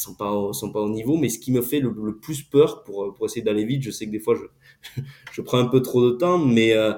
sont 0.00 0.14
pas 0.14 0.32
au, 0.32 0.52
sont 0.52 0.72
pas 0.72 0.80
au 0.80 0.88
niveau 0.88 1.16
mais 1.16 1.28
ce 1.28 1.38
qui 1.38 1.52
me 1.52 1.62
fait 1.62 1.80
le, 1.80 2.16
plus 2.16 2.42
peur 2.42 2.82
pour 2.84 3.14
pour 3.14 3.26
essayer 3.26 3.42
d'aller 3.42 3.64
vite 3.64 3.82
je 3.82 3.90
sais 3.90 4.06
que 4.06 4.10
des 4.10 4.20
fois 4.20 4.34
je 4.34 5.02
je 5.32 5.40
prends 5.42 5.58
un 5.58 5.66
peu 5.66 5.82
trop 5.82 6.04
de 6.04 6.12
temps 6.12 6.38
mais 6.38 6.72
euh, 6.74 6.92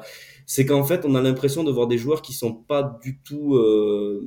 c'est 0.46 0.66
qu'en 0.66 0.84
fait 0.84 1.04
on 1.04 1.14
a 1.14 1.22
l'impression 1.22 1.64
de 1.64 1.70
voir 1.70 1.86
des 1.86 1.98
joueurs 1.98 2.22
qui 2.22 2.32
sont 2.32 2.54
pas 2.54 2.98
du 3.02 3.18
tout 3.18 3.56
euh, 3.56 4.26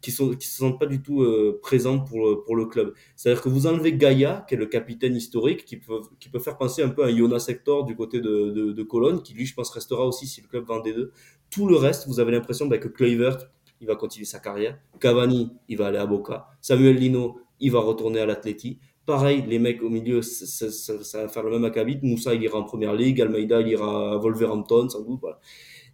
qui 0.00 0.10
sont 0.10 0.34
qui 0.34 0.46
se 0.46 0.64
pas 0.78 0.86
du 0.86 1.02
tout 1.02 1.22
euh, 1.22 1.58
présents 1.62 2.00
pour 2.00 2.44
pour 2.44 2.56
le 2.56 2.66
club 2.66 2.94
c'est-à-dire 3.16 3.42
que 3.42 3.48
vous 3.48 3.66
enlevez 3.66 3.94
Gaïa 3.94 4.44
qui 4.48 4.54
est 4.54 4.58
le 4.58 4.66
capitaine 4.66 5.16
historique 5.16 5.64
qui 5.64 5.76
peut 5.76 6.00
qui 6.20 6.28
peut 6.28 6.40
faire 6.40 6.58
penser 6.58 6.82
un 6.82 6.90
peu 6.90 7.04
à 7.04 7.14
Jonas 7.14 7.46
Hector 7.48 7.84
du 7.84 7.96
côté 7.96 8.20
de 8.20 8.50
de, 8.50 8.72
de 8.72 8.82
Cologne 8.82 9.20
qui 9.22 9.34
lui 9.34 9.46
je 9.46 9.54
pense 9.54 9.70
restera 9.70 10.06
aussi 10.06 10.26
si 10.26 10.40
le 10.42 10.48
club 10.48 10.64
vend 10.64 10.80
des 10.80 10.92
deux 10.92 11.12
tout 11.50 11.66
le 11.66 11.76
reste 11.76 12.06
vous 12.08 12.20
avez 12.20 12.32
l'impression 12.32 12.66
bah, 12.66 12.78
que 12.78 12.88
Kluivert 12.88 13.38
il 13.80 13.86
va 13.86 13.96
continuer 13.96 14.24
sa 14.24 14.38
carrière. 14.38 14.78
Cavani, 15.00 15.52
il 15.68 15.76
va 15.76 15.88
aller 15.88 15.98
à 15.98 16.06
Boca. 16.06 16.48
Samuel 16.60 16.96
Lino, 16.96 17.40
il 17.64 17.72
va 17.72 17.80
retourner 17.80 18.20
à 18.20 18.26
l'Atleti. 18.26 18.78
Pareil, 19.06 19.44
les 19.46 19.58
mecs 19.58 19.82
au 19.82 19.90
milieu, 19.90 20.22
ça, 20.22 20.96
va 21.22 21.28
faire 21.28 21.42
le 21.42 21.50
même 21.50 21.64
acabit. 21.64 21.98
Moussa, 22.02 22.34
il 22.34 22.42
ira 22.42 22.58
en 22.58 22.64
première 22.64 22.94
ligue. 22.94 23.20
Almeida, 23.20 23.60
il 23.60 23.68
ira 23.68 24.12
à 24.12 24.16
Wolverhampton, 24.18 24.88
sans 24.88 25.02
doute. 25.02 25.20
Voilà. 25.20 25.38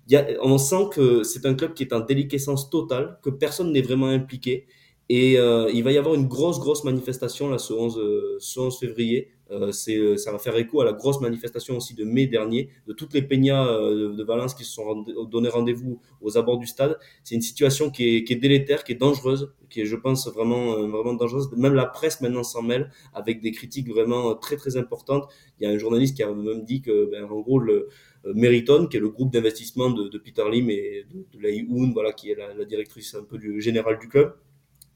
Il 0.07 0.13
y 0.13 0.17
a, 0.17 0.27
on 0.43 0.59
sent 0.59 0.89
que 0.93 1.23
c'est 1.23 1.47
un 1.47 1.55
club 1.55 1.75
qui 1.75 1.85
est 1.85 1.93
en 1.93 2.01
déliquescence 2.01 2.71
totale, 2.71 3.19
que 3.23 3.31
personne 3.31 3.73
n'est 3.73 3.83
vraiment 3.83 4.09
impliqué. 4.09 4.67
Et 5.09 5.39
euh, 5.39 5.71
il 5.73 5.83
va 5.83 5.93
y 5.93 5.99
avoir 5.99 6.15
une 6.15 6.29
grosse, 6.29 6.61
grosse 6.61 6.85
manifestation 6.85 7.49
là, 7.49 7.59
ce 7.59 7.73
11, 7.73 8.39
ce 8.39 8.61
11 8.61 8.79
février 8.79 9.33
Euh, 9.51 9.73
c'est, 9.73 9.97
euh, 9.97 10.17
ça 10.17 10.31
va 10.33 10.39
faire 10.39 10.57
écho 10.57 10.81
à 10.81 10.85
la 10.85 10.93
grosse 10.93 11.21
manifestation 11.21 11.77
aussi 11.77 11.95
de 11.95 12.05
mai 12.05 12.27
dernier, 12.27 12.69
de 12.87 12.93
toutes 12.93 13.15
les 13.15 13.23
peñas 13.23 13.67
euh, 13.67 14.15
de 14.15 14.25
Valence 14.25 14.55
qui 14.55 14.65
se 14.65 14.73
sont 14.73 15.05
donné 15.31 15.49
rendez-vous 15.49 16.01
aux 16.21 16.39
abords 16.39 16.59
du 16.59 16.67
stade. 16.67 16.99
C'est 17.25 17.35
une 17.35 17.43
situation 17.43 17.91
qui 17.91 18.17
est, 18.17 18.25
qui 18.25 18.35
est 18.35 18.37
délétère, 18.37 18.85
qui 18.85 18.93
est 18.93 18.97
dangereuse, 18.97 19.53
qui 19.69 19.83
est, 19.83 19.87
je 19.87 19.97
pense, 19.97 20.29
vraiment, 20.29 20.87
vraiment 20.87 21.15
dangereuse. 21.15 21.51
Même 21.57 21.75
la 21.75 21.87
presse 21.87 22.21
maintenant 22.21 22.45
s'en 22.45 22.63
mêle 22.63 22.91
avec 23.13 23.41
des 23.41 23.51
critiques 23.53 23.89
vraiment 23.89 24.35
très, 24.35 24.57
très 24.57 24.77
importantes. 24.77 25.29
Il 25.59 25.65
y 25.65 25.71
a 25.71 25.75
un 25.75 25.79
journaliste 25.79 26.17
qui 26.17 26.23
a 26.23 26.33
même 26.33 26.65
dit 26.65 26.81
que, 26.83 27.11
ben, 27.11 27.25
en 27.25 27.41
gros, 27.41 27.59
le, 27.59 27.89
Meriton, 28.35 28.87
qui 28.87 28.99
est 28.99 29.01
le 29.01 29.09
groupe 29.09 29.33
d'investissement 29.33 29.91
de, 29.91 30.09
de, 30.09 30.19
Peter 30.19 30.45
Lim 30.51 30.69
et 30.69 31.07
de, 31.11 31.25
de 31.33 31.43
Lai 31.43 31.67
voilà, 31.95 32.13
qui 32.13 32.31
est 32.31 32.35
la, 32.35 32.53
la 32.53 32.65
directrice 32.67 33.15
un 33.15 33.25
peu 33.25 33.39
du, 33.39 33.63
générale 33.63 33.99
du 33.99 34.09
club, 34.09 34.35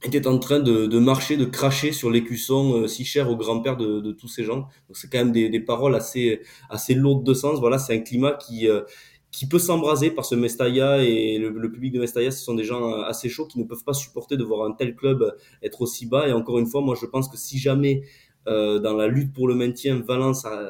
était 0.03 0.27
en 0.27 0.39
train 0.39 0.61
de, 0.61 0.87
de, 0.87 0.99
marcher, 0.99 1.37
de 1.37 1.45
cracher 1.45 1.93
sur 1.93 2.11
l'écusson 2.11 2.83
euh, 2.83 2.87
si 2.87 3.05
cher 3.05 3.31
au 3.31 3.37
grand-père 3.37 3.77
de, 3.77 4.01
de, 4.01 4.13
tous 4.13 4.29
ces 4.29 4.45
gens. 4.45 4.69
Donc 4.89 4.97
c'est 4.97 5.11
quand 5.11 5.19
même 5.19 5.33
des, 5.33 5.49
des, 5.49 5.61
paroles 5.61 5.95
assez 5.95 6.41
assez 6.69 6.95
lourdes 6.95 7.25
de 7.25 7.35
sens. 7.35 7.61
Voilà, 7.61 7.79
c'est 7.79 7.95
un 7.95 8.01
climat 8.01 8.33
qui 8.33 8.69
euh, 8.69 8.83
qui 9.31 9.49
peut 9.49 9.59
s'embraser 9.59 10.11
par 10.11 10.25
ce 10.25 10.35
Mestalla 10.35 11.03
et 11.03 11.39
le, 11.39 11.49
le, 11.51 11.73
public 11.73 11.93
de 11.93 12.01
Mestalla, 12.01 12.31
ce 12.31 12.45
sont 12.45 12.55
des 12.55 12.65
gens 12.65 12.93
euh, 12.93 13.03
assez 13.05 13.29
chauds 13.29 13.47
qui 13.47 13.59
ne 13.59 13.65
peuvent 13.65 13.83
pas 13.85 13.95
supporter 13.95 14.37
de 14.37 14.45
voir 14.45 14.67
un 14.69 14.73
tel 14.73 14.95
club 14.95 15.37
être 15.63 15.81
aussi 15.83 16.07
bas. 16.07 16.29
Et 16.29 16.33
encore 16.33 16.59
une 16.59 16.67
fois, 16.67 16.83
moi 16.83 16.97
je 17.01 17.07
pense 17.07 17.29
que 17.29 17.37
si 17.37 17.59
jamais 17.59 18.03
dans 18.47 18.95
la 18.95 19.07
lutte 19.07 19.33
pour 19.33 19.49
le 19.49 19.55
maintien, 19.55 20.03
Valence 20.07 20.45
a 20.45 20.69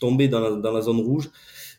tombé 0.00 0.28
dans 0.28 0.38
la, 0.38 0.50
dans 0.52 0.72
la 0.72 0.80
zone 0.80 1.00
rouge, 1.00 1.28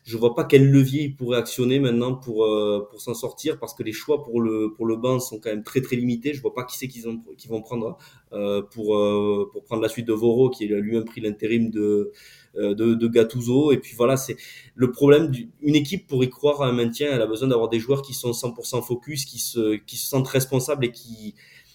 je 0.08 0.16
vois 0.16 0.34
pas 0.34 0.44
quel 0.44 0.70
levier 0.70 1.02
ils 1.02 1.14
pourraient 1.14 1.36
actionner 1.36 1.78
maintenant 1.80 2.14
pour 2.14 2.46
euh, 2.46 2.88
pour 2.90 2.98
s'en 2.98 3.12
sortir 3.12 3.58
parce 3.58 3.74
que 3.74 3.82
les 3.82 3.92
choix 3.92 4.24
pour 4.24 4.40
le 4.40 4.72
pour 4.72 4.86
le 4.86 4.96
banc 4.96 5.20
sont 5.20 5.38
quand 5.38 5.50
même 5.50 5.62
très 5.62 5.82
très 5.82 5.96
limités. 5.96 6.32
Je 6.32 6.40
vois 6.40 6.54
pas 6.54 6.64
qui 6.64 6.78
c'est 6.78 6.88
qu'ils 6.88 7.06
ont 7.10 7.22
qui 7.36 7.46
vont 7.46 7.60
prendre 7.60 7.98
euh, 8.32 8.62
pour 8.62 8.96
euh, 8.96 9.50
pour 9.52 9.64
prendre 9.64 9.82
la 9.82 9.90
suite 9.90 10.06
de 10.06 10.14
Voro 10.14 10.48
qui 10.48 10.64
a 10.72 10.78
lui-même 10.78 11.04
pris 11.04 11.20
l'intérim 11.20 11.68
de, 11.68 12.10
de 12.54 12.72
de 12.94 13.06
Gattuso 13.06 13.70
et 13.70 13.76
puis 13.76 13.94
voilà 13.94 14.16
c'est 14.16 14.38
le 14.74 14.90
problème 14.90 15.30
d'une 15.30 15.74
équipe 15.74 16.06
pour 16.06 16.24
y 16.24 16.30
croire 16.30 16.62
à 16.62 16.68
un 16.68 16.72
maintien 16.72 17.10
elle 17.12 17.20
a 17.20 17.26
besoin 17.26 17.48
d'avoir 17.48 17.68
des 17.68 17.78
joueurs 17.78 18.00
qui 18.00 18.14
sont 18.14 18.30
100% 18.30 18.82
focus 18.82 19.26
qui 19.26 19.38
se 19.38 19.76
qui 19.76 19.98
se 19.98 20.08
sentent 20.08 20.28
responsables 20.28 20.86
et 20.86 20.90
qui 20.90 21.34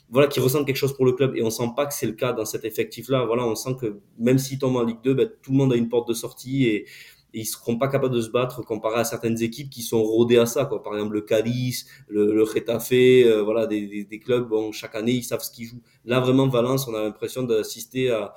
voilà, 0.10 0.28
qui 0.28 0.40
ressentent 0.40 0.68
quelque 0.68 0.78
chose 0.78 0.96
pour 0.96 1.06
le 1.06 1.14
club. 1.14 1.36
Et 1.36 1.42
on 1.42 1.50
sent 1.50 1.72
pas 1.76 1.88
que 1.88 1.94
c'est 1.94 2.06
le 2.06 2.14
cas 2.14 2.34
dans 2.34 2.46
cet 2.46 2.66
effectif-là. 2.66 3.26
Voilà, 3.26 3.48
on 3.48 3.56
sent 3.56 3.76
que 3.82 4.00
même 4.20 4.38
s'ils 4.38 4.60
tombent 4.60 4.76
en 4.76 4.84
Ligue 4.84 5.02
2, 5.04 5.14
ben, 5.16 5.30
tout 5.42 5.52
le 5.52 5.58
monde 5.58 5.74
a 5.74 5.76
une 5.76 5.90
porte 5.90 6.08
de 6.08 6.14
sortie 6.14 6.66
et, 6.66 6.86
et 7.34 7.40
ils 7.42 7.46
seront 7.46 7.78
pas 7.78 7.88
capables 7.88 8.14
de 8.14 8.22
se 8.22 8.30
battre 8.30 8.64
comparé 8.64 9.00
à 9.00 9.04
certaines 9.04 9.42
équipes 9.42 9.70
qui 9.70 9.82
sont 9.82 10.02
rodées 10.04 10.38
à 10.38 10.46
ça 10.46 10.66
quoi 10.66 10.84
par 10.84 10.94
exemple 10.94 11.14
le 11.14 11.22
Cadiz 11.22 11.86
le, 12.08 12.34
le 12.34 12.44
euh, 12.44 13.44
voilà 13.44 13.68
des, 13.68 13.88
des, 13.88 14.04
des, 14.04 14.20
clubs 14.20 14.48
bon 14.48 14.72
chaque 14.72 14.96
année 14.96 15.14
ils 15.14 15.24
savent 15.24 15.42
ce 15.42 15.52
qu'ils 15.52 15.68
jouent 15.68 15.82
là 16.06 16.20
vraiment 16.20 16.48
Valence 16.48 16.88
on 16.88 16.96
a 16.96 17.02
l'impression 17.02 17.44
d'assister 17.44 18.12
à 18.12 18.34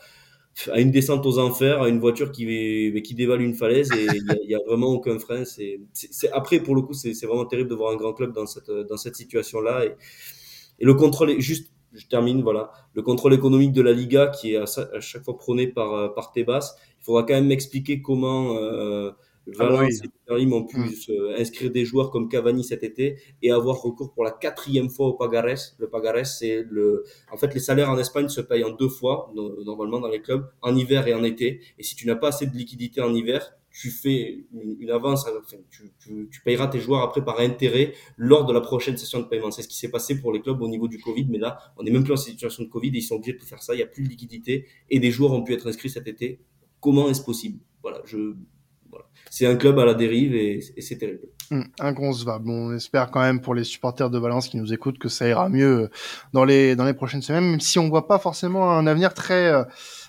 à 0.73 0.81
une 0.81 0.91
descente 0.91 1.27
aux 1.27 1.39
enfers 1.39 1.83
à 1.83 1.89
une 1.89 2.01
voiture 2.01 2.33
qui 2.33 2.47
qui 3.03 3.15
dévale 3.15 3.43
une 3.43 3.55
falaise 3.55 3.91
et 3.93 4.07
il 4.45 4.51
y, 4.51 4.55
a 4.55 4.61
vraiment 4.67 4.87
aucun 4.89 5.19
frein 5.19 5.45
c'est 5.45 5.79
après 6.33 6.61
pour 6.61 6.75
le 6.75 6.81
coup 6.81 6.95
c'est 6.95 7.13
vraiment 7.27 7.45
terrible 7.45 7.69
de 7.69 7.75
voir 7.75 7.93
un 7.93 7.97
grand 7.97 8.15
club 8.15 8.33
dans 8.33 8.47
cette 8.47 8.71
dans 8.71 8.97
cette 8.97 9.17
situation 9.17 9.61
là 9.61 9.85
et, 9.85 9.95
et 10.79 10.85
le 10.87 10.95
contrôle 10.95 11.39
juste 11.41 11.71
je 11.97 12.07
termine, 12.07 12.43
voilà. 12.43 12.73
Le 12.95 13.03
contrôle 13.03 13.35
économique 13.35 13.73
de 13.73 13.83
la 13.83 13.93
Liga, 13.93 14.29
qui 14.29 14.55
est 14.55 14.57
à, 14.59 15.01
chaque 15.01 15.25
fois 15.25 15.37
prôné 15.39 15.67
par, 15.67 16.15
par 16.15 16.31
Tebas. 16.33 16.77
Il 17.07 17.13
faudra 17.13 17.23
quand 17.23 17.35
même 17.35 17.47
m'expliquer 17.47 18.03
comment 18.03 18.57
euh, 18.57 19.13
ah 19.49 19.51
Valence 19.59 20.03
et 20.03 20.11
Paris 20.27 20.53
ont 20.53 20.65
pu 20.65 20.79
mm. 20.79 21.35
inscrire 21.39 21.71
des 21.71 21.85
joueurs 21.85 22.11
comme 22.11 22.29
Cavani 22.29 22.65
cet 22.65 22.83
été 22.83 23.17
et 23.43 23.53
avoir 23.53 23.81
recours 23.81 24.13
pour 24.13 24.25
la 24.25 24.33
quatrième 24.33 24.91
fois 24.91 25.07
au 25.07 25.13
Pagares. 25.13 25.75
Le 25.79 25.89
Pagares, 25.89 26.27
c'est 26.27 26.65
le, 26.69 27.05
en 27.31 27.37
fait, 27.37 27.55
les 27.55 27.61
salaires 27.61 27.91
en 27.91 27.99
Espagne 27.99 28.29
se 28.29 28.41
payent 28.41 28.65
en 28.65 28.73
deux 28.73 28.89
fois, 28.89 29.33
normalement 29.65 30.01
dans 30.01 30.09
les 30.09 30.21
clubs, 30.21 30.51
en 30.63 30.75
hiver 30.75 31.07
et 31.07 31.15
en 31.15 31.23
été. 31.23 31.61
Et 31.79 31.85
si 31.85 31.95
tu 31.95 32.09
n'as 32.09 32.17
pas 32.17 32.29
assez 32.29 32.47
de 32.47 32.57
liquidité 32.57 33.01
en 33.01 33.15
hiver, 33.15 33.53
tu 33.71 33.91
fais 33.91 34.47
une, 34.81 34.91
avance, 34.91 35.27
tu, 35.71 35.93
tu, 35.99 36.29
tu, 36.31 36.41
payeras 36.41 36.67
tes 36.67 36.81
joueurs 36.81 37.03
après 37.03 37.23
par 37.23 37.41
intérêt 37.41 37.93
lors 38.17 38.47
de 38.47 38.53
la 38.55 38.63
prochaine 38.63 38.97
session 38.97 39.21
de 39.21 39.27
paiement. 39.27 39.51
C'est 39.51 39.63
ce 39.63 39.69
qui 39.69 39.77
s'est 39.77 39.91
passé 39.91 40.19
pour 40.19 40.33
les 40.33 40.41
clubs 40.41 40.61
au 40.63 40.69
niveau 40.69 40.89
du 40.89 40.99
Covid, 40.99 41.27
mais 41.29 41.39
là, 41.39 41.59
on 41.77 41.83
n'est 41.83 41.91
même 41.91 42.03
plus 42.03 42.15
en 42.15 42.17
situation 42.17 42.65
de 42.65 42.69
Covid 42.69 42.89
et 42.89 42.99
ils 42.99 43.03
sont 43.03 43.17
obligés 43.17 43.35
de 43.35 43.43
faire 43.43 43.63
ça. 43.63 43.75
Il 43.75 43.77
n'y 43.77 43.83
a 43.83 43.87
plus 43.87 44.03
de 44.03 44.09
liquidité 44.09 44.67
et 44.89 44.99
des 44.99 45.11
joueurs 45.11 45.33
ont 45.33 45.45
pu 45.45 45.53
être 45.53 45.67
inscrits 45.69 45.91
cet 45.91 46.09
été. 46.09 46.41
Comment 46.87 47.09
est-ce 47.09 47.21
possible? 47.21 47.59
Voilà, 47.83 47.99
je, 48.05 48.17
voilà. 48.89 49.07
c'est 49.29 49.45
un 49.45 49.57
club 49.57 49.77
à 49.81 49.85
la 49.85 49.95
dérive 49.95 50.37
et, 50.37 50.61
et 50.77 50.81
c'est 50.81 50.99
terrible. 50.99 51.27
Mmh, 51.51 51.63
inconcevable. 51.81 52.45
Bon, 52.45 52.69
on 52.69 52.77
espère 52.77 53.11
quand 53.11 53.23
même 53.23 53.41
pour 53.41 53.57
les 53.57 53.65
supporters 53.65 54.09
de 54.09 54.17
Valence 54.21 54.47
qui 54.47 54.57
nous 54.57 54.73
écoutent 54.73 55.01
que 55.01 55.09
ça 55.09 55.27
ira 55.27 55.49
mieux 55.49 55.91
dans 56.33 56.45
les 56.45 56.77
dans 56.77 56.85
les 56.85 56.95
prochaines 56.95 57.23
semaines, 57.23 57.51
même 57.51 57.59
si 57.59 57.81
on 57.81 57.89
voit 57.89 58.07
pas 58.07 58.21
forcément 58.21 58.71
un 58.71 58.87
avenir 58.87 59.15
très 59.15 59.51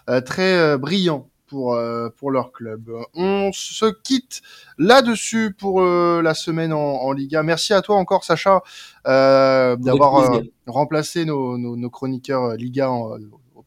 euh, 0.08 0.22
très 0.22 0.56
euh, 0.56 0.78
brillant 0.78 1.32
pour 1.48 1.74
euh, 1.74 2.10
pour 2.16 2.30
leur 2.30 2.52
club. 2.52 2.92
On 3.16 3.50
se 3.52 3.88
quitte 4.04 4.44
là-dessus 4.78 5.56
pour 5.58 5.82
euh, 5.82 6.22
la 6.22 6.36
semaine 6.36 6.72
en, 6.72 6.78
en, 6.78 7.12
Liga. 7.12 7.42
Merci 7.42 7.74
à 7.74 7.82
toi 7.82 7.96
encore 7.96 8.24
Sacha 8.24 8.62
euh, 9.08 9.76
d'avoir 9.78 10.32
euh, 10.32 10.42
remplacé 10.68 11.26
nos, 11.26 11.58
nos, 11.58 11.76
nos, 11.76 11.90
chroniqueurs 11.90 12.54
Liga 12.56 12.92
en, 12.92 13.18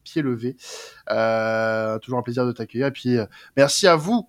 pied 0.03 0.21
levé. 0.21 0.55
toujours 2.01 2.19
un 2.19 2.23
plaisir 2.23 2.45
de 2.45 2.51
t'accueillir. 2.51 2.87
Et 2.87 2.91
puis 2.91 3.17
merci 3.55 3.87
à 3.87 3.95
vous 3.95 4.27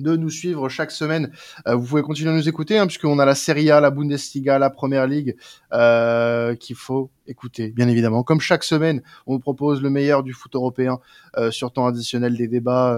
de 0.00 0.16
nous 0.16 0.30
suivre 0.30 0.68
chaque 0.68 0.90
semaine. 0.90 1.30
Euh, 1.66 1.74
vous 1.74 1.86
pouvez 1.86 2.02
continuer 2.02 2.30
à 2.30 2.34
nous 2.34 2.48
écouter, 2.48 2.78
hein, 2.78 2.86
puisqu'on 2.86 3.18
a 3.18 3.24
la 3.24 3.34
Serie 3.34 3.70
A, 3.70 3.80
la 3.80 3.90
Bundesliga, 3.90 4.58
la 4.58 4.70
Première 4.70 5.06
Ligue, 5.06 5.36
euh, 5.72 6.54
qu'il 6.56 6.76
faut 6.76 7.10
écouter, 7.26 7.68
bien 7.70 7.88
évidemment. 7.88 8.22
Comme 8.22 8.40
chaque 8.40 8.64
semaine, 8.64 9.02
on 9.26 9.34
vous 9.34 9.40
propose 9.40 9.82
le 9.82 9.90
meilleur 9.90 10.22
du 10.22 10.32
foot 10.32 10.54
européen 10.54 10.98
euh, 11.36 11.50
sur 11.50 11.72
temps 11.72 11.86
additionnel, 11.86 12.36
des 12.36 12.48
débats 12.48 12.94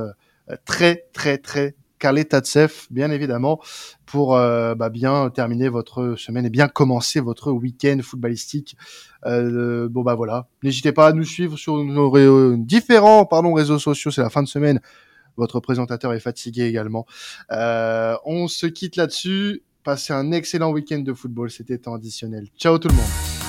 euh, 0.51 0.57
très, 0.65 1.07
très, 1.13 1.39
très 1.39 1.75
calés 2.03 2.25
Tatsef, 2.25 2.89
bien 2.91 3.11
évidemment, 3.13 3.61
pour 4.05 4.37
euh, 4.37 4.75
bah, 4.75 4.91
bien 4.91 5.31
terminer 5.31 5.69
votre 5.69 6.17
semaine 6.19 6.45
et 6.47 6.51
bien 6.51 6.67
commencer 6.67 7.21
votre 7.21 7.53
week-end 7.53 7.99
footballistique. 8.03 8.77
bon 9.25 10.03
bah 10.03 10.15
voilà, 10.15 10.49
n'hésitez 10.65 10.91
pas 10.93 11.07
à 11.07 11.13
nous 11.13 11.25
suivre 11.25 11.57
sur 11.57 11.77
nos 11.77 12.57
différents 12.57 13.25
pardon 13.25 13.53
réseaux 13.53 13.79
sociaux. 13.79 14.11
C'est 14.11 14.23
la 14.23 14.31
fin 14.31 14.43
de 14.43 14.49
semaine 14.49 14.81
votre 15.37 15.61
présentateur 15.61 16.13
est 16.13 16.21
fatigué 16.21 16.65
également. 16.65 17.07
Euh, 17.51 18.17
on 18.25 18.49
se 18.49 18.67
quitte 18.67 18.97
là-dessus. 18.97 19.63
Passez 19.85 20.13
un 20.13 20.31
excellent 20.33 20.71
week-end 20.71 21.01
de 21.01 21.13
football. 21.13 21.51
C'était 21.51 21.79
temps 21.79 21.95
additionnel. 21.95 22.49
Ciao 22.57 22.79
tout 22.79 22.89
le 22.89 22.95
monde. 22.95 23.42